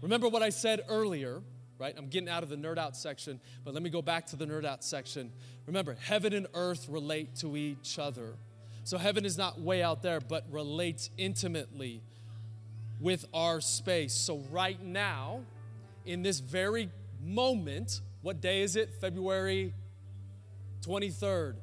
Remember 0.03 0.29
what 0.29 0.43
I 0.43 0.51
said 0.51 0.83
earlier, 0.89 1.41
right? 1.79 1.95
I'm 1.97 2.09
getting 2.09 2.29
out 2.29 2.43
of 2.43 2.49
the 2.49 2.57
nerd 2.57 2.79
out 2.79 2.97
section, 2.97 3.41
but 3.65 3.75
let 3.75 3.83
me 3.83 3.91
go 3.91 4.03
back 4.03 4.27
to 4.27 4.37
the 4.37 4.47
nerd 4.47 4.67
out 4.67 4.85
section. 4.85 5.33
Remember, 5.67 5.97
heaven 6.01 6.33
and 6.33 6.47
earth 6.55 6.89
relate 6.89 7.37
to 7.37 7.57
each 7.57 7.99
other. 7.99 8.35
So 8.85 8.99
heaven 8.99 9.25
is 9.25 9.39
not 9.39 9.61
way 9.61 9.83
out 9.83 10.03
there, 10.03 10.21
but 10.21 10.45
relates 10.51 11.11
intimately 11.17 12.03
with 13.01 13.25
our 13.35 13.61
space. 13.61 14.15
So, 14.15 14.39
right 14.51 14.83
now, 14.83 15.41
in 16.05 16.23
this 16.23 16.41
very 16.41 16.91
moment, 17.23 18.01
what 18.23 18.41
day 18.41 18.63
is 18.63 18.77
it? 18.77 18.91
February 19.01 19.75
23rd, 20.83 21.57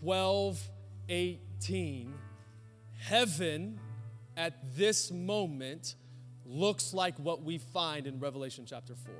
12 0.00 0.68
18. 1.08 2.14
Heaven 2.98 3.80
at 4.36 4.76
this 4.76 5.10
moment 5.10 5.96
looks 6.46 6.94
like 6.94 7.18
what 7.18 7.42
we 7.42 7.58
find 7.58 8.06
in 8.06 8.18
Revelation 8.18 8.64
chapter 8.66 8.94
4. 8.94 9.14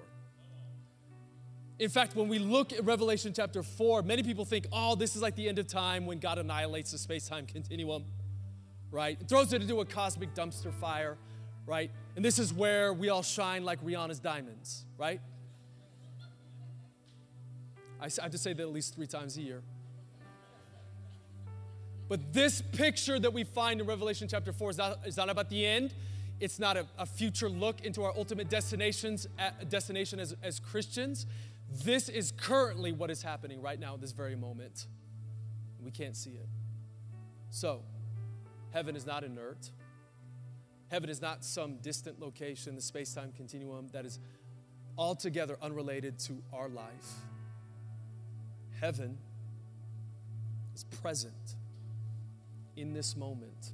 In 1.78 1.88
fact, 1.88 2.14
when 2.14 2.28
we 2.28 2.38
look 2.38 2.72
at 2.72 2.84
Revelation 2.84 3.32
chapter 3.34 3.62
4, 3.62 4.02
many 4.02 4.22
people 4.22 4.44
think, 4.44 4.66
oh, 4.72 4.94
this 4.94 5.16
is 5.16 5.22
like 5.22 5.34
the 5.34 5.48
end 5.48 5.58
of 5.58 5.66
time 5.66 6.06
when 6.06 6.18
God 6.18 6.38
annihilates 6.38 6.92
the 6.92 6.98
space 6.98 7.28
time 7.28 7.44
continuum, 7.44 8.04
right? 8.90 9.20
It 9.20 9.28
throws 9.28 9.52
it 9.52 9.62
into 9.62 9.80
a 9.80 9.84
cosmic 9.84 10.34
dumpster 10.34 10.72
fire 10.72 11.16
right? 11.66 11.90
And 12.16 12.24
this 12.24 12.38
is 12.38 12.52
where 12.52 12.92
we 12.92 13.08
all 13.08 13.22
shine 13.22 13.64
like 13.64 13.82
Rihanna's 13.84 14.18
diamonds, 14.18 14.84
right? 14.98 15.20
I, 18.00 18.04
have 18.20 18.32
to 18.32 18.38
say 18.38 18.52
that 18.52 18.62
at 18.62 18.72
least 18.72 18.94
three 18.94 19.06
times 19.06 19.36
a 19.36 19.42
year. 19.42 19.62
But 22.08 22.32
this 22.32 22.60
picture 22.60 23.18
that 23.18 23.32
we 23.32 23.44
find 23.44 23.80
in 23.80 23.86
Revelation 23.86 24.28
chapter 24.28 24.52
4 24.52 24.70
is 24.70 24.78
not, 24.78 25.06
is 25.06 25.16
not 25.16 25.30
about 25.30 25.48
the 25.48 25.64
end. 25.64 25.94
It's 26.40 26.58
not 26.58 26.76
a, 26.76 26.86
a 26.98 27.06
future 27.06 27.48
look 27.48 27.84
into 27.84 28.02
our 28.02 28.12
ultimate 28.16 28.50
destinations, 28.50 29.28
destination 29.68 30.18
as, 30.18 30.34
as 30.42 30.58
Christians. 30.58 31.26
This 31.84 32.08
is 32.08 32.32
currently 32.32 32.92
what 32.92 33.10
is 33.10 33.22
happening 33.22 33.62
right 33.62 33.78
now, 33.78 33.96
this 33.96 34.12
very 34.12 34.34
moment. 34.34 34.88
We 35.80 35.90
can't 35.90 36.16
see 36.16 36.30
it. 36.30 36.48
So, 37.50 37.82
heaven 38.72 38.96
is 38.96 39.06
not 39.06 39.24
inert. 39.24 39.70
Heaven 40.92 41.08
is 41.08 41.22
not 41.22 41.42
some 41.42 41.76
distant 41.78 42.20
location, 42.20 42.76
the 42.76 42.82
space 42.82 43.14
time 43.14 43.32
continuum 43.34 43.88
that 43.94 44.04
is 44.04 44.18
altogether 44.98 45.56
unrelated 45.62 46.18
to 46.18 46.42
our 46.52 46.68
life. 46.68 47.14
Heaven 48.78 49.16
is 50.74 50.84
present 50.84 51.56
in 52.76 52.92
this 52.92 53.16
moment. 53.16 53.72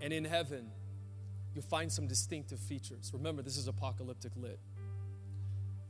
And 0.00 0.14
in 0.14 0.24
heaven, 0.24 0.70
you'll 1.54 1.62
find 1.62 1.92
some 1.92 2.06
distinctive 2.06 2.58
features. 2.58 3.10
Remember, 3.12 3.42
this 3.42 3.58
is 3.58 3.68
apocalyptic 3.68 4.32
lit. 4.34 4.58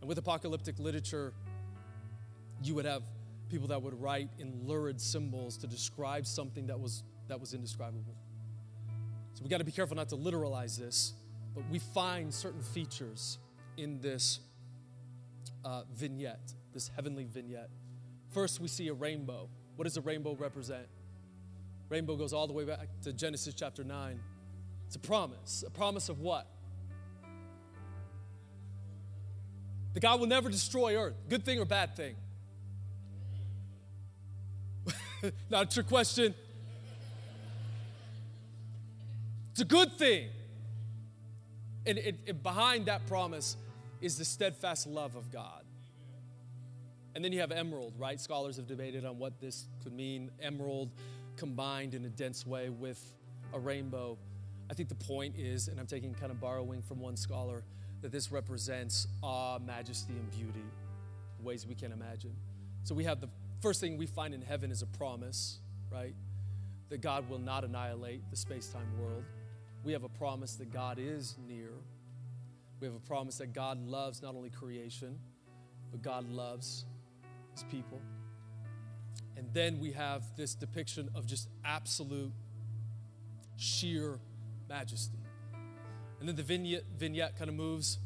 And 0.01 0.09
with 0.09 0.19
apocalyptic 0.19 0.81
literature, 0.81 1.33
you 2.61 2.75
would 2.75 2.87
have 2.87 3.05
people 3.49 3.69
that 3.69 3.81
would 3.81 4.03
write 4.03 4.31
in 4.41 4.67
lurid 4.67 5.01
symbols 5.01 5.57
to 5.59 5.69
describe 5.69 6.27
something 6.27 6.67
that 6.67 6.81
was, 6.81 7.05
that 7.29 7.39
was 7.39 7.55
indescribable. 7.55 8.17
So 9.35 9.43
we 9.43 9.51
got 9.51 9.59
to 9.59 9.65
be 9.65 9.73
careful 9.73 9.97
not 9.97 10.09
to 10.11 10.17
literalize 10.17 10.79
this, 10.79 11.13
but 11.55 11.65
we 11.71 11.81
find 11.81 12.33
certain 12.33 12.63
features 12.63 13.39
in 13.77 14.01
this 14.01 14.39
uh, 15.65 15.83
vignette, 15.93 16.53
this 16.73 16.89
heavenly 16.95 17.25
vignette. 17.25 17.69
First, 18.31 18.61
we 18.61 18.69
see 18.69 18.89
a 18.89 18.95
rainbow. 18.95 19.49
What 19.75 19.85
does 19.85 19.97
a 19.97 20.01
rainbow 20.01 20.35
represent? 20.35 20.87
Rainbow 21.89 22.17
goes 22.17 22.33
all 22.33 22.47
the 22.47 22.53
way 22.53 22.65
back 22.65 22.89
to 23.03 23.13
Genesis 23.13 23.55
chapter 23.55 23.83
9. 23.83 24.21
It's 24.87 24.97
a 24.97 25.01
promise. 25.01 25.65
A 25.67 25.71
promise 25.71 26.09
of 26.09 26.21
what? 26.21 26.47
That 29.95 30.01
God 30.01 30.21
will 30.21 30.29
never 30.29 30.49
destroy 30.49 30.97
earth. 30.97 31.17
Good 31.29 31.45
thing 31.45 31.59
or 31.59 31.65
bad 31.65 31.97
thing? 31.97 32.15
Not 35.51 35.65
a 35.65 35.75
trick 35.75 35.89
question. 35.89 36.35
It's 39.55 39.61
a 39.61 39.65
good 39.65 39.97
thing. 39.97 40.31
And 41.87 41.97
it, 41.97 42.19
it, 42.27 42.43
behind 42.43 42.87
that 42.87 43.07
promise 43.07 43.57
is 44.01 44.19
the 44.19 44.25
steadfast 44.25 44.89
love 44.89 45.15
of 45.15 45.31
God. 45.31 45.63
And 47.15 47.25
then 47.25 47.31
you 47.31 47.39
have 47.39 47.53
emerald, 47.53 47.93
right? 47.97 48.21
Scholars 48.21 48.57
have 48.57 48.67
debated 48.67 49.05
on 49.05 49.17
what 49.17 49.41
this 49.41 49.69
could 49.85 49.93
mean. 49.93 50.33
Emerald 50.43 50.91
combined 51.37 51.95
in 51.95 52.05
a 52.05 52.09
dense 52.09 52.45
way 52.45 52.69
with 52.69 53.01
a 53.53 53.61
rainbow. 53.61 54.19
I 54.69 54.75
think 54.75 54.89
the 54.89 54.97
point 54.97 55.37
is, 55.39 55.69
and 55.69 55.79
I'm 55.79 55.87
taking 55.87 56.15
kind 56.15 56.33
of 56.33 56.41
borrowing 56.41 56.83
from 56.83 56.99
one 56.99 57.17
scholar, 57.17 57.63
that 58.03 58.11
this 58.11 58.33
represents 58.33 59.07
awe, 59.23 59.61
majesty, 59.61 60.15
and 60.15 60.29
beauty, 60.33 60.65
ways 61.41 61.65
we 61.65 61.77
can 61.77 61.93
imagine. 61.93 62.35
So 62.83 62.93
we 62.93 63.05
have 63.05 63.21
the 63.21 63.29
first 63.63 63.81
thing 63.81 63.99
we 63.99 64.07
find 64.07 64.35
in 64.35 64.43
heaven 64.43 64.73
is 64.73 64.83
a 64.83 64.87
promise, 64.87 65.61
right? 65.93 66.17
That 66.89 67.03
God 67.03 67.31
will 67.31 67.39
not 67.39 67.63
annihilate 67.63 68.29
the 68.33 68.37
space 68.37 68.67
time 68.67 68.89
world. 69.01 69.23
We 69.85 69.93
have 69.93 70.05
a 70.05 70.09
promise 70.09 70.55
that 70.57 70.73
God 70.73 70.99
is 70.99 71.37
near. 71.47 71.71
We 72.81 72.87
have 72.87 72.97
a 72.97 73.07
promise 73.07 73.39
that 73.39 73.53
God 73.53 73.87
loves 73.87 74.23
not 74.23 74.35
only 74.35 74.51
creation, 74.51 75.19
but 75.91 76.03
God 76.03 76.29
loves 76.29 76.87
his 77.53 77.65
people. 77.65 78.01
And 79.37 79.47
then 79.53 79.79
we 79.79 79.93
have 79.93 80.23
this 80.37 80.55
depiction 80.55 81.11
of 81.15 81.27
just 81.27 81.49
absolute, 81.65 82.33
sheer 83.57 84.19
majesty. 84.69 85.19
And 86.19 86.29
then 86.29 86.37
the 86.37 86.43
vignette, 86.43 86.85
vignette 86.97 87.37
kind 87.37 87.51
of 87.51 87.55
moves 87.55 87.99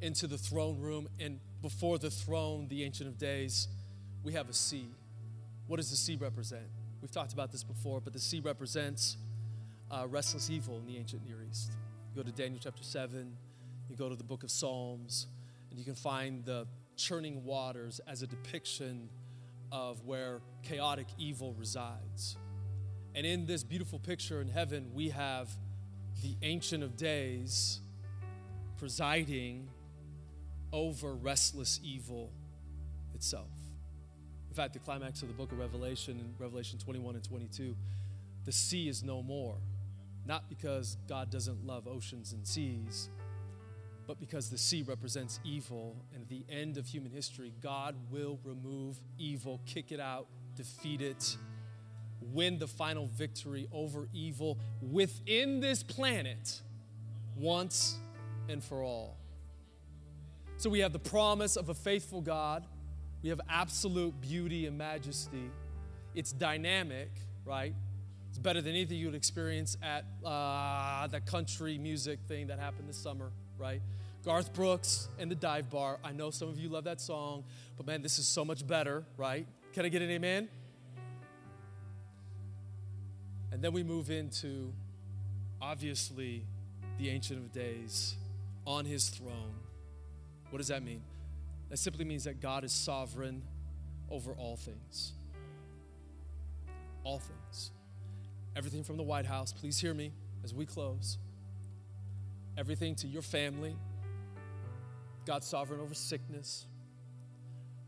into 0.00 0.26
the 0.26 0.38
throne 0.38 0.80
room, 0.80 1.08
and 1.20 1.40
before 1.62 1.98
the 1.98 2.10
throne, 2.10 2.68
the 2.68 2.84
Ancient 2.84 3.08
of 3.08 3.18
Days, 3.18 3.68
we 4.22 4.32
have 4.32 4.48
a 4.48 4.52
sea. 4.52 4.88
What 5.66 5.76
does 5.76 5.90
the 5.90 5.96
sea 5.96 6.16
represent? 6.16 6.66
We've 7.00 7.10
talked 7.10 7.32
about 7.32 7.52
this 7.52 7.62
before, 7.62 8.00
but 8.00 8.12
the 8.12 8.18
sea 8.18 8.40
represents 8.40 9.16
uh, 9.90 10.06
restless 10.08 10.50
evil 10.50 10.78
in 10.78 10.86
the 10.86 10.96
ancient 10.96 11.24
Near 11.24 11.42
East. 11.48 11.72
You 12.14 12.22
go 12.22 12.28
to 12.28 12.34
Daniel 12.34 12.60
chapter 12.62 12.82
7, 12.82 13.36
you 13.88 13.96
go 13.96 14.08
to 14.08 14.16
the 14.16 14.24
book 14.24 14.42
of 14.42 14.50
Psalms, 14.50 15.26
and 15.70 15.78
you 15.78 15.84
can 15.84 15.94
find 15.94 16.44
the 16.44 16.66
churning 16.96 17.44
waters 17.44 18.00
as 18.06 18.22
a 18.22 18.26
depiction 18.26 19.08
of 19.70 20.04
where 20.04 20.40
chaotic 20.62 21.06
evil 21.18 21.54
resides. 21.58 22.36
And 23.14 23.26
in 23.26 23.46
this 23.46 23.62
beautiful 23.62 23.98
picture 23.98 24.40
in 24.40 24.48
heaven, 24.48 24.90
we 24.94 25.10
have 25.10 25.48
the 26.22 26.36
Ancient 26.42 26.82
of 26.82 26.96
Days 26.96 27.80
presiding 28.78 29.68
over 30.72 31.14
restless 31.14 31.80
evil 31.82 32.30
itself. 33.14 33.50
In 34.48 34.54
fact, 34.54 34.72
the 34.72 34.78
climax 34.78 35.22
of 35.22 35.28
the 35.28 35.34
book 35.34 35.52
of 35.52 35.58
Revelation, 35.58 36.18
in 36.18 36.34
Revelation 36.38 36.78
21 36.78 37.14
and 37.14 37.24
22, 37.24 37.76
the 38.44 38.52
sea 38.52 38.88
is 38.88 39.02
no 39.02 39.22
more. 39.22 39.56
Not 40.28 40.50
because 40.50 40.98
God 41.08 41.30
doesn't 41.30 41.66
love 41.66 41.88
oceans 41.88 42.34
and 42.34 42.46
seas, 42.46 43.08
but 44.06 44.20
because 44.20 44.50
the 44.50 44.58
sea 44.58 44.82
represents 44.82 45.40
evil, 45.42 45.96
and 46.12 46.22
at 46.22 46.28
the 46.28 46.44
end 46.50 46.76
of 46.76 46.86
human 46.86 47.10
history, 47.10 47.54
God 47.62 47.96
will 48.10 48.38
remove 48.44 49.00
evil, 49.18 49.60
kick 49.64 49.90
it 49.90 50.00
out, 50.00 50.26
defeat 50.54 51.00
it, 51.00 51.36
win 52.20 52.58
the 52.58 52.66
final 52.66 53.06
victory 53.06 53.68
over 53.72 54.06
evil 54.12 54.58
within 54.82 55.60
this 55.60 55.82
planet 55.82 56.60
once 57.34 57.96
and 58.50 58.62
for 58.62 58.82
all. 58.82 59.16
So 60.58 60.68
we 60.68 60.80
have 60.80 60.92
the 60.92 60.98
promise 60.98 61.56
of 61.56 61.70
a 61.70 61.74
faithful 61.74 62.20
God, 62.20 62.66
we 63.22 63.30
have 63.30 63.40
absolute 63.48 64.20
beauty 64.20 64.66
and 64.66 64.76
majesty. 64.76 65.50
It's 66.14 66.32
dynamic, 66.32 67.10
right? 67.44 67.74
It's 68.28 68.38
better 68.38 68.60
than 68.60 68.74
anything 68.74 68.98
you 68.98 69.06
would 69.06 69.14
experience 69.14 69.76
at 69.82 70.04
uh, 70.24 71.06
the 71.08 71.20
country 71.20 71.78
music 71.78 72.20
thing 72.28 72.48
that 72.48 72.58
happened 72.58 72.88
this 72.88 72.98
summer, 72.98 73.32
right? 73.58 73.80
Garth 74.24 74.52
Brooks 74.52 75.08
and 75.18 75.30
the 75.30 75.34
Dive 75.34 75.70
Bar. 75.70 75.98
I 76.04 76.12
know 76.12 76.30
some 76.30 76.48
of 76.48 76.58
you 76.58 76.68
love 76.68 76.84
that 76.84 77.00
song, 77.00 77.44
but 77.76 77.86
man, 77.86 78.02
this 78.02 78.18
is 78.18 78.28
so 78.28 78.44
much 78.44 78.66
better, 78.66 79.04
right? 79.16 79.46
Can 79.72 79.84
I 79.84 79.88
get 79.88 80.02
an 80.02 80.10
amen? 80.10 80.48
And 83.52 83.62
then 83.62 83.72
we 83.72 83.82
move 83.82 84.10
into, 84.10 84.72
obviously, 85.60 86.44
the 86.98 87.08
Ancient 87.08 87.38
of 87.38 87.52
Days 87.52 88.16
on 88.66 88.84
his 88.84 89.08
throne. 89.08 89.54
What 90.50 90.58
does 90.58 90.68
that 90.68 90.82
mean? 90.82 91.02
That 91.70 91.78
simply 91.78 92.04
means 92.04 92.24
that 92.24 92.40
God 92.40 92.64
is 92.64 92.72
sovereign 92.72 93.42
over 94.10 94.32
all 94.32 94.56
things. 94.56 95.12
All 97.04 97.18
things. 97.18 97.37
Everything 98.58 98.82
from 98.82 98.96
the 98.96 99.04
White 99.04 99.24
House, 99.24 99.52
please 99.52 99.78
hear 99.78 99.94
me 99.94 100.10
as 100.42 100.52
we 100.52 100.66
close. 100.66 101.16
Everything 102.56 102.96
to 102.96 103.06
your 103.06 103.22
family, 103.22 103.76
God's 105.24 105.46
sovereign 105.46 105.78
over 105.78 105.94
sickness. 105.94 106.66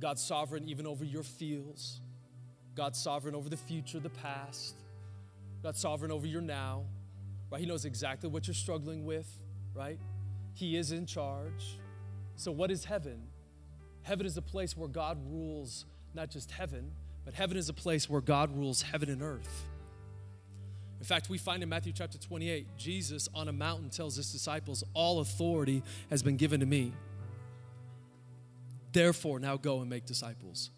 God's 0.00 0.22
sovereign 0.22 0.68
even 0.68 0.86
over 0.86 1.04
your 1.04 1.24
feels. 1.24 2.00
God's 2.76 3.02
sovereign 3.02 3.34
over 3.34 3.48
the 3.48 3.56
future, 3.56 3.98
the 3.98 4.10
past. 4.10 4.76
God's 5.60 5.80
sovereign 5.80 6.12
over 6.12 6.28
your 6.28 6.40
now. 6.40 6.84
Right? 7.50 7.60
He 7.60 7.66
knows 7.66 7.84
exactly 7.84 8.30
what 8.30 8.46
you're 8.46 8.54
struggling 8.54 9.04
with, 9.04 9.26
right? 9.74 9.98
He 10.54 10.76
is 10.76 10.92
in 10.92 11.04
charge. 11.04 11.80
So, 12.36 12.52
what 12.52 12.70
is 12.70 12.84
heaven? 12.84 13.22
Heaven 14.02 14.24
is 14.24 14.36
a 14.36 14.42
place 14.42 14.76
where 14.76 14.88
God 14.88 15.18
rules 15.26 15.84
not 16.14 16.30
just 16.30 16.52
heaven, 16.52 16.92
but 17.24 17.34
heaven 17.34 17.56
is 17.56 17.68
a 17.68 17.74
place 17.74 18.08
where 18.08 18.20
God 18.20 18.56
rules 18.56 18.82
heaven 18.82 19.10
and 19.10 19.20
earth. 19.20 19.66
In 21.00 21.06
fact, 21.06 21.30
we 21.30 21.38
find 21.38 21.62
in 21.62 21.68
Matthew 21.68 21.94
chapter 21.94 22.18
28, 22.18 22.76
Jesus 22.76 23.28
on 23.34 23.48
a 23.48 23.52
mountain 23.52 23.88
tells 23.88 24.16
his 24.16 24.30
disciples, 24.30 24.84
All 24.92 25.20
authority 25.20 25.82
has 26.10 26.22
been 26.22 26.36
given 26.36 26.60
to 26.60 26.66
me. 26.66 26.92
Therefore, 28.92 29.40
now 29.40 29.56
go 29.56 29.80
and 29.80 29.88
make 29.88 30.04
disciples. 30.04 30.70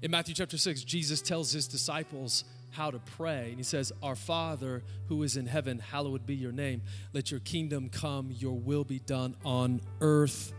In 0.00 0.10
Matthew 0.10 0.34
chapter 0.34 0.56
6, 0.56 0.82
Jesus 0.84 1.20
tells 1.20 1.52
his 1.52 1.68
disciples 1.68 2.44
how 2.70 2.90
to 2.90 2.98
pray. 2.98 3.48
And 3.50 3.58
he 3.58 3.62
says, 3.62 3.92
Our 4.02 4.16
Father 4.16 4.82
who 5.08 5.22
is 5.22 5.36
in 5.36 5.46
heaven, 5.46 5.78
hallowed 5.78 6.24
be 6.24 6.34
your 6.34 6.52
name. 6.52 6.80
Let 7.12 7.30
your 7.30 7.40
kingdom 7.40 7.90
come, 7.90 8.30
your 8.30 8.58
will 8.58 8.84
be 8.84 8.98
done 8.98 9.36
on 9.44 9.82
earth 10.00 10.54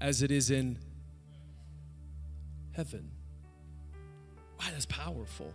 as 0.00 0.22
it 0.22 0.32
is 0.32 0.50
in 0.50 0.76
heaven. 2.72 3.10
Wow, 4.58 4.66
that's 4.72 4.86
powerful. 4.86 5.52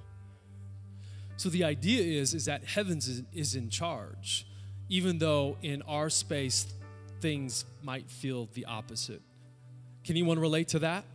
So 1.37 1.49
the 1.49 1.63
idea 1.63 2.19
is, 2.19 2.33
is 2.33 2.45
that 2.45 2.63
heavens 2.63 3.21
is, 3.31 3.55
in 3.55 3.69
charge, 3.69 4.47
even 4.89 5.19
though 5.19 5.57
in 5.61 5.83
our 5.83 6.09
space 6.09 6.73
things 7.21 7.63
might 7.83 8.09
feel 8.09 8.49
the 8.53 8.65
opposite. 8.65 9.21
Can 10.03 10.15
anyone 10.15 10.39
relate 10.39 10.69
to 10.69 10.79
that? 10.79 11.05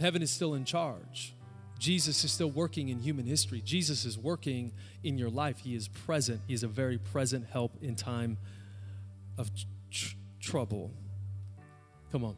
Heaven 0.00 0.22
is 0.22 0.30
still 0.30 0.54
in 0.54 0.64
charge. 0.64 1.34
Jesus 1.78 2.24
is 2.24 2.32
still 2.32 2.50
working 2.50 2.88
in 2.88 3.00
human 3.00 3.26
history. 3.26 3.60
Jesus 3.62 4.06
is 4.06 4.16
working 4.16 4.72
in 5.04 5.18
your 5.18 5.28
life. 5.28 5.58
He 5.58 5.74
is 5.74 5.88
present. 5.88 6.40
He 6.46 6.54
is 6.54 6.62
a 6.62 6.68
very 6.68 6.96
present 6.96 7.46
help 7.50 7.72
in 7.82 7.96
time 7.96 8.38
of 9.36 9.50
tr- 9.90 10.14
trouble. 10.40 10.90
Come 12.12 12.24
on. 12.24 12.36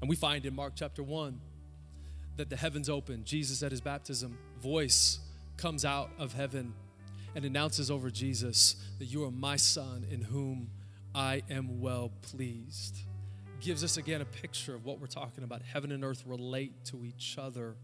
And 0.00 0.10
we 0.10 0.16
find 0.16 0.44
in 0.44 0.56
Mark 0.56 0.72
chapter 0.74 1.04
1 1.04 1.40
that 2.42 2.50
the 2.50 2.56
heavens 2.56 2.90
open. 2.90 3.22
Jesus 3.22 3.62
at 3.62 3.70
his 3.70 3.80
baptism, 3.80 4.36
voice 4.60 5.20
comes 5.56 5.84
out 5.84 6.10
of 6.18 6.32
heaven 6.32 6.74
and 7.36 7.44
announces 7.44 7.88
over 7.88 8.10
Jesus 8.10 8.74
that 8.98 9.04
you 9.04 9.22
are 9.22 9.30
my 9.30 9.54
son 9.54 10.04
in 10.10 10.20
whom 10.20 10.68
I 11.14 11.42
am 11.48 11.80
well 11.80 12.10
pleased. 12.20 12.96
Gives 13.60 13.84
us 13.84 13.96
again 13.96 14.22
a 14.22 14.24
picture 14.24 14.74
of 14.74 14.84
what 14.84 14.98
we're 14.98 15.06
talking 15.06 15.44
about. 15.44 15.62
Heaven 15.62 15.92
and 15.92 16.02
earth 16.02 16.24
relate 16.26 16.84
to 16.86 17.04
each 17.04 17.38
other. 17.38 17.76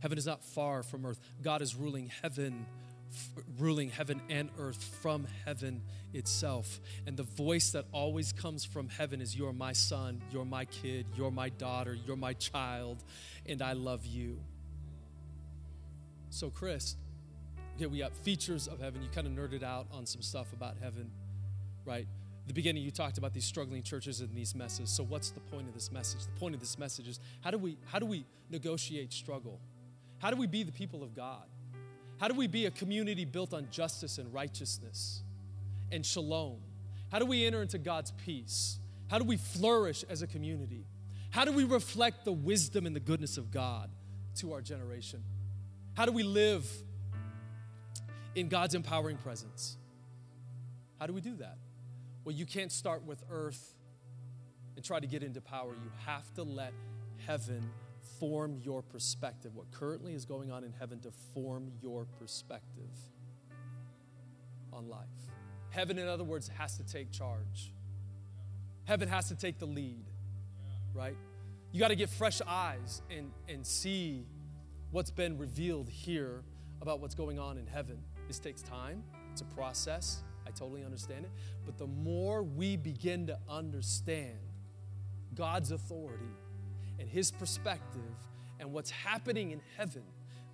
Heaven 0.00 0.18
is 0.18 0.26
not 0.26 0.44
far 0.44 0.82
from 0.82 1.06
earth. 1.06 1.18
God 1.40 1.62
is 1.62 1.74
ruling 1.74 2.10
heaven, 2.20 2.66
ruling 3.58 3.90
heaven 3.90 4.20
and 4.28 4.50
earth 4.58 4.82
from 5.02 5.26
heaven 5.44 5.82
itself. 6.12 6.80
And 7.06 7.16
the 7.16 7.22
voice 7.22 7.70
that 7.72 7.86
always 7.92 8.32
comes 8.32 8.64
from 8.64 8.88
heaven 8.88 9.20
is 9.20 9.36
You're 9.36 9.52
my 9.52 9.72
son, 9.72 10.22
you're 10.30 10.44
my 10.44 10.64
kid, 10.64 11.06
you're 11.16 11.30
my 11.30 11.48
daughter, 11.50 11.96
you're 12.06 12.16
my 12.16 12.34
child, 12.34 13.04
and 13.46 13.62
I 13.62 13.72
love 13.72 14.06
you. 14.06 14.38
So, 16.30 16.50
Chris, 16.50 16.96
Okay, 17.76 17.86
we 17.86 17.98
got 17.98 18.14
features 18.14 18.68
of 18.68 18.80
heaven. 18.80 19.02
You 19.02 19.08
kind 19.08 19.26
of 19.26 19.32
nerded 19.32 19.62
out 19.62 19.86
on 19.92 20.04
some 20.04 20.22
stuff 20.22 20.52
about 20.52 20.76
heaven, 20.80 21.10
right? 21.84 22.06
the 22.46 22.52
beginning, 22.52 22.82
you 22.82 22.90
talked 22.90 23.18
about 23.18 23.32
these 23.32 23.44
struggling 23.44 23.82
churches 23.82 24.20
and 24.20 24.34
these 24.34 24.54
messes. 24.54 24.90
So, 24.90 25.04
what's 25.04 25.30
the 25.30 25.40
point 25.40 25.68
of 25.68 25.74
this 25.74 25.92
message? 25.92 26.24
The 26.24 26.40
point 26.40 26.54
of 26.54 26.60
this 26.60 26.78
message 26.78 27.08
is 27.08 27.20
how 27.40 27.50
do 27.50 27.58
we, 27.58 27.78
how 27.86 27.98
do 27.98 28.06
we 28.06 28.26
negotiate 28.50 29.12
struggle? 29.12 29.60
How 30.18 30.30
do 30.30 30.36
we 30.36 30.46
be 30.46 30.62
the 30.62 30.72
people 30.72 31.02
of 31.02 31.14
God? 31.14 31.46
How 32.22 32.28
do 32.28 32.34
we 32.34 32.46
be 32.46 32.66
a 32.66 32.70
community 32.70 33.24
built 33.24 33.52
on 33.52 33.66
justice 33.72 34.18
and 34.18 34.32
righteousness 34.32 35.24
and 35.90 36.06
shalom? 36.06 36.58
How 37.10 37.18
do 37.18 37.26
we 37.26 37.44
enter 37.44 37.60
into 37.60 37.78
God's 37.78 38.12
peace? 38.12 38.78
How 39.10 39.18
do 39.18 39.24
we 39.24 39.36
flourish 39.36 40.04
as 40.08 40.22
a 40.22 40.28
community? 40.28 40.86
How 41.30 41.44
do 41.44 41.50
we 41.50 41.64
reflect 41.64 42.24
the 42.24 42.30
wisdom 42.30 42.86
and 42.86 42.94
the 42.94 43.00
goodness 43.00 43.38
of 43.38 43.50
God 43.50 43.90
to 44.36 44.52
our 44.52 44.60
generation? 44.60 45.24
How 45.94 46.06
do 46.06 46.12
we 46.12 46.22
live 46.22 46.70
in 48.36 48.46
God's 48.48 48.76
empowering 48.76 49.16
presence? 49.16 49.76
How 51.00 51.08
do 51.08 51.12
we 51.12 51.20
do 51.20 51.34
that? 51.38 51.58
Well, 52.24 52.36
you 52.36 52.46
can't 52.46 52.70
start 52.70 53.04
with 53.04 53.20
earth 53.32 53.74
and 54.76 54.84
try 54.84 55.00
to 55.00 55.08
get 55.08 55.24
into 55.24 55.40
power. 55.40 55.70
You 55.72 55.90
have 56.06 56.32
to 56.34 56.44
let 56.44 56.72
heaven 57.26 57.68
form 58.20 58.58
your 58.62 58.82
perspective. 58.82 59.54
What 59.54 59.70
currently 59.70 60.14
is 60.14 60.24
going 60.24 60.50
on 60.50 60.64
in 60.64 60.72
heaven 60.72 61.00
to 61.00 61.10
form 61.34 61.70
your 61.80 62.06
perspective 62.18 62.90
on 64.72 64.88
life. 64.88 65.06
Heaven, 65.70 65.98
in 65.98 66.08
other 66.08 66.24
words, 66.24 66.48
has 66.58 66.76
to 66.76 66.84
take 66.84 67.10
charge. 67.10 67.72
Heaven 68.84 69.08
has 69.08 69.28
to 69.28 69.34
take 69.34 69.58
the 69.58 69.66
lead, 69.66 70.04
right? 70.94 71.16
You 71.72 71.80
got 71.80 71.88
to 71.88 71.96
get 71.96 72.10
fresh 72.10 72.40
eyes 72.46 73.02
and, 73.10 73.30
and 73.48 73.66
see 73.66 74.26
what's 74.90 75.10
been 75.10 75.38
revealed 75.38 75.88
here 75.88 76.42
about 76.80 77.00
what's 77.00 77.14
going 77.14 77.38
on 77.38 77.56
in 77.56 77.66
heaven. 77.66 77.98
This 78.28 78.38
takes 78.38 78.62
time, 78.62 79.02
it's 79.30 79.40
a 79.40 79.46
process. 79.46 80.22
I 80.46 80.50
totally 80.50 80.84
understand 80.84 81.24
it. 81.24 81.30
But 81.64 81.78
the 81.78 81.86
more 81.86 82.42
we 82.42 82.76
begin 82.76 83.28
to 83.28 83.38
understand 83.48 84.38
God's 85.34 85.70
authority 85.70 86.34
and 87.02 87.10
His 87.10 87.32
perspective 87.32 88.00
and 88.60 88.72
what's 88.72 88.90
happening 88.90 89.50
in 89.50 89.60
heaven, 89.76 90.04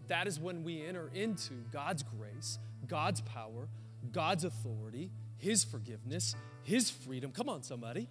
that 0.08 0.26
is 0.26 0.40
when 0.40 0.64
we 0.64 0.82
enter 0.84 1.10
into 1.14 1.52
God's 1.70 2.02
grace, 2.02 2.58
God's 2.86 3.20
power, 3.20 3.68
God's 4.10 4.44
authority, 4.44 5.10
His 5.36 5.62
forgiveness, 5.62 6.34
His 6.62 6.90
freedom. 6.90 7.32
Come 7.32 7.50
on, 7.50 7.62
somebody. 7.62 8.08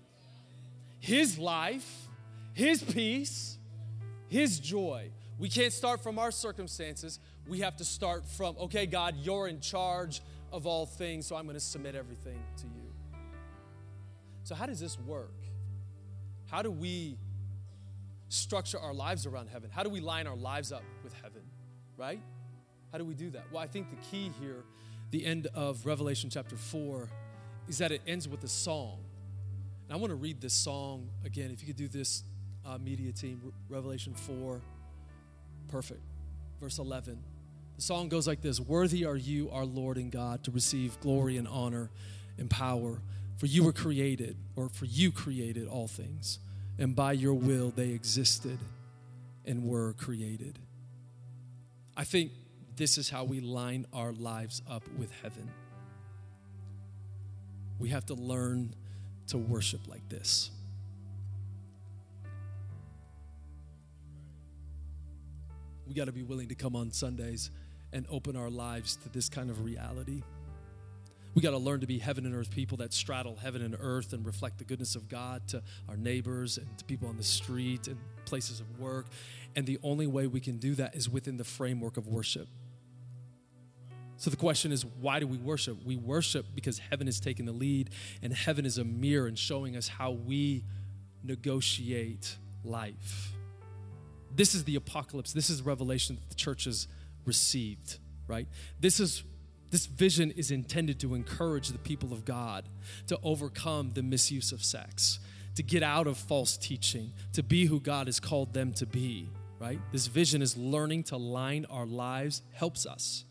His 1.00 1.40
life, 1.40 2.08
His 2.54 2.84
peace, 2.84 3.58
His 4.28 4.60
joy. 4.60 5.10
We 5.40 5.50
can't 5.50 5.74
start 5.74 6.04
from 6.04 6.20
our 6.20 6.32
circumstances. 6.32 7.20
We 7.48 7.62
have 7.62 7.76
to 7.78 7.86
start 7.86 8.28
from, 8.28 8.56
okay, 8.58 8.86
God, 8.86 9.16
you're 9.18 9.48
in 9.48 9.62
charge 9.62 10.22
of 10.52 10.68
all 10.68 10.86
things, 10.86 11.26
so 11.26 11.36
I'm 11.36 11.46
going 11.46 11.56
to 11.56 11.60
submit 11.60 11.96
everything 11.96 12.40
to 12.58 12.64
you. 12.68 12.94
So, 14.44 14.54
how 14.54 14.68
does 14.68 14.80
this 14.80 15.00
work? 15.00 15.34
How 16.46 16.62
do 16.62 16.72
we 16.72 17.18
structure 18.30 18.80
our 18.80 18.94
lives 18.94 19.26
around 19.26 19.50
heaven? 19.50 19.70
How 19.72 19.84
do 19.84 19.90
we 19.90 20.00
line 20.00 20.28
our 20.28 20.36
lives 20.36 20.72
up 20.72 20.84
with 21.04 21.14
heaven, 21.14 21.42
right? 21.96 22.22
How 22.92 22.98
do 22.98 23.06
we 23.06 23.14
do 23.14 23.30
that? 23.32 23.46
Well, 23.52 23.62
I 23.62 23.68
think 23.68 23.90
the 23.90 23.98
key 23.98 24.32
here, 24.40 24.64
the 25.12 25.26
end 25.26 25.48
of 25.54 25.86
Revelation 25.86 26.30
chapter 26.30 26.56
4, 26.56 27.10
is 27.68 27.78
that 27.80 27.92
it 27.92 28.02
ends 28.08 28.28
with 28.28 28.44
a 28.44 28.48
song. 28.48 29.00
And 29.88 29.94
I 29.94 29.98
want 29.98 30.12
to 30.12 30.16
read 30.16 30.42
this 30.42 30.54
song 30.54 31.10
again. 31.26 31.52
If 31.52 31.62
you 31.62 31.68
could 31.68 31.76
do 31.76 31.88
this, 31.88 32.24
uh, 32.66 32.78
media 32.78 33.12
team, 33.12 33.54
Revelation 33.70 34.14
4. 34.14 34.62
Perfect. 35.70 36.02
Verse 36.60 36.80
11. 36.80 37.24
The 37.76 37.82
song 37.82 38.10
goes 38.10 38.28
like 38.28 38.42
this 38.42 38.60
Worthy 38.60 39.06
are 39.06 39.16
you, 39.16 39.50
our 39.52 39.66
Lord 39.66 39.98
and 39.98 40.12
God, 40.12 40.44
to 40.46 40.52
receive 40.52 41.00
glory 41.00 41.38
and 41.38 41.48
honor 41.48 41.90
and 42.38 42.50
power. 42.50 43.02
For 43.38 43.46
you 43.46 43.64
were 43.64 43.74
created, 43.74 44.36
or 44.56 44.68
for 44.70 44.86
you 44.86 45.12
created 45.12 45.68
all 45.68 45.88
things, 45.88 46.40
and 46.80 46.96
by 46.96 47.12
your 47.12 47.34
will 47.34 47.72
they 47.72 47.90
existed 47.90 48.60
and 49.46 49.64
were 49.64 49.94
created. 49.94 50.60
I 51.96 52.04
think 52.04 52.32
this 52.76 52.98
is 52.98 53.10
how 53.10 53.24
we 53.24 53.40
line 53.40 53.88
our 53.92 54.12
lives 54.14 54.62
up 54.70 54.84
with 54.98 55.12
heaven. 55.24 55.50
We 57.80 57.90
have 57.90 58.06
to 58.08 58.14
learn 58.14 58.76
to 59.28 59.38
worship 59.38 59.88
like 59.88 60.08
this. 60.10 60.52
We 65.88 65.94
got 65.94 66.06
to 66.06 66.12
be 66.12 66.24
willing 66.24 66.50
to 66.50 66.56
come 66.56 66.76
on 66.76 66.92
Sundays 66.92 67.50
and 67.94 68.06
open 68.10 68.36
our 68.36 68.50
lives 68.50 68.98
to 68.98 69.10
this 69.10 69.30
kind 69.30 69.50
of 69.50 69.64
reality. 69.64 70.22
We 71.38 71.44
got 71.44 71.52
to 71.52 71.60
learn 71.60 71.82
to 71.82 71.86
be 71.86 72.00
heaven 72.00 72.26
and 72.26 72.34
earth 72.34 72.50
people 72.50 72.78
that 72.78 72.92
straddle 72.92 73.36
heaven 73.36 73.62
and 73.62 73.78
earth 73.80 74.12
and 74.14 74.26
reflect 74.26 74.58
the 74.58 74.64
goodness 74.64 74.96
of 74.96 75.08
God 75.08 75.48
to 75.50 75.62
our 75.88 75.96
neighbors 75.96 76.58
and 76.58 76.68
to 76.80 76.84
people 76.84 77.08
on 77.08 77.16
the 77.16 77.24
street 77.24 77.88
and 77.88 77.96
places 78.26 78.60
of 78.60 78.80
work. 78.80 79.06
And 79.56 79.64
the 79.64 79.78
only 79.84 80.08
way 80.08 80.26
we 80.26 80.40
can 80.40 80.58
do 80.58 80.74
that 80.74 80.96
is 80.96 81.08
within 81.08 81.38
the 81.38 81.44
framework 81.44 81.98
of 81.98 82.08
worship. 82.08 82.48
So 84.16 84.32
the 84.32 84.36
question 84.36 84.72
is, 84.72 84.84
why 84.84 85.20
do 85.20 85.28
we 85.28 85.38
worship? 85.38 85.78
We 85.86 85.96
worship 85.96 86.48
because 86.56 86.80
heaven 86.80 87.08
is 87.08 87.20
taking 87.20 87.46
the 87.46 87.52
lead, 87.52 87.92
and 88.24 88.34
heaven 88.34 88.66
is 88.66 88.80
a 88.80 88.84
mirror 88.84 89.28
and 89.28 89.38
showing 89.38 89.78
us 89.78 89.88
how 89.88 90.14
we 90.14 90.64
negotiate 91.24 92.36
life. 92.64 93.32
This 94.36 94.56
is 94.56 94.64
the 94.64 94.76
apocalypse. 94.76 95.34
This 95.34 95.52
is 95.52 95.62
revelation 95.62 96.16
that 96.16 96.30
the 96.30 96.36
church 96.36 96.64
has 96.64 96.88
received, 97.26 98.00
right? 98.28 98.48
This 98.80 99.00
is 99.00 99.22
this 99.70 99.86
vision 99.86 100.32
is 100.32 100.52
intended 100.52 101.00
to 101.02 101.14
encourage 101.14 101.70
the 101.70 101.78
people 101.78 102.14
of 102.14 102.24
God 102.26 102.66
to 103.08 103.20
overcome 103.24 103.92
the 103.92 104.04
misuse 104.04 104.52
of 104.52 104.64
sex, 104.64 105.20
to 105.56 105.64
get 105.64 105.84
out 105.84 106.08
of 106.08 106.18
false 106.18 106.58
teaching, 106.58 107.12
to 107.34 107.44
be 107.44 107.66
who 107.66 107.80
God 107.80 108.08
has 108.08 108.20
called 108.20 108.54
them 108.54 108.72
to 108.74 108.86
be, 108.86 109.30
right? 109.60 109.80
This 109.92 110.08
vision 110.08 110.42
is 110.42 110.56
learning 110.56 111.04
to 111.06 111.18
line 111.18 111.66
our 111.70 111.86
lives, 111.86 112.42
helps 112.54 112.86
us 112.86 113.26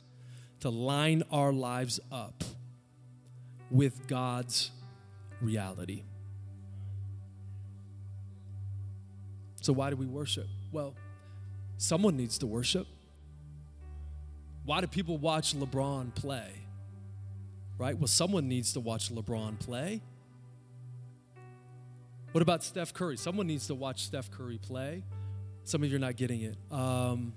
to 0.61 0.71
line 0.71 1.23
our 1.31 1.53
lives 1.53 2.01
up 2.13 2.45
with 3.71 4.07
God's 4.07 4.71
reality. 5.41 6.03
So, 9.63 9.73
why 9.73 9.91
do 9.91 9.97
we 9.97 10.07
worship? 10.07 10.47
Well, 10.71 10.95
someone 11.77 12.17
needs 12.17 12.39
to 12.39 12.47
worship. 12.47 12.87
Why 14.67 14.81
do 14.81 14.89
people 14.89 15.17
watch 15.17 15.55
LeBron 15.55 16.15
play? 16.15 16.51
Right? 17.79 17.97
Well, 17.97 18.09
someone 18.09 18.49
needs 18.49 18.73
to 18.73 18.81
watch 18.81 19.11
LeBron 19.15 19.61
play. 19.61 20.03
What 22.33 22.43
about 22.43 22.65
Steph 22.65 22.93
Curry? 22.93 23.17
Someone 23.17 23.47
needs 23.47 23.69
to 23.69 23.75
watch 23.75 24.05
Steph 24.05 24.31
Curry 24.31 24.59
play. 24.59 25.05
Some 25.65 25.83
of 25.83 25.89
you 25.89 25.97
are 25.97 26.01
not 26.01 26.17
getting 26.17 26.43
it. 26.43 26.57
Um, 26.71 27.33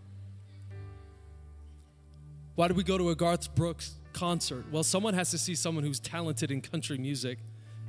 why 2.56 2.68
do 2.68 2.74
we 2.74 2.84
go 2.84 2.98
to 2.98 3.10
a 3.12 3.16
Garth 3.16 3.54
Brooks 3.56 3.94
concert? 4.12 4.66
Well, 4.72 4.84
someone 4.84 5.14
has 5.14 5.32
to 5.32 5.38
see 5.38 5.56
someone 5.56 5.84
who's 5.84 6.00
talented 6.00 6.52
in 6.52 6.62
country 6.62 6.98
music 6.98 7.38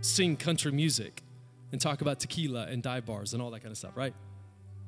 sing 0.03 0.37
country 0.37 0.73
music 0.73 1.23
and 1.73 1.81
talk 1.81 2.01
about 2.01 2.21
tequila 2.21 2.67
and 2.67 2.83
dive 2.83 3.07
bars 3.07 3.33
and 3.33 3.43
all 3.43 3.51
that 3.51 3.61
kind 3.61 3.73
of 3.73 3.79
stuff, 3.79 3.97
right? 3.97 4.15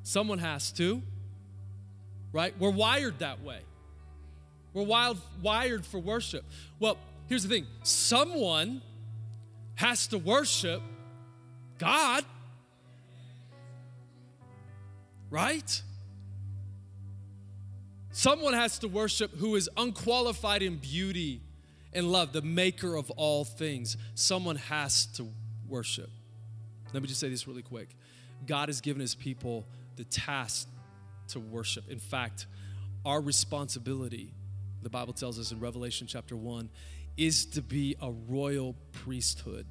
Someone 0.02 0.38
has 0.38 0.72
to, 0.72 1.02
right? 2.32 2.54
We're 2.58 2.70
wired 2.70 3.18
that 3.20 3.42
way. 3.42 3.60
We're 4.74 4.84
wild, 4.84 5.18
wired 5.42 5.84
for 5.84 5.98
worship. 5.98 6.44
Well, 6.78 6.96
here's 7.28 7.42
the 7.42 7.48
thing 7.48 7.66
someone 7.82 8.82
has 9.74 10.06
to 10.08 10.18
worship 10.18 10.82
God, 11.78 12.24
right? 15.30 15.82
Someone 18.12 18.52
has 18.52 18.78
to 18.80 18.88
worship 18.88 19.34
who 19.36 19.56
is 19.56 19.68
unqualified 19.76 20.62
in 20.62 20.76
beauty 20.76 21.40
and 21.94 22.12
love, 22.12 22.32
the 22.32 22.42
maker 22.42 22.94
of 22.94 23.10
all 23.12 23.44
things. 23.44 23.96
Someone 24.14 24.56
has 24.56 25.06
to 25.16 25.26
worship. 25.68 26.10
Let 26.92 27.02
me 27.02 27.08
just 27.08 27.20
say 27.20 27.28
this 27.28 27.48
really 27.48 27.62
quick 27.62 27.88
God 28.46 28.68
has 28.68 28.80
given 28.80 29.00
his 29.00 29.14
people 29.14 29.66
the 29.96 30.04
task 30.04 30.68
to 31.28 31.40
worship. 31.40 31.90
In 31.90 31.98
fact, 31.98 32.46
our 33.04 33.20
responsibility 33.20 34.32
the 34.82 34.90
Bible 34.90 35.12
tells 35.12 35.38
us 35.38 35.52
in 35.52 35.60
Revelation 35.60 36.06
chapter 36.06 36.36
1, 36.36 36.68
is 37.16 37.46
to 37.46 37.62
be 37.62 37.96
a 38.00 38.10
royal 38.10 38.74
priesthood. 38.92 39.66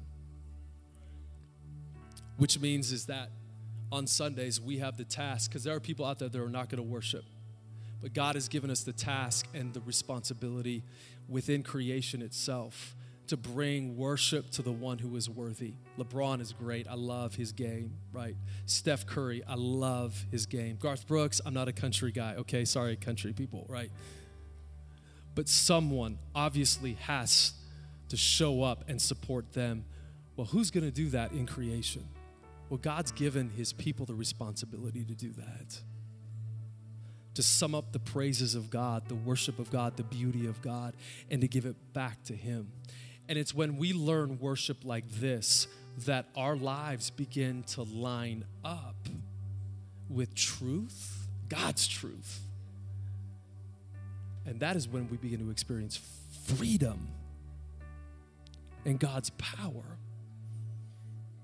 Which 2.36 2.58
means 2.60 2.92
is 2.92 3.06
that 3.06 3.30
on 3.90 4.06
Sundays 4.06 4.60
we 4.60 4.78
have 4.78 4.96
the 4.96 5.04
task, 5.04 5.50
because 5.50 5.64
there 5.64 5.74
are 5.74 5.80
people 5.80 6.04
out 6.06 6.18
there 6.18 6.28
that 6.28 6.40
are 6.40 6.48
not 6.48 6.68
going 6.68 6.82
to 6.82 6.88
worship. 6.88 7.24
But 8.00 8.14
God 8.14 8.34
has 8.34 8.48
given 8.48 8.70
us 8.70 8.82
the 8.82 8.92
task 8.92 9.46
and 9.54 9.72
the 9.72 9.80
responsibility 9.82 10.82
within 11.28 11.62
creation 11.62 12.20
itself 12.20 12.96
to 13.28 13.36
bring 13.36 13.96
worship 13.96 14.50
to 14.50 14.62
the 14.62 14.72
one 14.72 14.98
who 14.98 15.16
is 15.16 15.30
worthy. 15.30 15.74
LeBron 15.98 16.40
is 16.40 16.52
great. 16.52 16.88
I 16.88 16.94
love 16.94 17.36
his 17.36 17.52
game, 17.52 17.94
right? 18.12 18.34
Steph 18.66 19.06
Curry, 19.06 19.42
I 19.46 19.54
love 19.54 20.26
his 20.30 20.46
game. 20.46 20.76
Garth 20.80 21.06
Brooks, 21.06 21.40
I'm 21.46 21.54
not 21.54 21.68
a 21.68 21.72
country 21.72 22.10
guy, 22.12 22.34
okay? 22.38 22.64
Sorry, 22.64 22.96
country 22.96 23.32
people, 23.32 23.64
right? 23.68 23.90
But 25.34 25.48
someone 25.48 26.18
obviously 26.34 26.94
has 26.94 27.52
to 28.08 28.16
show 28.16 28.62
up 28.62 28.84
and 28.88 29.00
support 29.00 29.52
them 29.52 29.84
Well, 30.36 30.46
who's 30.46 30.70
going 30.70 30.84
to 30.84 30.90
do 30.90 31.10
that 31.10 31.32
in 31.32 31.46
creation? 31.46 32.08
Well, 32.68 32.78
God's 32.78 33.12
given 33.12 33.50
his 33.50 33.72
people 33.72 34.06
the 34.06 34.14
responsibility 34.14 35.04
to 35.04 35.14
do 35.14 35.30
that. 35.32 35.80
To 37.34 37.42
sum 37.42 37.74
up 37.74 37.92
the 37.92 37.98
praises 37.98 38.54
of 38.54 38.70
God, 38.70 39.08
the 39.08 39.14
worship 39.14 39.58
of 39.58 39.70
God, 39.70 39.96
the 39.96 40.02
beauty 40.02 40.46
of 40.46 40.60
God, 40.62 40.94
and 41.30 41.40
to 41.42 41.48
give 41.48 41.66
it 41.66 41.76
back 41.92 42.22
to 42.24 42.34
him. 42.34 42.72
And 43.28 43.38
it's 43.38 43.54
when 43.54 43.76
we 43.76 43.92
learn 43.92 44.38
worship 44.38 44.84
like 44.84 45.08
this 45.10 45.66
that 46.06 46.26
our 46.36 46.56
lives 46.56 47.10
begin 47.10 47.62
to 47.64 47.82
line 47.82 48.44
up 48.64 49.08
with 50.08 50.34
truth, 50.34 51.28
God's 51.48 51.86
truth. 51.86 52.40
And 54.46 54.60
that 54.60 54.76
is 54.76 54.88
when 54.88 55.08
we 55.08 55.16
begin 55.16 55.40
to 55.40 55.50
experience 55.50 56.00
freedom 56.44 57.08
and 58.84 58.98
God's 58.98 59.30
power. 59.30 59.98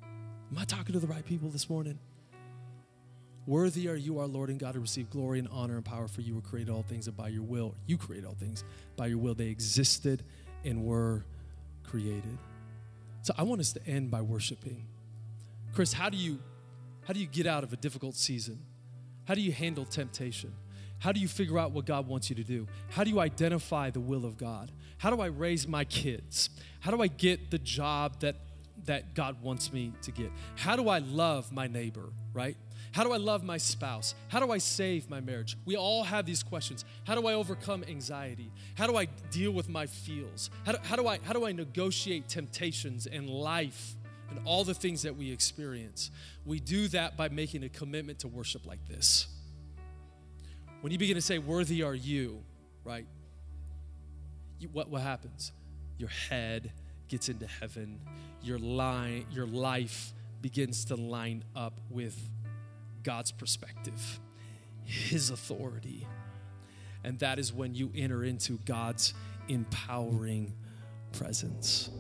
Am 0.03 0.59
I 0.59 0.65
talking 0.65 0.93
to 0.95 0.99
the 0.99 1.07
right 1.07 1.25
people 1.25 1.51
this 1.51 1.69
morning? 1.69 1.99
Worthy 3.47 3.89
are 3.89 3.97
you, 3.97 4.19
our 4.19 4.27
Lord 4.27 4.51
and 4.51 4.59
God, 4.59 4.75
to 4.75 4.81
receive 4.81 5.09
glory 5.09 5.39
and 5.39 5.49
honor 5.51 5.77
and 5.77 5.85
power, 5.85 6.07
for 6.07 6.21
you 6.21 6.35
were 6.35 6.43
created 6.43 6.71
all 6.71 6.83
things, 6.83 7.07
and 7.07 7.17
by 7.17 7.29
your 7.29 7.43
will, 7.43 7.75
you 7.87 7.97
created 7.97 8.27
all 8.27 8.35
things. 8.35 8.63
By 8.97 9.07
your 9.07 9.19
will, 9.19 9.35
they 9.35 9.47
existed 9.47 10.23
and 10.65 10.85
were 10.85 11.25
created. 11.83 12.39
So 13.23 13.33
I 13.39 13.45
want 13.45 13.61
us 13.61 13.73
to 13.73 13.87
end 13.87 14.11
by 14.11 14.21
worshiping. 14.21 14.87
Chris, 15.73 15.93
how 15.93 16.09
do 16.09 16.17
you 16.17 16.39
how 17.07 17.15
do 17.15 17.21
you 17.21 17.27
get 17.27 17.47
out 17.47 17.65
of 17.65 17.73
a 17.73 17.77
difficult 17.77 18.17
season? 18.17 18.59
How 19.25 19.35
do 19.35 19.41
you 19.41 19.53
handle 19.53 19.87
temptation? 19.87 20.53
How 20.99 21.13
do 21.13 21.21
you 21.21 21.29
figure 21.29 21.59
out 21.59 21.73
what 21.73 21.85
God 21.87 22.07
wants 22.07 22.29
you 22.29 22.37
to 22.37 22.45
do? 22.45 22.67
How 22.91 23.05
do 23.05 23.11
you 23.11 23.21
identify 23.21 23.91
the 23.91 24.01
will 24.01 24.25
of 24.25 24.37
God? 24.37 24.73
How 24.99 25.11
do 25.11 25.21
I 25.21 25.27
raise 25.27 25.69
my 25.69 25.85
kids? 25.85 26.51
How 26.81 26.91
do 26.91 27.01
I 27.01 27.07
get 27.07 27.51
the 27.51 27.59
job 27.59 28.21
that 28.21 28.37
that 28.85 29.15
God 29.15 29.43
wants 29.43 29.73
me 29.73 29.93
to 30.03 30.11
get? 30.11 30.31
How 30.57 30.77
do 30.77 30.89
I 30.89 30.99
love 30.99 31.53
my 31.53 31.67
neighbor, 31.67 32.11
right? 32.33 32.57
How 32.93 33.05
do 33.05 33.13
I 33.13 33.17
love 33.17 33.45
my 33.45 33.59
spouse? 33.59 34.15
How 34.29 34.41
do 34.41 34.51
I 34.51 34.59
save 34.59 35.11
my 35.11 35.21
marriage? 35.21 35.57
We 35.65 35.77
all 35.77 36.05
have 36.05 36.27
these 36.27 36.43
questions. 36.43 36.85
How 37.05 37.15
do 37.15 37.27
I 37.27 37.35
overcome 37.35 37.85
anxiety? 37.87 38.51
How 38.77 38.87
do 38.87 38.97
I 38.97 39.07
deal 39.31 39.53
with 39.53 39.69
my 39.69 39.87
feels? 39.87 40.51
How 40.65 40.73
do, 40.73 40.79
how 40.83 40.97
do, 40.97 41.07
I, 41.07 41.19
how 41.23 41.33
do 41.33 41.47
I 41.47 41.53
negotiate 41.53 42.29
temptations 42.29 43.07
and 43.07 43.29
life 43.29 43.95
and 44.31 44.41
all 44.45 44.65
the 44.65 44.75
things 44.75 45.03
that 45.03 45.17
we 45.17 45.31
experience? 45.31 46.11
We 46.47 46.61
do 46.61 46.89
that 46.89 47.17
by 47.17 47.29
making 47.29 47.65
a 47.65 47.69
commitment 47.69 48.21
to 48.21 48.29
worship 48.29 48.67
like 48.67 48.87
this. 48.89 49.29
When 50.81 50.93
you 50.93 50.99
begin 50.99 51.17
to 51.17 51.23
say, 51.23 51.39
Worthy 51.39 51.83
are 51.83 51.95
you, 51.95 52.43
right? 52.85 53.07
You, 54.61 54.69
what, 54.73 54.89
what 54.89 55.03
happens? 55.03 55.53
Your 55.99 56.09
head 56.09 56.73
gets 57.09 57.29
into 57.29 57.47
heaven, 57.47 58.01
your, 58.43 58.59
line, 58.59 59.27
your 59.33 59.47
life 59.47 60.13
begins 60.41 60.85
to 60.87 60.97
line 60.97 61.43
up 61.57 61.81
with 61.91 62.17
God's 63.03 63.33
perspective, 63.33 64.21
His 64.85 65.31
authority. 65.31 66.07
And 67.03 67.19
that 67.21 67.39
is 67.39 67.53
when 67.53 67.75
you 67.75 67.91
enter 67.97 68.25
into 68.25 68.59
God's 68.65 69.15
empowering 69.49 70.53
presence. 71.13 71.91